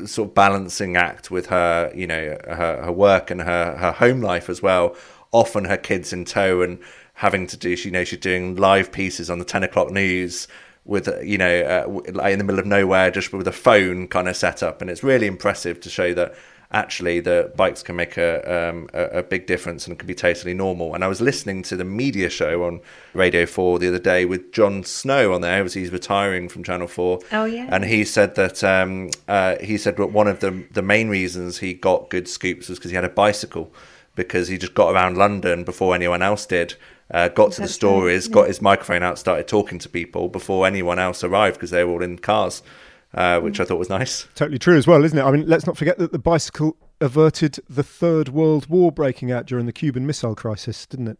sort 0.05 0.29
of 0.29 0.33
balancing 0.33 0.95
act 0.95 1.29
with 1.29 1.47
her, 1.47 1.91
you 1.95 2.07
know, 2.07 2.37
her, 2.45 2.83
her 2.83 2.91
work 2.91 3.29
and 3.29 3.41
her, 3.41 3.77
her 3.77 3.91
home 3.91 4.21
life 4.21 4.49
as 4.49 4.61
well. 4.61 4.95
Often 5.31 5.65
her 5.65 5.77
kids 5.77 6.13
in 6.13 6.25
tow 6.25 6.61
and 6.61 6.79
having 7.15 7.47
to 7.47 7.57
do, 7.57 7.75
she, 7.75 7.89
you 7.89 7.93
know, 7.93 8.03
she's 8.03 8.19
doing 8.19 8.55
live 8.55 8.91
pieces 8.91 9.29
on 9.29 9.39
the 9.39 9.45
10 9.45 9.63
o'clock 9.63 9.91
news 9.91 10.47
with, 10.85 11.07
you 11.23 11.37
know, 11.37 11.61
uh, 11.61 12.27
in 12.27 12.37
the 12.39 12.43
middle 12.43 12.59
of 12.59 12.65
nowhere, 12.65 13.11
just 13.11 13.31
with 13.31 13.47
a 13.47 13.53
phone 13.53 14.07
kind 14.07 14.27
of 14.27 14.35
setup. 14.35 14.81
And 14.81 14.89
it's 14.89 15.03
really 15.03 15.27
impressive 15.27 15.79
to 15.81 15.89
show 15.89 16.13
that 16.15 16.35
actually 16.73 17.19
the 17.19 17.51
bikes 17.55 17.83
can 17.83 17.95
make 17.95 18.17
a, 18.17 18.69
um, 18.69 18.89
a, 18.93 19.19
a 19.19 19.23
big 19.23 19.45
difference 19.45 19.87
and 19.87 19.97
can 19.97 20.07
be 20.07 20.15
totally 20.15 20.53
normal. 20.53 20.95
And 20.95 21.03
I 21.03 21.07
was 21.07 21.21
listening 21.21 21.61
to 21.63 21.75
the 21.75 21.83
media 21.83 22.29
show 22.29 22.63
on 22.63 22.81
Radio 23.13 23.45
4 23.45 23.79
the 23.79 23.87
other 23.87 23.99
day 23.99 24.25
with 24.25 24.51
Jon 24.51 24.83
Snow 24.83 25.33
on 25.33 25.41
there 25.41 25.63
as 25.63 25.73
he's 25.73 25.91
retiring 25.91 26.49
from 26.49 26.63
Channel 26.63 26.87
4. 26.87 27.19
Oh, 27.31 27.45
yeah. 27.45 27.67
And 27.69 27.85
he 27.85 28.03
said 28.03 28.35
that 28.35 28.63
um, 28.63 29.11
uh, 29.27 29.57
he 29.61 29.77
said 29.77 29.97
that 29.97 30.07
one 30.07 30.27
of 30.27 30.39
the 30.39 30.63
the 30.71 30.81
main 30.81 31.09
reasons 31.09 31.59
he 31.59 31.73
got 31.73 32.09
good 32.09 32.27
scoops 32.27 32.69
was 32.69 32.79
because 32.79 32.91
he 32.91 32.95
had 32.95 33.05
a 33.05 33.09
bicycle 33.09 33.71
because 34.15 34.47
he 34.47 34.57
just 34.57 34.73
got 34.73 34.93
around 34.93 35.17
London 35.17 35.63
before 35.63 35.95
anyone 35.95 36.21
else 36.21 36.45
did. 36.45 36.75
Uh, 37.11 37.27
got 37.27 37.51
to 37.51 37.61
the 37.61 37.67
stories, 37.67 38.27
right, 38.27 38.33
got 38.33 38.47
his 38.47 38.61
microphone 38.61 39.03
out, 39.03 39.19
started 39.19 39.47
talking 39.47 39.77
to 39.77 39.89
people 39.89 40.29
before 40.29 40.65
anyone 40.65 40.97
else 40.97 41.23
arrived 41.23 41.57
because 41.57 41.69
they 41.69 41.83
were 41.83 41.91
all 41.91 42.01
in 42.01 42.17
cars, 42.17 42.63
uh, 43.13 43.39
which 43.39 43.59
I 43.59 43.65
thought 43.65 43.77
was 43.79 43.89
nice. 43.89 44.27
Totally 44.35 44.59
true 44.59 44.77
as 44.77 44.87
well, 44.87 45.03
isn't 45.03 45.17
it? 45.17 45.23
I 45.23 45.31
mean, 45.31 45.47
let's 45.47 45.65
not 45.67 45.77
forget 45.77 45.97
that 45.97 46.11
the 46.11 46.19
bicycle 46.19 46.77
averted 47.01 47.59
the 47.69 47.83
Third 47.83 48.29
World 48.29 48.67
War 48.67 48.91
breaking 48.91 49.31
out 49.31 49.45
during 49.45 49.65
the 49.65 49.73
Cuban 49.73 50.05
Missile 50.07 50.35
Crisis, 50.35 50.85
didn't 50.85 51.07
it? 51.09 51.17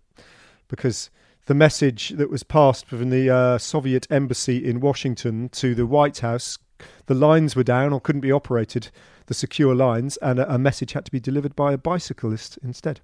Because 0.68 1.10
the 1.46 1.54
message 1.54 2.10
that 2.10 2.30
was 2.30 2.44
passed 2.44 2.86
from 2.86 3.10
the 3.10 3.30
uh, 3.30 3.58
Soviet 3.58 4.08
embassy 4.10 4.58
in 4.58 4.80
Washington 4.80 5.50
to 5.50 5.76
the 5.76 5.86
White 5.86 6.20
House, 6.20 6.58
the 7.06 7.14
lines 7.14 7.56
were 7.56 7.64
down 7.64 7.94
or 7.94 8.00
couldn't 8.00 8.22
be 8.22 8.32
operated, 8.32 8.90
the 9.28 9.34
secure 9.34 9.76
lines, 9.76 10.18
and 10.18 10.40
a, 10.40 10.56
a 10.56 10.58
message 10.58 10.94
had 10.94 11.06
to 11.06 11.12
be 11.12 11.20
delivered 11.20 11.56
by 11.56 11.74
a 11.74 11.78
bicyclist 11.78 12.58
instead. 12.64 13.02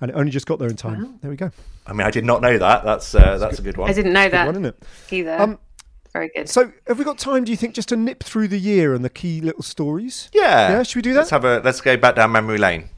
And 0.00 0.10
it 0.10 0.14
only 0.14 0.30
just 0.30 0.46
got 0.46 0.58
there 0.58 0.68
in 0.68 0.76
time. 0.76 1.18
There 1.22 1.30
we 1.30 1.36
go. 1.38 1.50
I 1.86 1.92
mean, 1.92 2.06
I 2.06 2.10
did 2.10 2.24
not 2.24 2.42
know 2.42 2.58
that. 2.58 2.84
That's 2.84 3.14
uh, 3.14 3.38
that's 3.38 3.58
a 3.58 3.62
good 3.62 3.78
one. 3.78 3.88
I 3.88 3.94
didn't 3.94 4.12
know 4.12 4.24
Good 4.24 4.32
that 4.32 4.46
one, 4.46 4.54
isn't 4.56 4.64
it? 4.66 4.82
either. 5.10 5.40
Um, 5.40 5.58
Very 6.16 6.30
good. 6.34 6.48
So, 6.48 6.72
have 6.86 6.98
we 6.98 7.04
got 7.04 7.18
time? 7.18 7.44
Do 7.44 7.50
you 7.52 7.58
think 7.58 7.74
just 7.74 7.90
to 7.90 7.96
nip 7.96 8.22
through 8.22 8.48
the 8.48 8.58
year 8.58 8.94
and 8.94 9.04
the 9.04 9.10
key 9.10 9.42
little 9.42 9.62
stories? 9.62 10.30
Yeah, 10.32 10.70
Yeah, 10.70 10.82
should 10.82 10.96
we 10.96 11.02
do 11.02 11.12
that? 11.12 11.18
Let's 11.18 11.30
have 11.30 11.44
a 11.44 11.60
let's 11.62 11.82
go 11.82 11.98
back 11.98 12.14
down 12.14 12.32
memory 12.32 12.56
lane. 12.56 12.88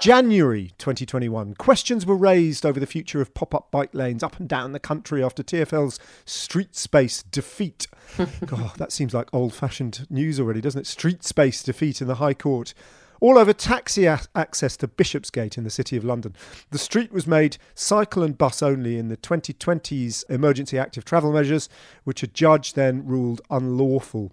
January 0.00 0.72
2021. 0.78 1.56
Questions 1.56 2.06
were 2.06 2.16
raised 2.16 2.64
over 2.64 2.80
the 2.80 2.86
future 2.86 3.20
of 3.20 3.34
pop 3.34 3.54
up 3.54 3.70
bike 3.70 3.90
lanes 3.92 4.22
up 4.22 4.38
and 4.38 4.48
down 4.48 4.72
the 4.72 4.80
country 4.80 5.22
after 5.22 5.42
TFL's 5.42 6.00
Street 6.24 6.74
Space 6.74 7.22
defeat. 7.22 7.86
God, 8.46 8.76
that 8.78 8.92
seems 8.92 9.12
like 9.12 9.28
old 9.34 9.52
fashioned 9.52 10.06
news 10.08 10.40
already, 10.40 10.62
doesn't 10.62 10.80
it? 10.80 10.86
Street 10.86 11.22
Space 11.22 11.62
defeat 11.62 12.00
in 12.00 12.08
the 12.08 12.14
High 12.14 12.32
Court. 12.32 12.72
All 13.20 13.38
over 13.38 13.52
taxi 13.52 14.06
a- 14.06 14.20
access 14.34 14.76
to 14.78 14.88
Bishopsgate 14.88 15.58
in 15.58 15.64
the 15.64 15.70
City 15.70 15.96
of 15.96 16.04
London. 16.04 16.34
The 16.70 16.78
street 16.78 17.12
was 17.12 17.26
made 17.26 17.58
cycle 17.74 18.22
and 18.22 18.36
bus 18.36 18.62
only 18.62 18.98
in 18.98 19.08
the 19.08 19.16
2020's 19.16 20.24
emergency 20.24 20.78
active 20.78 21.04
travel 21.04 21.32
measures, 21.32 21.68
which 22.04 22.22
a 22.22 22.26
judge 22.26 22.74
then 22.74 23.06
ruled 23.06 23.40
unlawful. 23.50 24.32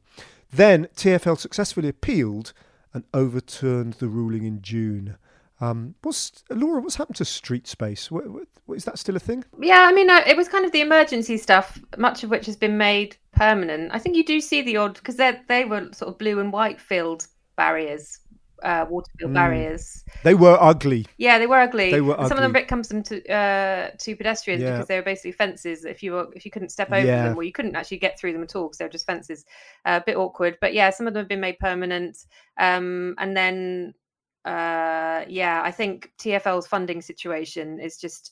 Then 0.52 0.88
TFL 0.96 1.38
successfully 1.38 1.90
appealed 1.90 2.54
and 2.94 3.04
overturned 3.14 3.94
the 3.96 4.08
ruling 4.08 4.46
in 4.46 4.62
June. 4.62 5.18
Um, 5.62 5.96
what's 6.02 6.44
Laura? 6.50 6.82
What's 6.82 6.96
happened 6.96 7.16
to 7.18 7.26
street 7.26 7.68
space? 7.68 8.12
What, 8.12 8.26
what, 8.30 8.48
is 8.76 8.86
that 8.86 9.00
still 9.00 9.16
a 9.16 9.20
thing? 9.20 9.44
Yeah, 9.60 9.86
I 9.88 9.94
mean, 9.94 10.10
it 10.10 10.36
was 10.36 10.50
kind 10.50 10.66
of 10.66 10.72
the 10.72 10.82
emergency 10.82 11.38
stuff, 11.38 11.80
much 11.98 12.24
of 12.24 12.30
which 12.30 12.46
has 12.46 12.58
been 12.58 12.78
made 12.78 13.16
permanent. 13.32 13.92
I 13.94 14.00
think 14.00 14.16
you 14.16 14.26
do 14.26 14.42
see 14.42 14.62
the 14.62 14.78
odd 14.78 14.96
because 14.96 15.16
they 15.16 15.40
they 15.48 15.66
were 15.66 15.90
sort 15.94 16.10
of 16.10 16.18
blue 16.18 16.40
and 16.40 16.52
white 16.52 16.80
filled 16.80 17.28
barriers, 17.56 18.20
uh, 18.66 18.86
water 18.90 19.12
filled 19.20 19.32
Mm. 19.32 19.36
barriers. 19.36 20.04
They 20.24 20.34
were 20.34 20.58
ugly. 20.60 21.06
Yeah, 21.18 21.38
they 21.40 21.48
were 21.48 21.60
ugly. 21.60 21.92
They 21.92 22.02
were 22.02 22.18
And 22.20 22.28
Some 22.28 22.38
of 22.38 22.42
them 22.42 22.52
ugly. 22.52 22.64
becomes 22.64 22.88
them 22.90 23.04
to 23.04 23.16
uh, 23.32 23.92
to 23.98 24.16
pedestrians 24.16 24.62
Yeah. 24.64 24.72
because 24.72 24.88
they 24.88 24.98
were 24.98 25.04
basically 25.12 25.34
fences. 25.34 25.86
If 25.86 26.02
you 26.04 26.12
were, 26.14 26.28
if 26.36 26.44
you 26.46 26.52
couldn't 26.52 26.70
step 26.70 26.90
over 26.92 27.06
Yeah. 27.06 27.24
them, 27.30 27.38
or 27.38 27.44
you 27.44 27.52
couldn't 27.52 27.76
actually 27.76 27.98
get 28.00 28.20
through 28.20 28.34
them 28.34 28.44
at 28.44 28.56
all 28.56 28.66
because 28.68 28.78
they 28.80 28.86
were 28.86 28.90
just 28.98 29.06
fences. 29.06 29.46
Uh, 29.86 30.00
a 30.02 30.06
bit 30.06 30.18
awkward, 30.18 30.58
but 30.62 30.74
yeah, 30.74 30.90
some 30.90 31.08
of 31.08 31.14
them 31.14 31.22
have 31.22 31.30
been 31.30 31.40
made 31.40 31.60
permanent. 31.60 32.18
Um, 32.58 33.16
and 33.20 33.38
then 33.38 33.94
uh, 34.46 35.26
yeah, 35.28 35.62
I 35.64 35.72
think 35.72 36.12
TFL's 36.20 36.68
funding 36.68 37.02
situation 37.02 37.80
is 37.80 37.98
just 37.98 38.32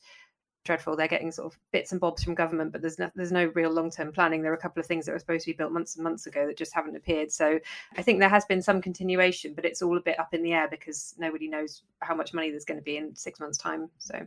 dreadful. 0.63 0.95
They're 0.95 1.07
getting 1.07 1.31
sort 1.31 1.51
of 1.51 1.59
bits 1.71 1.91
and 1.91 1.99
bobs 2.01 2.23
from 2.23 2.35
government, 2.35 2.71
but 2.71 2.81
there's 2.81 2.99
no, 2.99 3.09
there's 3.15 3.31
no 3.31 3.51
real 3.55 3.71
long 3.71 3.89
term 3.89 4.11
planning. 4.11 4.41
There 4.41 4.51
are 4.51 4.55
a 4.55 4.59
couple 4.59 4.79
of 4.79 4.85
things 4.85 5.05
that 5.05 5.11
were 5.11 5.19
supposed 5.19 5.45
to 5.45 5.51
be 5.51 5.57
built 5.57 5.71
months 5.71 5.95
and 5.95 6.03
months 6.03 6.25
ago 6.25 6.47
that 6.47 6.57
just 6.57 6.73
haven't 6.73 6.95
appeared. 6.95 7.31
So 7.31 7.59
I 7.97 8.01
think 8.01 8.19
there 8.19 8.29
has 8.29 8.45
been 8.45 8.61
some 8.61 8.81
continuation, 8.81 9.53
but 9.53 9.65
it's 9.65 9.81
all 9.81 9.97
a 9.97 10.01
bit 10.01 10.19
up 10.19 10.33
in 10.33 10.43
the 10.43 10.53
air 10.53 10.67
because 10.69 11.15
nobody 11.17 11.47
knows 11.47 11.83
how 11.99 12.15
much 12.15 12.33
money 12.33 12.49
there's 12.49 12.65
going 12.65 12.79
to 12.79 12.83
be 12.83 12.97
in 12.97 13.15
six 13.15 13.39
months' 13.39 13.57
time. 13.57 13.89
So 13.99 14.25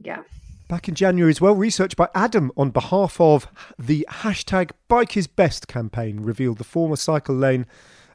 yeah. 0.00 0.22
Back 0.68 0.88
in 0.88 0.94
January 0.94 1.30
as 1.30 1.40
well, 1.40 1.54
research 1.54 1.96
by 1.96 2.08
Adam 2.14 2.50
on 2.56 2.70
behalf 2.70 3.20
of 3.20 3.46
the 3.78 4.06
hashtag 4.10 4.70
Bike 4.88 5.16
is 5.16 5.26
Best 5.26 5.68
campaign 5.68 6.20
revealed 6.20 6.58
the 6.58 6.64
former 6.64 6.96
cycle 6.96 7.34
lane 7.34 7.66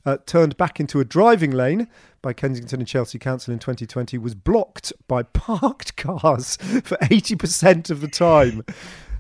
uh, 0.08 0.18
turned 0.26 0.56
back 0.56 0.80
into 0.80 1.02
a 1.02 1.06
driving 1.06 1.52
lane 1.52 1.90
by 2.22 2.32
Kensington 2.32 2.80
and 2.80 2.88
Chelsea 2.88 3.20
Council 3.20 3.52
in 3.52 3.60
2020 3.60 4.18
was 4.18 4.36
blocked 4.36 4.94
by 5.08 5.22
parked 5.34 5.98
cars 5.98 6.56
for 6.56 6.98
80% 6.98 7.90
of 7.90 8.00
the 8.00 8.08
time. 8.08 8.64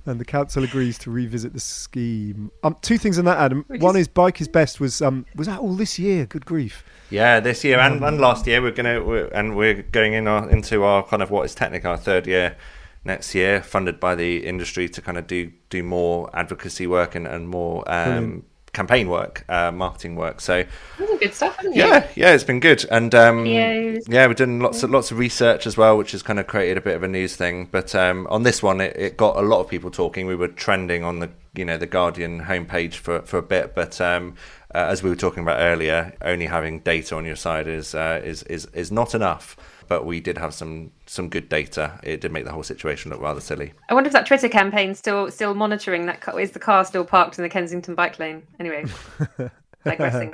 And 0.05 0.21
the 0.21 0.25
council 0.25 0.63
agrees 0.63 0.97
to 0.99 1.11
revisit 1.11 1.51
the 1.51 1.59
scheme. 1.59 2.49
Um, 2.63 2.77
two 2.81 2.97
things 2.97 3.19
on 3.19 3.25
that, 3.25 3.37
Adam. 3.37 3.65
One 3.67 3.97
is 3.97 4.07
bike 4.07 4.39
is 4.39 4.47
best 4.47 4.79
was 4.79 5.01
um, 5.01 5.25
was 5.35 5.47
that 5.47 5.59
all 5.59 5.73
this 5.73 5.99
year? 5.99 6.25
Good 6.25 6.45
grief. 6.45 6.85
Yeah, 7.09 7.41
this 7.41 7.65
year 7.65 7.77
and, 7.77 8.01
and 8.01 8.21
last 8.21 8.47
year 8.47 8.61
we're 8.61 8.71
gonna 8.71 9.03
we're, 9.03 9.27
and 9.27 9.57
we're 9.57 9.81
going 9.81 10.13
in 10.13 10.25
our, 10.25 10.49
into 10.49 10.83
our 10.83 11.03
kind 11.03 11.21
of 11.21 11.29
what 11.29 11.43
is 11.43 11.53
technically 11.53 11.89
our 11.89 11.97
third 11.97 12.25
year 12.25 12.55
next 13.03 13.35
year, 13.35 13.61
funded 13.61 13.99
by 13.99 14.15
the 14.15 14.45
industry 14.45 14.87
to 14.87 15.01
kind 15.01 15.17
of 15.17 15.27
do 15.27 15.51
do 15.69 15.83
more 15.83 16.29
advocacy 16.33 16.87
work 16.87 17.13
and 17.13 17.27
and 17.27 17.49
more 17.49 17.83
um, 17.91 18.45
campaign 18.77 19.09
work, 19.09 19.43
uh, 19.49 19.71
marketing 19.71 20.15
work. 20.15 20.39
So 20.39 20.63
good 21.19 21.33
stuff, 21.33 21.55
hasn't 21.57 21.75
it? 21.75 21.79
yeah, 21.79 22.07
yeah, 22.15 22.33
it's 22.35 22.43
been 22.43 22.59
good, 22.59 22.85
and 22.91 23.13
um, 23.15 23.45
Yeah. 23.45 23.97
yeah, 24.07 24.27
we've 24.27 24.35
done 24.37 24.59
lots 24.59 24.83
of 24.83 24.91
lots 24.91 25.09
of 25.11 25.17
research 25.17 25.65
as 25.65 25.75
well, 25.77 25.97
which 25.97 26.11
has 26.11 26.21
kind 26.21 26.39
of 26.39 26.45
created 26.45 26.77
a 26.77 26.81
bit 26.81 26.95
of 26.95 27.01
a 27.03 27.07
news 27.07 27.35
thing. 27.35 27.67
But 27.71 27.95
um, 27.95 28.27
on 28.29 28.43
this 28.43 28.61
one, 28.61 28.79
it, 28.81 28.95
it 28.95 29.17
got 29.17 29.35
a 29.35 29.41
lot 29.41 29.59
of 29.61 29.67
people 29.67 29.89
talking. 29.89 30.27
We 30.27 30.35
were 30.35 30.47
trending 30.65 31.03
on 31.03 31.19
the 31.19 31.29
you 31.55 31.65
know 31.65 31.77
the 31.77 31.87
Guardian 31.87 32.41
homepage 32.43 32.93
for 32.95 33.21
for 33.23 33.37
a 33.39 33.47
bit, 33.55 33.73
but 33.73 33.99
um, 33.99 34.35
uh, 34.75 34.85
as 34.93 35.01
we 35.01 35.09
were 35.09 35.15
talking 35.15 35.41
about 35.41 35.59
earlier, 35.59 36.13
only 36.21 36.45
having 36.45 36.79
data 36.81 37.15
on 37.15 37.25
your 37.25 37.35
side 37.35 37.67
is 37.67 37.95
uh, 37.95 38.21
is 38.23 38.43
is 38.43 38.65
is 38.73 38.91
not 38.91 39.15
enough. 39.15 39.57
But 39.87 40.05
we 40.05 40.19
did 40.19 40.37
have 40.37 40.53
some 40.53 40.91
some 41.05 41.29
good 41.29 41.47
data. 41.49 41.99
It 42.03 42.21
did 42.21 42.31
make 42.31 42.45
the 42.45 42.51
whole 42.51 42.63
situation 42.63 43.11
look 43.11 43.21
rather 43.21 43.41
silly. 43.41 43.73
I 43.89 43.93
wonder 43.93 44.07
if 44.07 44.13
that 44.13 44.25
Twitter 44.25 44.49
campaign 44.49 44.95
still 44.95 45.31
still 45.31 45.53
monitoring 45.53 46.05
that 46.07 46.21
car. 46.21 46.39
Is 46.39 46.51
the 46.51 46.59
car 46.59 46.83
still 46.85 47.05
parked 47.05 47.37
in 47.37 47.43
the 47.43 47.49
Kensington 47.49 47.95
bike 47.95 48.19
lane? 48.19 48.43
Anyway, 48.59 48.85
digressing. 49.85 50.33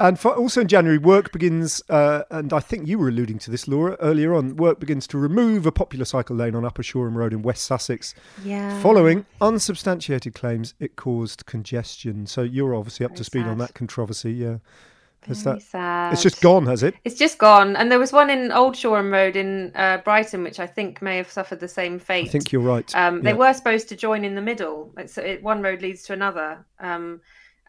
And 0.00 0.18
for, 0.18 0.34
also 0.34 0.60
in 0.62 0.66
January, 0.66 0.98
work 0.98 1.30
begins, 1.30 1.80
uh, 1.88 2.22
and 2.32 2.52
I 2.52 2.58
think 2.58 2.88
you 2.88 2.98
were 2.98 3.06
alluding 3.08 3.38
to 3.40 3.50
this, 3.52 3.68
Laura, 3.68 3.96
earlier 4.00 4.34
on. 4.34 4.56
Work 4.56 4.80
begins 4.80 5.06
to 5.08 5.18
remove 5.18 5.66
a 5.66 5.72
popular 5.72 6.04
cycle 6.04 6.34
lane 6.34 6.56
on 6.56 6.64
Upper 6.64 6.82
Shoreham 6.82 7.16
Road 7.16 7.32
in 7.32 7.42
West 7.42 7.62
Sussex, 7.64 8.12
Yeah. 8.42 8.80
following 8.82 9.24
unsubstantiated 9.40 10.34
claims 10.34 10.74
it 10.80 10.96
caused 10.96 11.46
congestion. 11.46 12.26
So 12.26 12.42
you're 12.42 12.74
obviously 12.74 13.06
up 13.06 13.12
to 13.12 13.18
Very 13.18 13.24
speed 13.24 13.46
on 13.46 13.58
that 13.58 13.74
controversy. 13.74 14.32
Yeah, 14.32 14.56
Very 15.26 15.56
that? 15.56 15.62
sad. 15.62 16.12
It's 16.12 16.22
just 16.22 16.40
gone, 16.40 16.66
has 16.66 16.82
it? 16.82 16.94
It's 17.04 17.16
just 17.16 17.38
gone. 17.38 17.76
And 17.76 17.90
there 17.90 17.98
was 17.98 18.12
one 18.12 18.30
in 18.30 18.52
Old 18.52 18.76
Shoreham 18.76 19.12
Road 19.12 19.36
in 19.36 19.72
uh, 19.74 19.98
Brighton, 19.98 20.42
which 20.42 20.60
I 20.60 20.66
think 20.66 21.00
may 21.02 21.16
have 21.16 21.30
suffered 21.30 21.60
the 21.60 21.68
same 21.68 21.98
fate. 21.98 22.28
I 22.28 22.30
think 22.30 22.52
you're 22.52 22.62
right. 22.62 22.94
Um, 22.94 23.22
they 23.22 23.30
Yeah. 23.30 23.36
were 23.36 23.52
supposed 23.52 23.88
to 23.90 23.96
join 23.96 24.24
in 24.24 24.34
the 24.34 24.42
middle. 24.42 24.92
It's, 24.98 25.16
it, 25.18 25.42
one 25.42 25.62
road 25.62 25.82
leads 25.82 26.02
to 26.04 26.12
another, 26.12 26.64
um, 26.80 27.20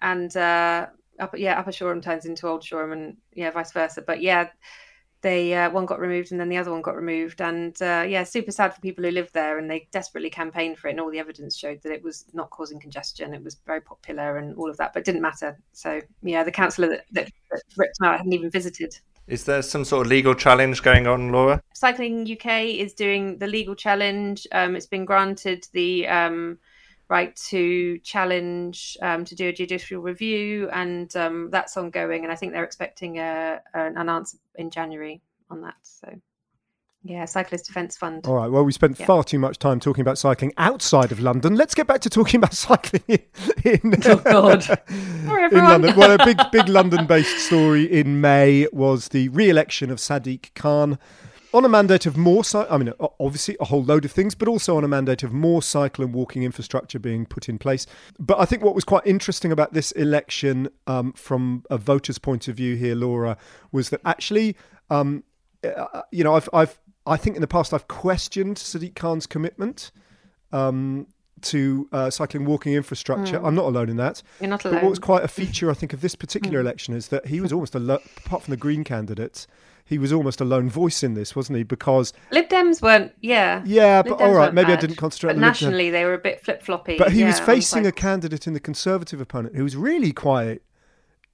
and 0.02 0.36
uh, 0.36 0.88
upper, 1.20 1.38
yeah, 1.38 1.60
Upper 1.60 1.72
Shoreham 1.72 2.02
turns 2.02 2.26
into 2.26 2.48
Old 2.48 2.64
Shoreham, 2.64 2.92
and 2.92 3.18
yeah, 3.34 3.52
vice 3.52 3.72
versa. 3.72 4.02
But 4.02 4.22
yeah, 4.22 4.50
they 5.26 5.56
uh, 5.56 5.72
one 5.72 5.88
got 5.88 6.00
removed, 6.00 6.32
and 6.32 6.40
then 6.40 6.50
the 6.50 6.58
other 6.58 6.70
one 6.70 6.84
got 6.84 6.96
removed, 6.96 7.42
and 7.42 7.82
uh, 7.82 8.06
yeah, 8.08 8.24
super 8.24 8.52
sad 8.52 8.76
for 8.76 8.80
people 8.80 9.04
who 9.04 9.10
live 9.10 9.32
there, 9.32 9.58
and 9.58 9.68
they 9.68 9.88
desperately 9.92 10.30
campaigned 10.30 10.78
for 10.78 10.88
it, 10.88 10.92
and 10.92 11.00
all 11.00 11.10
the 11.10 11.18
evidence 11.18 11.58
showed 11.58 11.82
that 11.82 11.92
it 11.92 12.04
was 12.04 12.26
not 12.34 12.52
causing 12.52 12.80
congestion. 12.80 13.34
It 13.34 13.44
was 13.44 13.58
very 13.66 13.82
popular, 13.82 14.38
and 14.38 14.56
all 14.56 14.70
of 14.70 14.78
that, 14.78 14.94
but 14.94 15.00
it 15.00 15.06
didn't 15.06 15.24
matter. 15.24 15.58
So 15.74 16.00
yeah, 16.22 16.44
the 16.44 16.52
councillor 16.52 16.90
that, 16.90 17.06
that, 17.14 17.32
that 17.50 17.64
ripped 17.76 17.98
them 17.98 18.08
out 18.08 18.18
hadn't 18.18 18.34
even 18.34 18.52
visited. 18.52 19.00
Is 19.26 19.46
there 19.46 19.64
some 19.64 19.84
sort 19.84 20.06
of 20.06 20.12
legal 20.12 20.36
challenge 20.36 20.84
going 20.84 21.08
on, 21.08 21.32
Laura? 21.32 21.60
Cycling 21.74 22.32
UK 22.32 22.66
is 22.66 22.94
doing 22.94 23.40
the 23.40 23.48
legal 23.48 23.74
challenge. 23.74 24.46
Um, 24.52 24.76
it's 24.76 24.86
been 24.86 25.06
granted 25.06 25.68
the 25.74 26.08
um, 26.08 26.60
right 27.10 27.36
to 27.50 28.00
challenge 28.00 28.98
um, 29.02 29.26
to 29.26 29.36
do 29.36 29.50
a 29.50 29.54
judicial 29.54 30.02
review, 30.02 30.70
and 30.72 31.16
um, 31.16 31.50
that's 31.52 31.78
ongoing. 31.78 32.24
And 32.24 32.32
I 32.32 32.36
think 32.36 32.52
they're 32.54 32.64
expecting 32.64 33.20
a, 33.20 33.62
an 33.74 33.98
an 33.98 34.10
answer 34.10 34.38
in 34.56 34.70
January 34.72 35.22
on 35.50 35.62
that. 35.62 35.76
So, 35.84 36.10
yeah, 37.04 37.26
Cyclist 37.26 37.68
Defence 37.68 37.96
Fund. 37.96 38.26
All 38.26 38.34
right. 38.36 38.50
Well, 38.50 38.64
we 38.66 38.72
spent 38.72 39.00
Yeah. 39.00 39.06
far 39.06 39.24
too 39.24 39.38
much 39.38 39.60
time 39.60 39.80
talking 39.80 40.02
about 40.02 40.18
cycling 40.18 40.54
outside 40.58 41.12
of 41.12 41.20
London. 41.20 41.56
Let's 41.56 41.76
get 41.76 41.86
back 41.86 42.02
to 42.02 42.10
talking 42.10 42.38
about 42.42 42.54
cycling 42.56 43.04
in, 43.08 43.20
in, 43.64 43.94
Oh, 44.06 44.16
God. 44.16 44.64
Sorry, 44.64 45.46
in. 45.52 45.58
London. 45.58 45.96
Well, 45.96 46.20
a 46.20 46.26
big, 46.26 46.40
big 46.52 46.68
London-based 46.68 47.38
story 47.46 47.84
in 47.84 48.22
May 48.22 48.68
was 48.74 49.10
the 49.10 49.30
re-election 49.30 49.92
of 49.92 50.00
Sadiq 50.00 50.56
Khan 50.56 50.98
on 51.56 51.66
a 51.66 51.70
mandate 51.70 52.06
of 52.06 52.18
more. 52.18 52.44
I 52.54 52.78
mean, 52.78 52.94
obviously 53.20 53.58
a 53.60 53.66
whole 53.66 53.84
load 53.84 54.06
of 54.06 54.12
things, 54.12 54.36
but 54.36 54.48
also 54.48 54.78
on 54.78 54.84
a 54.84 54.88
mandate 54.88 55.24
of 55.24 55.34
more 55.34 55.62
cycle 55.62 56.04
and 56.04 56.14
walking 56.14 56.44
infrastructure 56.44 57.00
being 57.00 57.26
put 57.26 57.50
in 57.50 57.58
place. 57.58 57.88
But 58.20 58.40
I 58.40 58.46
think 58.46 58.64
what 58.64 58.76
was 58.76 58.84
quite 58.84 59.06
interesting 59.06 59.52
about 59.52 59.74
this 59.74 59.92
election, 59.94 60.70
um, 60.88 61.14
from 61.14 61.64
a 61.70 61.78
voter's 61.78 62.18
point 62.18 62.48
of 62.48 62.56
view 62.56 62.76
here, 62.76 62.96
Laura, 62.96 63.38
was 63.72 63.90
that 63.90 64.02
actually. 64.06 64.56
Um, 64.90 65.24
uh, 65.64 66.02
you 66.12 66.24
know, 66.24 66.36
I've, 66.36 66.50
I've, 66.54 66.80
I 67.08 67.18
think 67.18 67.36
in 67.36 67.42
the 67.42 67.48
past 67.48 67.74
I've 67.74 67.88
questioned 67.88 68.58
Sadiq 68.58 68.96
Khan's 68.96 69.26
commitment 69.26 69.92
um, 70.52 71.08
to 71.42 71.88
uh, 71.92 72.10
cycling, 72.10 72.46
walking 72.46 72.74
infrastructure. 72.74 73.44
I'm 73.44 73.56
not 73.56 73.66
alone 73.66 73.90
in 73.90 73.98
that. 73.98 74.22
You're 74.40 74.50
not 74.50 74.64
alone. 74.64 74.76
But 74.76 74.84
what 74.84 74.90
was 74.90 75.00
quite 75.00 75.24
a 75.24 75.28
feature, 75.28 75.70
I 75.70 75.74
think, 75.74 75.94
of 75.94 76.02
this 76.02 76.16
particular 76.16 76.60
election 76.60 76.94
is 76.94 77.10
that 77.10 77.28
he 77.28 77.42
was 77.42 77.52
almost 77.52 77.76
lo- 77.76 78.00
apart 78.18 78.44
from 78.44 78.52
the 78.52 78.58
Green 78.58 78.84
candidate, 78.84 79.48
he 79.88 80.00
was 80.00 80.12
almost 80.12 80.42
a 80.42 80.46
lone 80.46 80.68
voice 80.68 81.04
in 81.04 81.14
this, 81.14 81.36
wasn't 81.36 81.58
he? 81.58 81.64
Because 81.64 82.12
Lib 82.32 82.50
Dems 82.50 82.82
weren't, 82.82 83.14
yeah. 83.22 83.62
yeah, 83.66 83.98
Lib 83.98 84.08
but 84.08 84.18
Dems 84.18 84.28
all 84.28 84.34
right, 84.34 84.54
maybe 84.54 84.74
I 84.74 84.78
didn't 84.78 84.96
concentrate 84.96 85.30
But 85.30 85.36
on 85.36 85.42
the 85.42 85.48
Lib 85.48 85.54
Dems. 85.54 85.62
nationally, 85.62 85.90
they 85.92 86.06
were 86.06 86.16
a 86.16 86.20
bit 86.20 86.44
flip 86.44 86.64
floppy. 86.64 86.98
But 86.98 87.12
he 87.12 87.24
was 87.24 87.40
facing 87.40 87.86
a 87.86 87.92
candidate 87.92 88.48
in 88.48 88.54
the 88.54 88.60
Conservative 88.60 89.22
opponent 89.22 89.56
who 89.56 89.64
was 89.64 89.76
really 89.76 90.12
quite, 90.12 90.64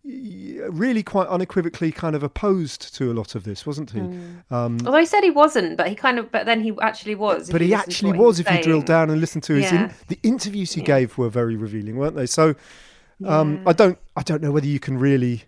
really 0.04 1.02
quite 1.02 1.28
unequivocally 1.30 1.94
kind 1.94 2.14
of 2.14 2.24
opposed 2.24 2.94
to 2.96 3.10
a 3.10 3.14
lot 3.14 3.36
of 3.36 3.46
this, 3.46 3.66
wasn't 3.66 3.92
he? 3.92 4.00
Hmm. 4.00 4.54
Um, 4.54 4.78
Although 4.86 5.00
he 5.00 5.06
said 5.06 5.24
he 5.24 5.32
wasn't, 5.32 5.78
but 5.78 5.88
he 5.88 5.96
kind 5.96 6.20
of, 6.20 6.30
but 6.30 6.46
then 6.46 6.62
he 6.62 6.74
actually 6.82 7.16
was. 7.16 7.50
but 7.50 7.62
he 7.62 7.74
actually 7.74 8.12
was 8.18 8.40
if 8.42 8.52
you 8.52 8.62
drill 8.62 8.82
down 8.82 9.10
and 9.10 9.22
listen 9.22 9.40
to 9.42 9.54
his 9.54 9.72
in, 9.72 9.94
the 10.08 10.20
interviews 10.24 10.74
he 10.74 10.82
gave 10.82 11.18
were 11.18 11.30
very 11.30 11.56
revealing 11.56 11.96
weren't 11.98 12.16
they 12.16 12.26
so 12.26 12.56
um, 13.26 13.62
I 13.68 13.74
don't 13.74 13.98
I 14.16 14.24
don't 14.24 14.42
know 14.42 14.52
whether 14.52 14.66
you 14.66 14.80
can 14.80 14.98
really 14.98 15.44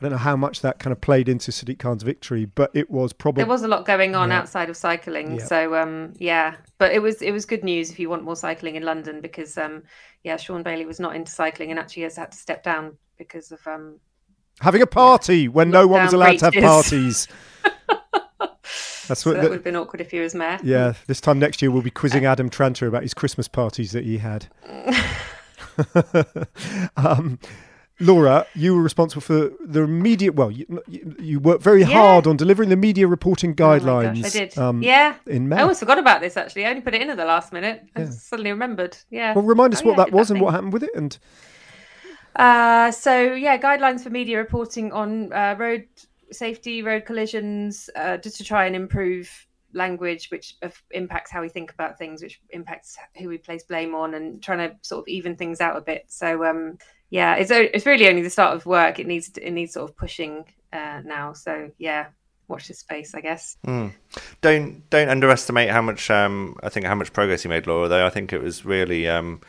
I 0.00 0.04
don't 0.04 0.12
know 0.12 0.18
how 0.18 0.34
much 0.36 0.62
that 0.62 0.78
kind 0.78 0.92
of 0.92 1.00
played 1.02 1.28
into 1.28 1.50
Sadiq 1.50 1.78
Khan's 1.78 2.02
victory 2.02 2.46
but 2.46 2.70
it 2.74 2.90
was 2.90 3.12
probably 3.12 3.42
There 3.42 3.48
was 3.50 3.62
a 3.62 3.68
lot 3.68 3.84
going 3.84 4.14
on 4.14 4.30
Yeah. 4.30 4.38
outside 4.38 4.70
of 4.70 4.76
cycling, 4.76 5.36
Yeah. 5.38 5.44
so 5.44 5.74
um, 5.76 6.14
yeah. 6.18 6.56
But 6.78 6.92
it 6.92 7.00
was 7.02 7.20
it 7.20 7.32
was 7.32 7.44
good 7.44 7.62
news 7.64 7.90
if 7.90 7.98
you 7.98 8.08
want 8.08 8.24
more 8.24 8.36
cycling 8.36 8.76
in 8.76 8.82
London 8.82 9.20
because 9.20 9.58
um, 9.58 9.82
yeah, 10.24 10.36
Shaun 10.38 10.62
Bailey 10.62 10.86
was 10.86 10.98
not 11.00 11.14
into 11.16 11.30
cycling 11.30 11.70
and 11.70 11.78
actually 11.78 12.04
has 12.04 12.16
had 12.16 12.32
to 12.32 12.38
step 12.38 12.62
down 12.62 12.96
because 13.18 13.52
of 13.52 13.60
um. 13.66 13.98
having 14.60 14.80
a 14.82 14.86
party 14.86 15.48
when 15.48 15.70
no 15.70 15.86
one 15.86 16.02
was 16.02 16.12
allowed 16.14 16.38
to 16.38 16.46
have 16.46 16.54
parties 16.54 17.28
that's 19.08 19.20
So 19.22 19.30
what 19.30 19.36
that 19.36 19.42
the- 19.42 19.48
would 19.50 19.52
have 19.56 19.64
been 19.64 19.76
awkward 19.76 20.00
if 20.00 20.10
he 20.10 20.20
was 20.20 20.34
mayor. 20.34 20.58
yeah 20.62 20.94
this 21.08 21.20
time 21.20 21.38
next 21.38 21.60
year 21.60 21.70
we'll 21.70 21.82
be 21.82 21.90
quizzing 21.90 22.24
Adam 22.24 22.48
Tranter 22.48 22.86
about 22.86 23.02
his 23.02 23.12
Christmas 23.12 23.48
parties 23.48 23.92
that 23.92 24.04
he 24.04 24.18
had 24.18 24.46
um, 26.96 27.38
Laura, 28.00 28.46
you 28.54 28.74
were 28.74 28.82
responsible 28.82 29.20
for 29.20 29.50
the 29.64 29.86
media. 29.86 30.32
Well, 30.32 30.50
you, 30.50 30.82
you, 30.88 31.38
worked 31.38 31.62
very 31.62 31.80
Yeah. 31.82 31.88
hard 31.88 32.26
on 32.26 32.36
delivering 32.36 32.70
the 32.70 32.76
media 32.76 33.06
reporting 33.06 33.50
Oh 33.52 33.54
guidelines. 33.54 34.22
gosh, 34.22 34.36
I 34.36 34.38
did. 34.38 34.58
um, 34.58 34.82
yeah. 34.82 35.16
in 35.26 35.48
May. 35.48 35.56
I 35.56 35.60
almost 35.62 35.80
forgot 35.80 35.98
about 35.98 36.20
this 36.20 36.36
actually. 36.36 36.64
I 36.66 36.70
only 36.70 36.80
put 36.82 36.94
it 36.94 37.02
in 37.02 37.10
at 37.10 37.16
the 37.16 37.24
last 37.26 37.52
minute. 37.52 37.82
I 37.94 38.06
suddenly 38.06 38.50
remembered. 38.50 38.96
Yeah. 39.10 39.34
Well, 39.34 39.44
remind 39.44 39.74
us 39.74 39.82
Oh, 39.82 39.86
what 39.86 39.98
yeah, 39.98 40.04
that 40.04 40.12
was 40.12 40.30
and 40.30 40.38
thing. 40.38 40.44
what 40.44 40.54
happened 40.54 40.72
with 40.72 40.82
it. 40.82 40.90
And 40.94 41.16
Uh, 42.36 42.90
so 42.92 43.34
yeah, 43.34 43.58
guidelines 43.58 44.02
for 44.02 44.10
media 44.10 44.38
reporting 44.38 44.92
on 44.92 45.32
uh, 45.32 45.56
road 45.58 45.84
safety, 46.32 46.82
road 46.82 47.04
collisions, 47.04 47.90
uh, 47.96 48.16
just 48.16 48.36
to 48.38 48.44
try 48.44 48.66
and 48.66 48.76
improve 48.76 49.46
language, 49.72 50.28
which 50.30 50.56
impacts 50.92 51.30
how 51.30 51.40
we 51.40 51.48
think 51.48 51.72
about 51.72 51.98
things, 51.98 52.22
which 52.22 52.40
impacts 52.50 52.96
who 53.18 53.28
we 53.28 53.36
place 53.38 53.64
blame 53.64 53.94
on, 53.94 54.14
and 54.14 54.42
trying 54.42 54.58
to 54.70 54.76
sort 54.82 55.00
of 55.00 55.08
even 55.08 55.36
things 55.36 55.60
out 55.60 55.76
a 55.76 55.80
bit. 55.80 56.04
So 56.08 56.44
um, 56.44 56.78
yeah, 57.10 57.34
it's 57.34 57.50
it's 57.50 57.86
really 57.86 58.08
only 58.08 58.22
the 58.22 58.30
start 58.30 58.54
of 58.54 58.64
work. 58.66 58.98
It 58.98 59.06
needs 59.06 59.28
it 59.36 59.50
needs 59.50 59.74
sort 59.74 59.90
of 59.90 59.96
pushing 59.96 60.44
uh, 60.72 61.02
now. 61.04 61.32
So 61.32 61.70
yeah, 61.76 62.06
watch 62.46 62.68
this 62.68 62.78
space, 62.78 63.14
I 63.14 63.20
guess. 63.20 63.56
don't 64.40 64.88
don't 64.90 65.08
underestimate 65.08 65.70
how 65.70 65.82
much 65.82 66.10
um, 66.10 66.56
I 66.62 66.68
think 66.68 66.86
how 66.86 66.94
much 66.94 67.12
progress 67.12 67.44
you 67.44 67.50
made, 67.50 67.66
Laura. 67.66 67.88
Though 67.88 68.06
I 68.06 68.10
think 68.10 68.32
it 68.32 68.40
was 68.40 68.64
really 68.64 69.08
um, 69.08 69.40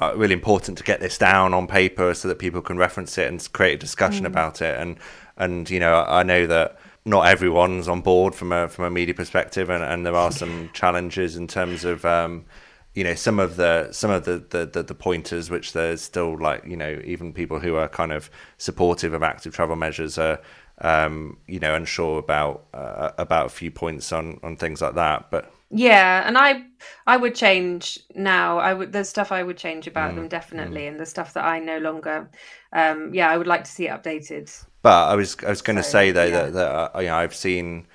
uh, 0.00 0.14
really 0.16 0.32
important 0.32 0.78
to 0.78 0.84
get 0.84 1.00
this 1.00 1.18
down 1.18 1.52
on 1.52 1.66
paper 1.66 2.14
so 2.14 2.26
that 2.28 2.38
people 2.38 2.62
can 2.62 2.78
reference 2.78 3.18
it 3.18 3.28
and 3.28 3.52
create 3.52 3.74
a 3.74 3.78
discussion 3.78 4.24
about 4.26 4.62
it. 4.62 4.80
And 4.80 4.98
and 5.36 5.68
you 5.68 5.80
know 5.80 6.04
I 6.08 6.22
know 6.22 6.46
that 6.46 6.78
not 7.04 7.26
everyone's 7.26 7.86
on 7.86 8.00
board 8.00 8.34
from 8.34 8.50
a 8.50 8.68
from 8.68 8.86
a 8.86 8.90
media 8.90 9.14
perspective, 9.14 9.68
and, 9.68 9.84
and 9.84 10.06
there 10.06 10.16
are 10.16 10.32
some 10.42 10.70
challenges 10.72 11.36
in 11.36 11.48
terms 11.48 11.84
of 11.84 12.04
um, 12.04 12.46
you 12.94 13.02
know 13.04 13.14
some 13.14 13.38
of 13.38 13.56
the 13.56 13.90
some 13.92 14.10
of 14.10 14.24
the, 14.24 14.38
the, 14.50 14.66
the, 14.66 14.82
the, 14.82 14.94
pointers 14.94 15.50
which 15.50 15.72
there's 15.72 16.00
still 16.00 16.38
like 16.38 16.64
you 16.64 16.76
know 16.76 17.00
even 17.04 17.32
people 17.32 17.58
who 17.58 17.74
are 17.76 17.88
kind 17.88 18.12
of 18.12 18.30
supportive 18.56 19.12
of 19.12 19.22
active 19.22 19.54
travel 19.54 19.76
measures 19.76 20.16
are 20.16 20.40
um, 20.78 21.38
you 21.46 21.60
know 21.60 21.74
unsure 21.74 22.18
about 22.18 22.66
uh, 22.72 23.10
about 23.18 23.46
a 23.46 23.50
few 23.50 23.70
points 23.70 24.12
on 24.12 24.38
on 24.42 24.56
things 24.56 24.80
like 24.80 24.94
that 24.94 25.30
but 25.30 25.52
yeah 25.70 26.26
and 26.26 26.36
i 26.38 26.62
i 27.06 27.16
would 27.16 27.34
change 27.34 27.98
now 28.14 28.58
i 28.58 28.72
would 28.72 28.92
there's 28.92 29.08
stuff 29.08 29.32
i 29.32 29.42
would 29.42 29.56
change 29.56 29.86
about 29.86 30.12
mm, 30.12 30.16
them 30.16 30.28
definitely 30.28 30.82
mm. 30.82 30.88
and 30.88 31.00
the 31.00 31.06
stuff 31.06 31.32
that 31.34 31.44
i 31.44 31.58
no 31.58 31.78
longer 31.78 32.28
um 32.72 33.12
yeah 33.14 33.30
i 33.30 33.36
would 33.36 33.46
like 33.46 33.64
to 33.64 33.70
see 33.70 33.88
it 33.88 33.90
updated 33.90 34.64
but 34.82 35.08
i 35.08 35.14
was 35.14 35.36
i 35.44 35.50
was 35.50 35.62
going 35.62 35.76
to 35.76 35.82
so, 35.82 35.90
say 35.90 36.10
though 36.12 36.24
yeah. 36.24 36.42
that, 36.42 36.52
that 36.52 36.96
uh, 36.96 37.00
you 37.00 37.06
know 37.06 37.16
i've 37.16 37.34
seen 37.34 37.86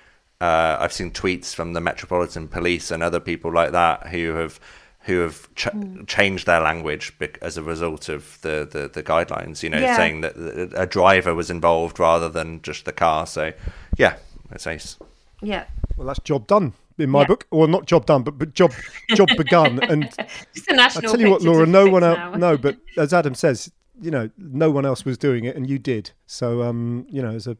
uh, 0.41 0.77
I've 0.79 0.93
seen 0.93 1.11
tweets 1.11 1.53
from 1.53 1.73
the 1.73 1.81
Metropolitan 1.81 2.47
Police 2.47 2.91
and 2.91 3.03
other 3.03 3.19
people 3.19 3.51
like 3.51 3.73
that 3.73 4.07
who 4.07 4.35
have 4.35 4.57
who 5.03 5.19
have 5.19 5.53
ch- 5.55 5.65
mm. 5.65 6.05
changed 6.07 6.45
their 6.45 6.59
language 6.59 7.13
as 7.41 7.57
a 7.57 7.63
result 7.63 8.09
of 8.09 8.39
the, 8.41 8.67
the, 8.69 8.87
the 8.87 9.01
guidelines, 9.01 9.63
you 9.63 9.69
know, 9.69 9.79
yeah. 9.79 9.95
saying 9.95 10.21
that 10.21 10.35
a 10.75 10.85
driver 10.85 11.33
was 11.33 11.49
involved 11.49 11.99
rather 11.99 12.29
than 12.29 12.61
just 12.61 12.85
the 12.85 12.91
car. 12.91 13.25
So, 13.25 13.53
yeah, 13.97 14.17
it's 14.51 14.67
ace. 14.67 14.97
Yeah. 15.41 15.65
Well, 15.95 16.07
that's 16.07 16.19
job 16.19 16.47
done 16.47 16.73
in 16.97 17.09
my 17.09 17.21
yeah. 17.21 17.27
book. 17.27 17.47
Well, 17.49 17.67
not 17.67 17.85
job 17.85 18.05
done, 18.05 18.23
but, 18.23 18.37
but 18.37 18.53
job 18.53 18.73
job 19.15 19.29
begun. 19.37 19.79
And 19.89 20.09
Just 20.53 20.69
a 20.69 20.75
national 20.75 21.09
I 21.09 21.11
tell 21.11 21.21
you 21.21 21.31
what, 21.31 21.41
Laura, 21.41 21.65
no 21.65 21.87
one 21.87 22.03
else, 22.03 22.37
no, 22.37 22.57
but 22.57 22.77
as 22.97 23.13
Adam 23.13 23.35
says, 23.35 23.71
you 24.01 24.11
know, 24.11 24.29
no 24.37 24.69
one 24.69 24.85
else 24.85 25.05
was 25.05 25.17
doing 25.17 25.45
it, 25.45 25.55
and 25.55 25.69
you 25.69 25.79
did. 25.79 26.11
So, 26.25 26.61
um, 26.63 27.05
you 27.09 27.21
know, 27.21 27.31
as 27.31 27.47
a 27.47 27.57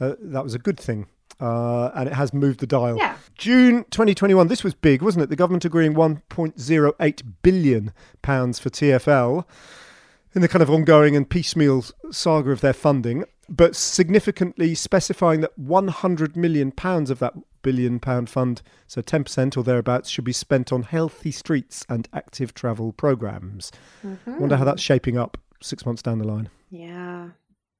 uh, 0.00 0.14
that 0.20 0.44
was 0.44 0.54
a 0.54 0.58
good 0.58 0.78
thing 0.78 1.06
uh, 1.40 1.90
and 1.94 2.08
it 2.08 2.14
has 2.14 2.32
moved 2.32 2.60
the 2.60 2.66
dial. 2.66 2.96
Yeah. 2.96 3.16
June 3.36 3.84
2021. 3.90 4.48
This 4.48 4.64
was 4.64 4.74
big, 4.74 5.02
wasn't 5.02 5.24
it? 5.24 5.30
The 5.30 5.36
government 5.36 5.64
agreeing 5.64 5.94
1.08 5.94 7.22
billion 7.42 7.92
pounds 8.22 8.58
for 8.58 8.70
TFL 8.70 9.44
in 10.34 10.42
the 10.42 10.48
kind 10.48 10.62
of 10.62 10.70
ongoing 10.70 11.16
and 11.16 11.28
piecemeal 11.28 11.84
saga 12.10 12.50
of 12.50 12.60
their 12.60 12.72
funding, 12.72 13.24
but 13.48 13.74
significantly 13.74 14.74
specifying 14.74 15.40
that 15.40 15.58
100 15.58 16.36
million 16.36 16.70
pounds 16.70 17.10
of 17.10 17.18
that 17.18 17.34
billion 17.62 17.98
pound 17.98 18.30
fund, 18.30 18.62
so 18.86 19.00
10% 19.02 19.56
or 19.56 19.64
thereabouts, 19.64 20.08
should 20.10 20.24
be 20.24 20.32
spent 20.32 20.72
on 20.72 20.82
healthy 20.82 21.30
streets 21.30 21.84
and 21.88 22.08
active 22.12 22.54
travel 22.54 22.92
programs. 22.92 23.72
Mm-hmm. 24.04 24.38
Wonder 24.38 24.56
how 24.56 24.64
that's 24.64 24.82
shaping 24.82 25.16
up 25.16 25.38
six 25.62 25.84
months 25.84 26.02
down 26.02 26.18
the 26.18 26.26
line. 26.26 26.50
Yeah. 26.70 27.30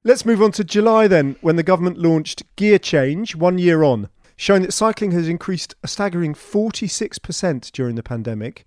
Let's 0.07 0.25
move 0.25 0.41
on 0.41 0.53
to 0.53 0.63
July 0.63 1.09
then, 1.09 1.35
when 1.41 1.57
the 1.57 1.63
government 1.63 1.97
launched 1.97 2.43
Gear 2.55 2.79
Change 2.79 3.35
one 3.35 3.57
year 3.57 3.83
on, 3.83 4.07
showing 4.37 4.61
that 4.61 4.71
cycling 4.71 5.11
has 5.11 5.27
increased 5.27 5.75
a 5.83 5.87
staggering 5.89 6.33
46% 6.33 7.73
during 7.73 7.95
the 7.95 8.03
pandemic, 8.03 8.65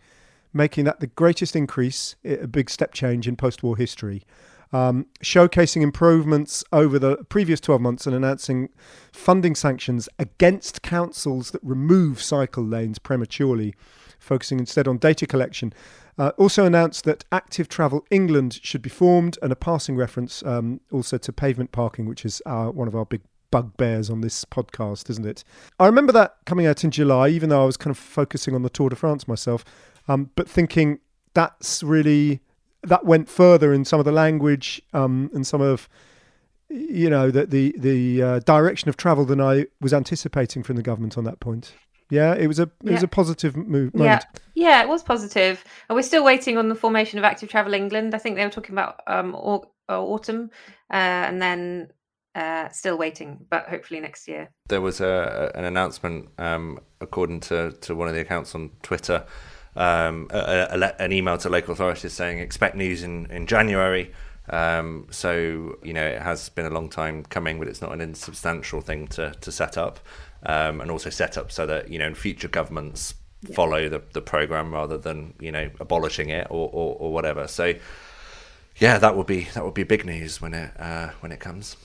making 0.52 0.84
that 0.84 1.00
the 1.00 1.06
greatest 1.06 1.56
increase, 1.56 2.14
a 2.26 2.46
big 2.46 2.68
step 2.68 2.92
change 2.92 3.26
in 3.26 3.36
post 3.36 3.62
war 3.62 3.78
history. 3.78 4.22
Um, 4.70 5.06
showcasing 5.24 5.80
improvements 5.80 6.62
over 6.74 6.98
the 6.98 7.16
previous 7.30 7.58
12 7.58 7.80
months 7.80 8.06
and 8.06 8.14
announcing 8.14 8.68
funding 9.10 9.54
sanctions 9.54 10.10
against 10.18 10.82
councils 10.82 11.52
that 11.52 11.62
remove 11.64 12.20
cycle 12.20 12.62
lanes 12.62 12.98
prematurely, 12.98 13.74
focusing 14.18 14.58
instead 14.58 14.86
on 14.86 14.98
data 14.98 15.26
collection 15.26 15.72
uh, 16.20 16.32
also 16.36 16.66
announced 16.66 17.04
that 17.04 17.24
Active 17.32 17.66
Travel 17.66 18.04
England 18.10 18.60
should 18.62 18.82
be 18.82 18.90
formed, 18.90 19.38
and 19.40 19.50
a 19.50 19.56
passing 19.56 19.96
reference 19.96 20.42
um, 20.42 20.82
also 20.92 21.16
to 21.16 21.32
pavement 21.32 21.72
parking, 21.72 22.04
which 22.04 22.26
is 22.26 22.42
our, 22.44 22.70
one 22.70 22.86
of 22.86 22.94
our 22.94 23.06
big 23.06 23.22
bugbears 23.50 24.10
on 24.10 24.20
this 24.20 24.44
podcast, 24.44 25.08
isn't 25.08 25.24
it? 25.24 25.44
I 25.78 25.86
remember 25.86 26.12
that 26.12 26.36
coming 26.44 26.66
out 26.66 26.84
in 26.84 26.90
July, 26.90 27.28
even 27.28 27.48
though 27.48 27.62
I 27.62 27.64
was 27.64 27.78
kind 27.78 27.90
of 27.90 27.96
focusing 27.96 28.54
on 28.54 28.62
the 28.62 28.68
Tour 28.68 28.90
de 28.90 28.96
France 28.96 29.26
myself, 29.26 29.64
um, 30.08 30.28
but 30.36 30.46
thinking 30.46 30.98
that's 31.32 31.82
really 31.82 32.40
that 32.82 33.06
went 33.06 33.30
further 33.30 33.72
in 33.72 33.86
some 33.86 33.98
of 33.98 34.04
the 34.04 34.12
language 34.12 34.82
um, 34.92 35.30
and 35.32 35.46
some 35.46 35.62
of 35.62 35.88
you 36.68 37.08
know 37.08 37.30
the 37.30 37.46
the 37.46 37.74
the 37.78 38.22
uh, 38.22 38.38
direction 38.40 38.90
of 38.90 38.98
travel 38.98 39.24
than 39.24 39.40
I 39.40 39.68
was 39.80 39.94
anticipating 39.94 40.64
from 40.64 40.76
the 40.76 40.82
government 40.82 41.16
on 41.16 41.24
that 41.24 41.40
point. 41.40 41.72
Yeah, 42.10 42.34
it 42.34 42.46
was 42.46 42.58
a 42.58 42.64
it 42.64 42.72
yeah. 42.82 42.92
was 42.92 43.02
a 43.02 43.08
positive 43.08 43.56
move. 43.56 43.94
Moment. 43.94 44.24
Yeah, 44.54 44.68
yeah, 44.68 44.82
it 44.82 44.88
was 44.88 45.02
positive. 45.02 45.64
And 45.88 45.96
we're 45.96 46.02
still 46.02 46.24
waiting 46.24 46.58
on 46.58 46.68
the 46.68 46.74
formation 46.74 47.18
of 47.18 47.24
Active 47.24 47.48
Travel 47.48 47.74
England. 47.74 48.14
I 48.14 48.18
think 48.18 48.36
they 48.36 48.44
were 48.44 48.50
talking 48.50 48.74
about 48.74 49.00
um 49.06 49.34
au- 49.34 49.70
uh, 49.88 50.02
autumn, 50.02 50.50
uh, 50.90 50.94
and 50.94 51.40
then 51.40 51.90
uh, 52.34 52.68
still 52.70 52.96
waiting, 52.96 53.46
but 53.50 53.66
hopefully 53.68 54.00
next 54.00 54.28
year. 54.28 54.50
There 54.68 54.80
was 54.80 55.00
a, 55.00 55.50
an 55.54 55.64
announcement, 55.64 56.28
um, 56.38 56.78
according 57.00 57.40
to, 57.40 57.72
to 57.72 57.94
one 57.94 58.08
of 58.08 58.14
the 58.14 58.20
accounts 58.20 58.54
on 58.54 58.70
Twitter, 58.82 59.24
um, 59.76 60.28
a, 60.30 60.68
a, 60.70 61.02
an 61.02 61.12
email 61.12 61.38
to 61.38 61.48
local 61.48 61.72
authorities 61.72 62.12
saying 62.12 62.38
expect 62.38 62.76
news 62.76 63.02
in, 63.02 63.26
in 63.30 63.46
January. 63.46 64.12
Um, 64.48 65.06
so, 65.10 65.78
you 65.82 65.92
know, 65.92 66.04
it 66.04 66.22
has 66.22 66.48
been 66.48 66.66
a 66.66 66.70
long 66.70 66.88
time 66.88 67.24
coming, 67.24 67.58
but 67.58 67.68
it's 67.68 67.80
not 67.82 67.92
an 67.92 68.00
insubstantial 68.00 68.80
thing 68.80 69.06
to, 69.08 69.32
to 69.40 69.52
set 69.52 69.78
up 69.78 70.00
um, 70.44 70.80
and 70.80 70.90
also 70.90 71.10
set 71.10 71.36
up 71.36 71.52
so 71.52 71.66
that 71.66 71.90
you 71.90 71.98
know 71.98 72.14
future 72.14 72.48
governments 72.48 73.14
yeah. 73.42 73.54
follow 73.54 73.88
the, 73.88 74.02
the 74.12 74.20
program 74.20 74.72
rather 74.72 74.98
than 74.98 75.34
you 75.40 75.52
know 75.52 75.70
abolishing 75.80 76.28
it 76.30 76.46
or, 76.50 76.68
or, 76.72 76.96
or, 76.98 77.12
whatever. 77.12 77.46
So 77.48 77.74
yeah, 78.76 78.98
that 78.98 79.16
would 79.16 79.26
be 79.26 79.44
that 79.54 79.64
would 79.64 79.74
be 79.74 79.82
big 79.82 80.04
news 80.04 80.40
when 80.40 80.54
it 80.54 80.72
uh, 80.78 81.10
when 81.20 81.32
it 81.32 81.40
comes. 81.40 81.76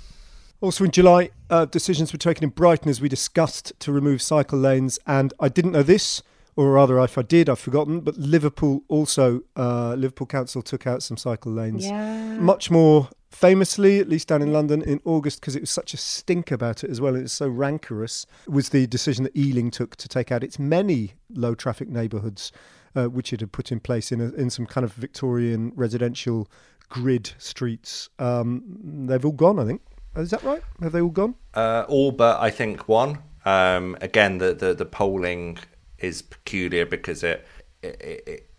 Also 0.61 0.83
in 0.85 0.91
July, 0.91 1.29
uh, 1.49 1.65
decisions 1.65 2.13
were 2.13 2.17
taken 2.17 2.43
in 2.43 2.49
Brighton 2.49 2.89
as 2.89 3.01
we 3.01 3.09
discussed 3.09 3.73
to 3.79 3.91
remove 3.91 4.21
cycle 4.21 4.57
lanes, 4.57 4.97
and 5.05 5.33
I 5.39 5.49
didn't 5.49 5.73
know 5.73 5.83
this, 5.83 6.23
or 6.55 6.71
rather, 6.71 6.99
if 6.99 7.17
I 7.17 7.21
did, 7.21 7.49
I've 7.49 7.59
forgotten. 7.59 7.99
But 7.99 8.17
Liverpool 8.17 8.83
also, 8.87 9.41
uh, 9.57 9.93
Liverpool 9.95 10.27
Council 10.27 10.61
took 10.61 10.87
out 10.87 11.03
some 11.03 11.17
cycle 11.17 11.51
lanes. 11.51 11.85
Yeah. 11.85 12.37
Much 12.37 12.71
more 12.71 13.09
famously, 13.35 13.99
at 13.99 14.07
least 14.07 14.29
down 14.29 14.41
in 14.41 14.53
London 14.53 14.81
in 14.81 15.01
August, 15.03 15.41
because 15.41 15.55
it 15.55 15.61
was 15.61 15.69
such 15.69 15.93
a 15.93 15.97
stink 15.97 16.51
about 16.51 16.83
it 16.83 16.89
as 16.89 17.01
well, 17.01 17.15
and 17.15 17.25
it's 17.25 17.33
so 17.33 17.49
rancorous, 17.49 18.25
was 18.47 18.69
the 18.69 18.87
decision 18.87 19.23
that 19.25 19.35
Ealing 19.35 19.71
took 19.71 19.97
to 19.97 20.07
take 20.07 20.31
out 20.31 20.43
its 20.43 20.57
many 20.57 21.13
low 21.29 21.53
traffic 21.53 21.89
neighbourhoods, 21.89 22.53
uh, 22.95 23.05
which 23.05 23.33
it 23.33 23.41
had 23.41 23.51
put 23.51 23.71
in 23.71 23.81
place 23.81 24.11
in, 24.11 24.21
a, 24.21 24.31
in 24.33 24.49
some 24.49 24.65
kind 24.65 24.85
of 24.85 24.93
Victorian 24.93 25.73
residential 25.75 26.47
grid 26.87 27.33
streets. 27.37 28.09
Um, 28.19 28.63
they've 29.07 29.25
all 29.25 29.33
gone, 29.33 29.59
I 29.59 29.65
think. 29.65 29.81
Is 30.15 30.31
that 30.31 30.43
right? 30.43 30.61
Have 30.81 30.93
they 30.93 31.01
all 31.01 31.09
gone? 31.09 31.35
Uh, 31.53 31.83
all 31.89 32.11
but 32.13 32.39
I 32.39 32.49
think 32.49 32.87
one. 32.87 33.19
Um, 33.43 33.97
again, 33.99 34.37
the, 34.37 34.53
the, 34.53 34.73
the 34.73 34.85
polling 34.85 35.57
is 35.99 36.21
peculiar 36.21 36.85
because 36.85 37.21
it, 37.21 37.45
it, 37.83 38.01
it 38.01 38.23
it, 38.27 38.49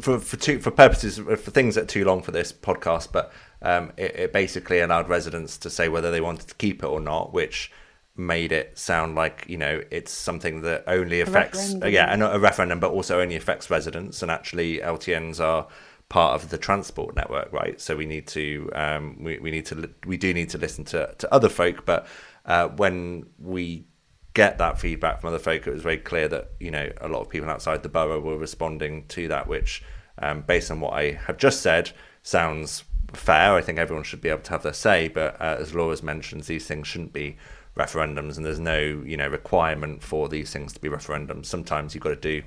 for 0.00 0.18
for 0.18 0.36
two, 0.36 0.60
for 0.60 0.70
purposes 0.70 1.18
for 1.18 1.36
things 1.36 1.74
that 1.74 1.84
are 1.84 1.86
too 1.86 2.04
long 2.04 2.22
for 2.22 2.30
this 2.30 2.52
podcast, 2.52 3.08
but 3.12 3.32
um, 3.62 3.92
it, 3.96 4.14
it, 4.16 4.32
basically 4.32 4.80
allowed 4.80 5.08
residents 5.08 5.58
to 5.58 5.70
say 5.70 5.88
whether 5.88 6.10
they 6.10 6.20
wanted 6.20 6.48
to 6.48 6.54
keep 6.54 6.82
it 6.82 6.86
or 6.86 7.00
not, 7.00 7.32
which 7.32 7.72
made 8.16 8.52
it 8.52 8.78
sound 8.78 9.14
like 9.14 9.44
you 9.48 9.56
know 9.56 9.82
it's 9.90 10.12
something 10.12 10.62
that 10.62 10.84
only 10.86 11.20
affects 11.20 11.74
uh, 11.82 11.86
yeah 11.86 12.12
and 12.12 12.22
a 12.22 12.38
referendum, 12.38 12.78
but 12.78 12.92
also 12.92 13.20
only 13.20 13.36
affects 13.36 13.70
residents, 13.70 14.22
and 14.22 14.30
actually 14.30 14.78
LTNs 14.78 15.40
are 15.40 15.66
part 16.08 16.40
of 16.40 16.50
the 16.50 16.58
transport 16.58 17.16
network, 17.16 17.52
right? 17.52 17.80
So 17.80 17.96
we 17.96 18.06
need 18.06 18.28
to 18.28 18.70
um, 18.74 19.16
we, 19.20 19.38
we 19.40 19.50
need 19.50 19.66
to 19.66 19.90
we 20.06 20.16
do 20.16 20.32
need 20.32 20.50
to 20.50 20.58
listen 20.58 20.84
to 20.86 21.12
to 21.18 21.34
other 21.34 21.48
folk, 21.48 21.84
but 21.84 22.06
uh, 22.46 22.68
when 22.68 23.26
we 23.38 23.86
get 24.34 24.58
that 24.58 24.78
feedback 24.78 25.20
from 25.20 25.28
other 25.28 25.38
folk, 25.38 25.66
it 25.66 25.72
was 25.72 25.82
very 25.82 25.98
clear 25.98 26.28
that 26.28 26.52
you 26.60 26.70
know 26.70 26.90
a 27.00 27.08
lot 27.08 27.20
of 27.20 27.28
people 27.28 27.50
outside 27.50 27.82
the 27.82 27.88
borough 27.88 28.20
were 28.20 28.38
responding 28.38 29.06
to 29.08 29.28
that, 29.28 29.46
which, 29.46 29.82
um, 30.18 30.42
based 30.42 30.70
on 30.70 30.80
what 30.80 30.92
I 30.92 31.12
have 31.26 31.36
just 31.36 31.60
said, 31.62 31.90
sounds 32.22 32.84
fair. 33.12 33.54
I 33.54 33.60
think 33.60 33.78
everyone 33.78 34.04
should 34.04 34.20
be 34.20 34.28
able 34.28 34.42
to 34.42 34.50
have 34.50 34.62
their 34.62 34.72
say, 34.72 35.08
but 35.08 35.40
uh, 35.40 35.56
as 35.58 35.74
Laura's 35.74 36.02
mentioned, 36.02 36.44
these 36.44 36.66
things 36.66 36.86
shouldn't 36.86 37.12
be 37.12 37.36
referendums, 37.76 38.36
and 38.36 38.46
there's 38.46 38.60
no 38.60 38.78
you 38.78 39.16
know 39.16 39.28
requirement 39.28 40.02
for 40.02 40.28
these 40.28 40.52
things 40.52 40.72
to 40.74 40.80
be 40.80 40.88
referendums. 40.88 41.46
Sometimes 41.46 41.94
you've 41.94 42.04
got 42.04 42.10
to 42.10 42.16
do. 42.16 42.42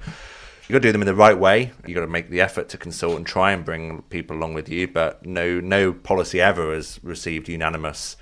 You 0.68 0.72
got 0.72 0.80
to 0.82 0.88
do 0.88 0.92
them 0.94 1.02
in 1.02 1.08
the 1.08 1.16
right 1.16 1.38
way. 1.38 1.74
You've 1.86 1.96
got 1.96 2.02
to 2.02 2.08
make 2.08 2.30
the 2.30 2.40
effort 2.40 2.70
to 2.70 2.78
consult 2.78 3.18
and 3.18 3.28
try 3.28 3.52
and 3.52 3.66
bring 3.66 4.02
people 4.04 4.38
along 4.38 4.54
with 4.54 4.70
you. 4.70 4.88
But 4.88 5.26
no, 5.26 5.60
no 5.60 5.92
policy 5.92 6.40
ever 6.40 6.74
has 6.74 7.02
received 7.04 7.50
unanimous 7.50 8.16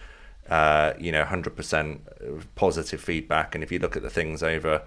uh, 0.51 0.93
you 0.99 1.13
know, 1.13 1.23
100% 1.23 2.43
positive 2.55 2.99
feedback. 3.01 3.55
And 3.55 3.63
if 3.63 3.71
you 3.71 3.79
look 3.79 3.95
at 3.95 4.03
the 4.03 4.09
things 4.09 4.43
over 4.43 4.83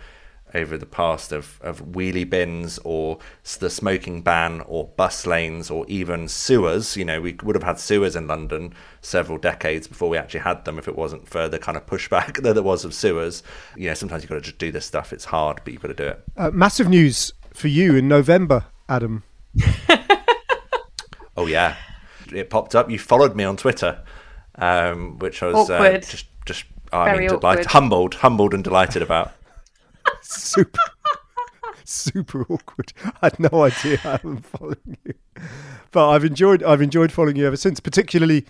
over 0.52 0.78
the 0.78 0.86
past 0.86 1.32
of, 1.32 1.58
of 1.62 1.80
wheelie 1.80 2.28
bins 2.28 2.78
or 2.84 3.18
the 3.58 3.68
smoking 3.68 4.22
ban 4.22 4.60
or 4.68 4.86
bus 4.86 5.26
lanes 5.26 5.68
or 5.68 5.84
even 5.88 6.28
sewers, 6.28 6.96
you 6.96 7.04
know, 7.04 7.20
we 7.20 7.36
would 7.42 7.56
have 7.56 7.64
had 7.64 7.80
sewers 7.80 8.14
in 8.14 8.28
London 8.28 8.72
several 9.00 9.36
decades 9.36 9.88
before 9.88 10.08
we 10.08 10.16
actually 10.16 10.38
had 10.38 10.64
them 10.64 10.78
if 10.78 10.86
it 10.86 10.94
wasn't 10.94 11.26
for 11.26 11.48
the 11.48 11.58
kind 11.58 11.76
of 11.76 11.84
pushback 11.86 12.36
that 12.42 12.52
there 12.52 12.62
was 12.62 12.84
of 12.84 12.94
sewers. 12.94 13.42
You 13.74 13.88
know, 13.88 13.94
sometimes 13.94 14.22
you've 14.22 14.28
got 14.28 14.36
to 14.36 14.42
just 14.42 14.58
do 14.58 14.70
this 14.70 14.86
stuff. 14.86 15.12
It's 15.12 15.24
hard, 15.24 15.60
but 15.64 15.72
you've 15.72 15.82
got 15.82 15.88
to 15.88 15.94
do 15.94 16.06
it. 16.08 16.22
Uh, 16.36 16.50
massive 16.50 16.88
news 16.88 17.32
for 17.54 17.68
you 17.68 17.96
in 17.96 18.06
November, 18.06 18.66
Adam. 18.88 19.24
oh, 21.36 21.46
yeah. 21.46 21.74
It 22.32 22.50
popped 22.50 22.74
up. 22.76 22.90
You 22.90 22.98
followed 22.98 23.34
me 23.34 23.44
on 23.44 23.56
Twitter 23.56 24.04
um, 24.56 25.18
which 25.18 25.42
was 25.42 25.70
uh, 25.70 25.98
just 25.98 26.26
just 26.46 26.64
I 26.92 27.06
Very 27.06 27.20
mean, 27.20 27.28
delighted, 27.28 27.66
humbled, 27.66 28.14
humbled 28.14 28.54
and 28.54 28.62
delighted 28.62 29.02
about. 29.02 29.32
super 30.22 30.80
super 31.84 32.42
awkward. 32.48 32.92
I 33.22 33.26
had 33.26 33.40
no 33.40 33.64
idea 33.64 33.98
I 34.04 34.20
am 34.22 34.38
following 34.38 34.96
you, 35.04 35.14
but 35.90 36.10
I've 36.10 36.24
enjoyed 36.24 36.62
I've 36.62 36.82
enjoyed 36.82 37.12
following 37.12 37.36
you 37.36 37.46
ever 37.46 37.56
since. 37.56 37.80
Particularly, 37.80 38.46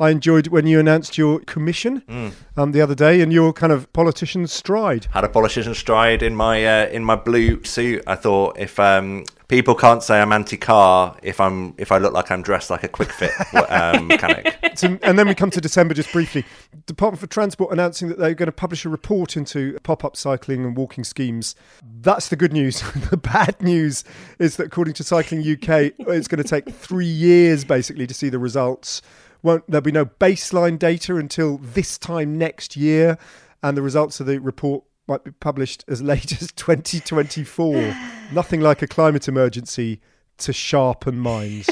I 0.00 0.10
enjoyed 0.10 0.48
when 0.48 0.66
you 0.66 0.80
announced 0.80 1.16
your 1.16 1.38
commission 1.40 2.02
Mm. 2.08 2.32
um, 2.56 2.72
the 2.72 2.80
other 2.80 2.96
day 2.96 3.20
and 3.20 3.32
your 3.32 3.52
kind 3.52 3.72
of 3.72 3.90
politician's 3.92 4.52
stride. 4.52 5.06
Had 5.12 5.22
a 5.24 5.28
politician 5.28 5.74
stride 5.74 6.22
in 6.22 6.34
my 6.34 6.64
uh, 6.66 6.86
in 6.88 7.04
my 7.04 7.14
blue 7.14 7.62
suit. 7.64 8.02
I 8.06 8.16
thought 8.16 8.58
if 8.58 8.80
um, 8.80 9.24
people 9.46 9.76
can't 9.76 10.02
say 10.02 10.20
I'm 10.20 10.32
anti-car 10.32 11.16
if 11.22 11.40
I'm 11.40 11.74
if 11.78 11.92
I 11.92 11.98
look 11.98 12.12
like 12.12 12.30
I'm 12.32 12.42
dressed 12.42 12.70
like 12.70 12.82
a 12.82 12.88
Kwik 12.88 13.12
Fit 13.12 13.30
um, 13.70 14.08
mechanic. 14.08 14.56
So- 14.74 14.98
and 15.02 15.16
then 15.16 15.28
we 15.28 15.34
come 15.36 15.50
to 15.50 15.60
December 15.60 15.94
just 15.94 16.12
briefly. 16.12 16.44
Department 16.86 17.20
for 17.20 17.28
Transport 17.28 17.72
announcing 17.72 18.08
that 18.08 18.18
they're 18.18 18.34
going 18.34 18.46
to 18.46 18.52
publish 18.52 18.84
a 18.84 18.88
report 18.88 19.36
into 19.36 19.78
pop-up 19.84 20.16
cycling 20.16 20.64
and 20.64 20.76
walking 20.76 21.04
schemes. 21.04 21.54
That's 22.00 22.28
the 22.28 22.36
good 22.36 22.52
news. 22.52 22.82
the 23.10 23.16
bad 23.16 23.62
news 23.62 24.02
is 24.40 24.56
that 24.56 24.66
according 24.66 24.94
to 24.94 25.04
Cycling 25.04 25.40
UK, 25.40 25.92
it's 26.00 26.26
going 26.28 26.42
to 26.42 26.48
take 26.48 26.68
three 26.74 27.06
years 27.06 27.64
basically 27.64 28.06
to 28.08 28.12
see 28.14 28.28
the 28.28 28.38
results. 28.40 29.00
Won't 29.44 29.70
there'll 29.70 29.82
be 29.82 29.92
no 29.92 30.06
baseline 30.06 30.78
data 30.78 31.16
until 31.16 31.58
this 31.58 31.98
time 31.98 32.38
next 32.38 32.76
year, 32.78 33.18
and 33.62 33.76
the 33.76 33.82
results 33.82 34.18
of 34.18 34.26
the 34.26 34.40
report 34.40 34.84
might 35.06 35.22
be 35.22 35.32
published 35.32 35.84
as 35.86 36.00
late 36.00 36.32
as 36.42 36.50
2024. 36.52 37.94
Nothing 38.32 38.62
like 38.62 38.80
a 38.80 38.86
climate 38.86 39.28
emergency 39.28 40.00
to 40.38 40.54
sharpen 40.54 41.18
minds. 41.18 41.68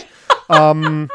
Um, 0.51 1.09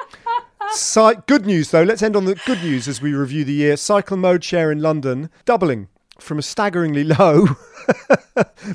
Cy- 0.71 1.21
good 1.27 1.45
news 1.45 1.69
though. 1.69 1.83
Let's 1.83 2.01
end 2.01 2.15
on 2.15 2.25
the 2.25 2.33
good 2.47 2.63
news 2.63 2.87
as 2.87 3.03
we 3.03 3.13
review 3.13 3.43
the 3.43 3.53
year. 3.53 3.77
Cycle 3.77 4.17
mode 4.17 4.43
share 4.43 4.71
in 4.71 4.81
London 4.81 5.29
doubling 5.45 5.89
from 6.19 6.39
a 6.39 6.41
staggeringly 6.41 7.03
low, 7.19 7.45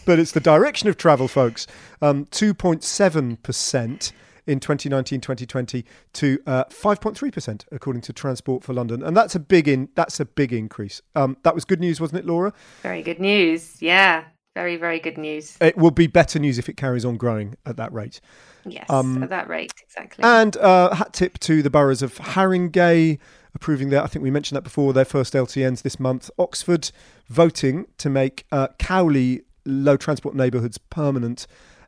but 0.07 0.21
it's 0.21 0.31
the 0.31 0.41
direction 0.41 0.89
of 0.89 0.97
travel, 0.97 1.27
folks. 1.27 1.67
Um, 2.01 2.27
2.7% 2.27 4.13
in 4.47 4.61
2019-2020 4.61 5.85
to 6.15 6.39
uh, 6.47 6.65
5.3% 6.65 7.65
according 7.71 8.03
to 8.03 8.13
Transport 8.13 8.65
for 8.65 8.73
London, 8.73 9.03
and 9.03 9.17
that's 9.17 9.35
a 9.35 9.41
big 9.41 9.69
in. 9.69 9.89
That's 9.95 10.21
a 10.21 10.25
big 10.25 10.53
increase. 10.53 11.01
Um, 11.15 11.37
that 11.43 11.55
was 11.55 11.65
good 11.65 11.81
news, 11.81 12.01
wasn't 12.01 12.21
it, 12.21 12.27
Laura? 12.27 12.53
Very 12.83 13.03
good 13.03 13.21
news. 13.21 13.81
Yeah. 13.81 14.25
Very, 14.55 14.77
very 14.77 15.01
good 15.01 15.17
news. 15.17 15.57
It 15.63 15.79
will 15.79 15.91
be 15.91 16.07
better 16.07 16.39
news 16.39 16.59
if 16.59 16.69
it 16.69 16.77
carries 16.77 17.07
on 17.07 17.17
growing 17.17 17.57
at 17.65 17.79
that 17.79 17.91
rate. 17.91 18.21
Yes. 18.67 18.89
Um, 18.91 19.23
at 19.23 19.31
that 19.31 19.49
rate, 19.49 19.73
exactly. 19.83 20.23
And 20.23 20.57
uh, 20.59 20.95
hat 20.95 21.15
tip 21.15 21.39
to 21.41 21.63
the 21.63 21.71
boroughs 21.71 22.03
of 22.03 22.19
Haringey 22.19 23.19
approving 23.55 23.91
their, 23.91 24.03
I 24.03 24.07
think 24.07 24.23
we 24.23 24.31
mentioned 24.31 24.57
that 24.57 24.63
before, 24.63 24.93
their 24.93 25.05
first 25.05 25.35
LTNs 25.35 25.83
this 25.83 25.99
month. 25.99 26.31
Oxford 26.39 26.91
voting 27.29 27.87
to 27.99 28.11
make 28.11 28.45
uh, 28.53 28.69
Cowley 28.79 29.43
low 29.65 29.97
transport 29.97 30.35
neighbourhoods 30.35 30.79
permanent. 30.79 31.47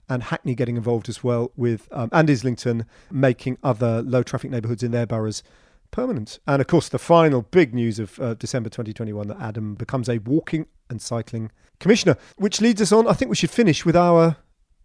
And 0.09 0.25
Hackney 0.25 0.55
getting 0.55 0.77
involved 0.77 1.09
as 1.09 1.25
well 1.25 1.51
with, 1.57 1.89
um, 1.91 2.11
and 2.13 2.31
Islington 2.31 2.85
making 3.11 3.57
other 3.63 4.03
low 4.03 4.23
traffic 4.23 4.51
neighbourhoods 4.51 4.83
in 4.83 4.91
their 4.91 5.07
boroughs 5.07 5.43
permanent. 5.91 6.41
And 6.47 6.61
of 6.61 6.67
course, 6.67 6.89
the 6.89 6.99
final 6.99 7.43
big 7.43 7.73
news 7.73 7.99
of 7.99 8.19
uh, 8.19 8.35
December 8.35 8.69
2021 8.69 9.29
that 9.29 9.41
Adam 9.41 9.75
becomes 9.75 10.09
a 10.09 10.19
walking 10.19 10.67
and 10.91 11.01
cycling 11.01 11.51
commissioner, 11.79 12.17
which 12.37 12.61
leads 12.61 12.83
us 12.83 12.93
on. 12.93 13.07
I 13.07 13.13
think 13.13 13.29
we 13.29 13.37
should 13.37 13.51
finish 13.51 13.85
with 13.85 13.97
our, 13.97 14.37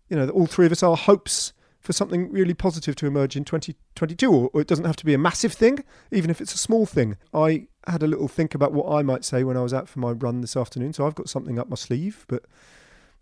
you 0.07 0.15
know, 0.15 0.29
all 0.29 0.45
three 0.45 0.67
of 0.67 0.71
us, 0.71 0.83
our 0.83 0.95
hopes 0.95 1.51
for 1.79 1.93
something 1.93 2.31
really 2.31 2.53
positive 2.53 2.95
to 2.97 3.07
emerge 3.07 3.35
in 3.35 3.43
2022. 3.43 4.31
Or, 4.31 4.49
or 4.53 4.61
it 4.61 4.67
doesn't 4.67 4.85
have 4.85 4.97
to 4.97 5.05
be 5.05 5.13
a 5.13 5.17
massive 5.17 5.53
thing, 5.53 5.83
even 6.11 6.29
if 6.29 6.41
it's 6.41 6.53
a 6.53 6.57
small 6.57 6.85
thing. 6.85 7.17
I 7.33 7.67
had 7.87 8.03
a 8.03 8.07
little 8.07 8.27
think 8.27 8.53
about 8.53 8.73
what 8.73 8.93
I 8.93 9.01
might 9.01 9.25
say 9.25 9.43
when 9.43 9.57
I 9.57 9.61
was 9.61 9.73
out 9.73 9.89
for 9.89 9.99
my 9.99 10.11
run 10.11 10.41
this 10.41 10.55
afternoon. 10.55 10.93
So 10.93 11.07
I've 11.07 11.15
got 11.15 11.29
something 11.29 11.57
up 11.57 11.69
my 11.69 11.75
sleeve, 11.75 12.25
but 12.27 12.43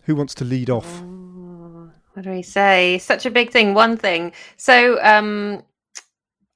who 0.04 0.16
wants 0.16 0.36
to 0.36 0.46
lead 0.46 0.70
off? 0.70 1.04
What 2.18 2.24
do 2.24 2.32
we 2.32 2.42
say? 2.42 2.98
Such 2.98 3.28
a 3.28 3.30
big 3.30 3.52
thing. 3.52 3.76
One 3.76 3.96
thing. 3.96 4.32
So, 4.56 5.00
um, 5.04 5.62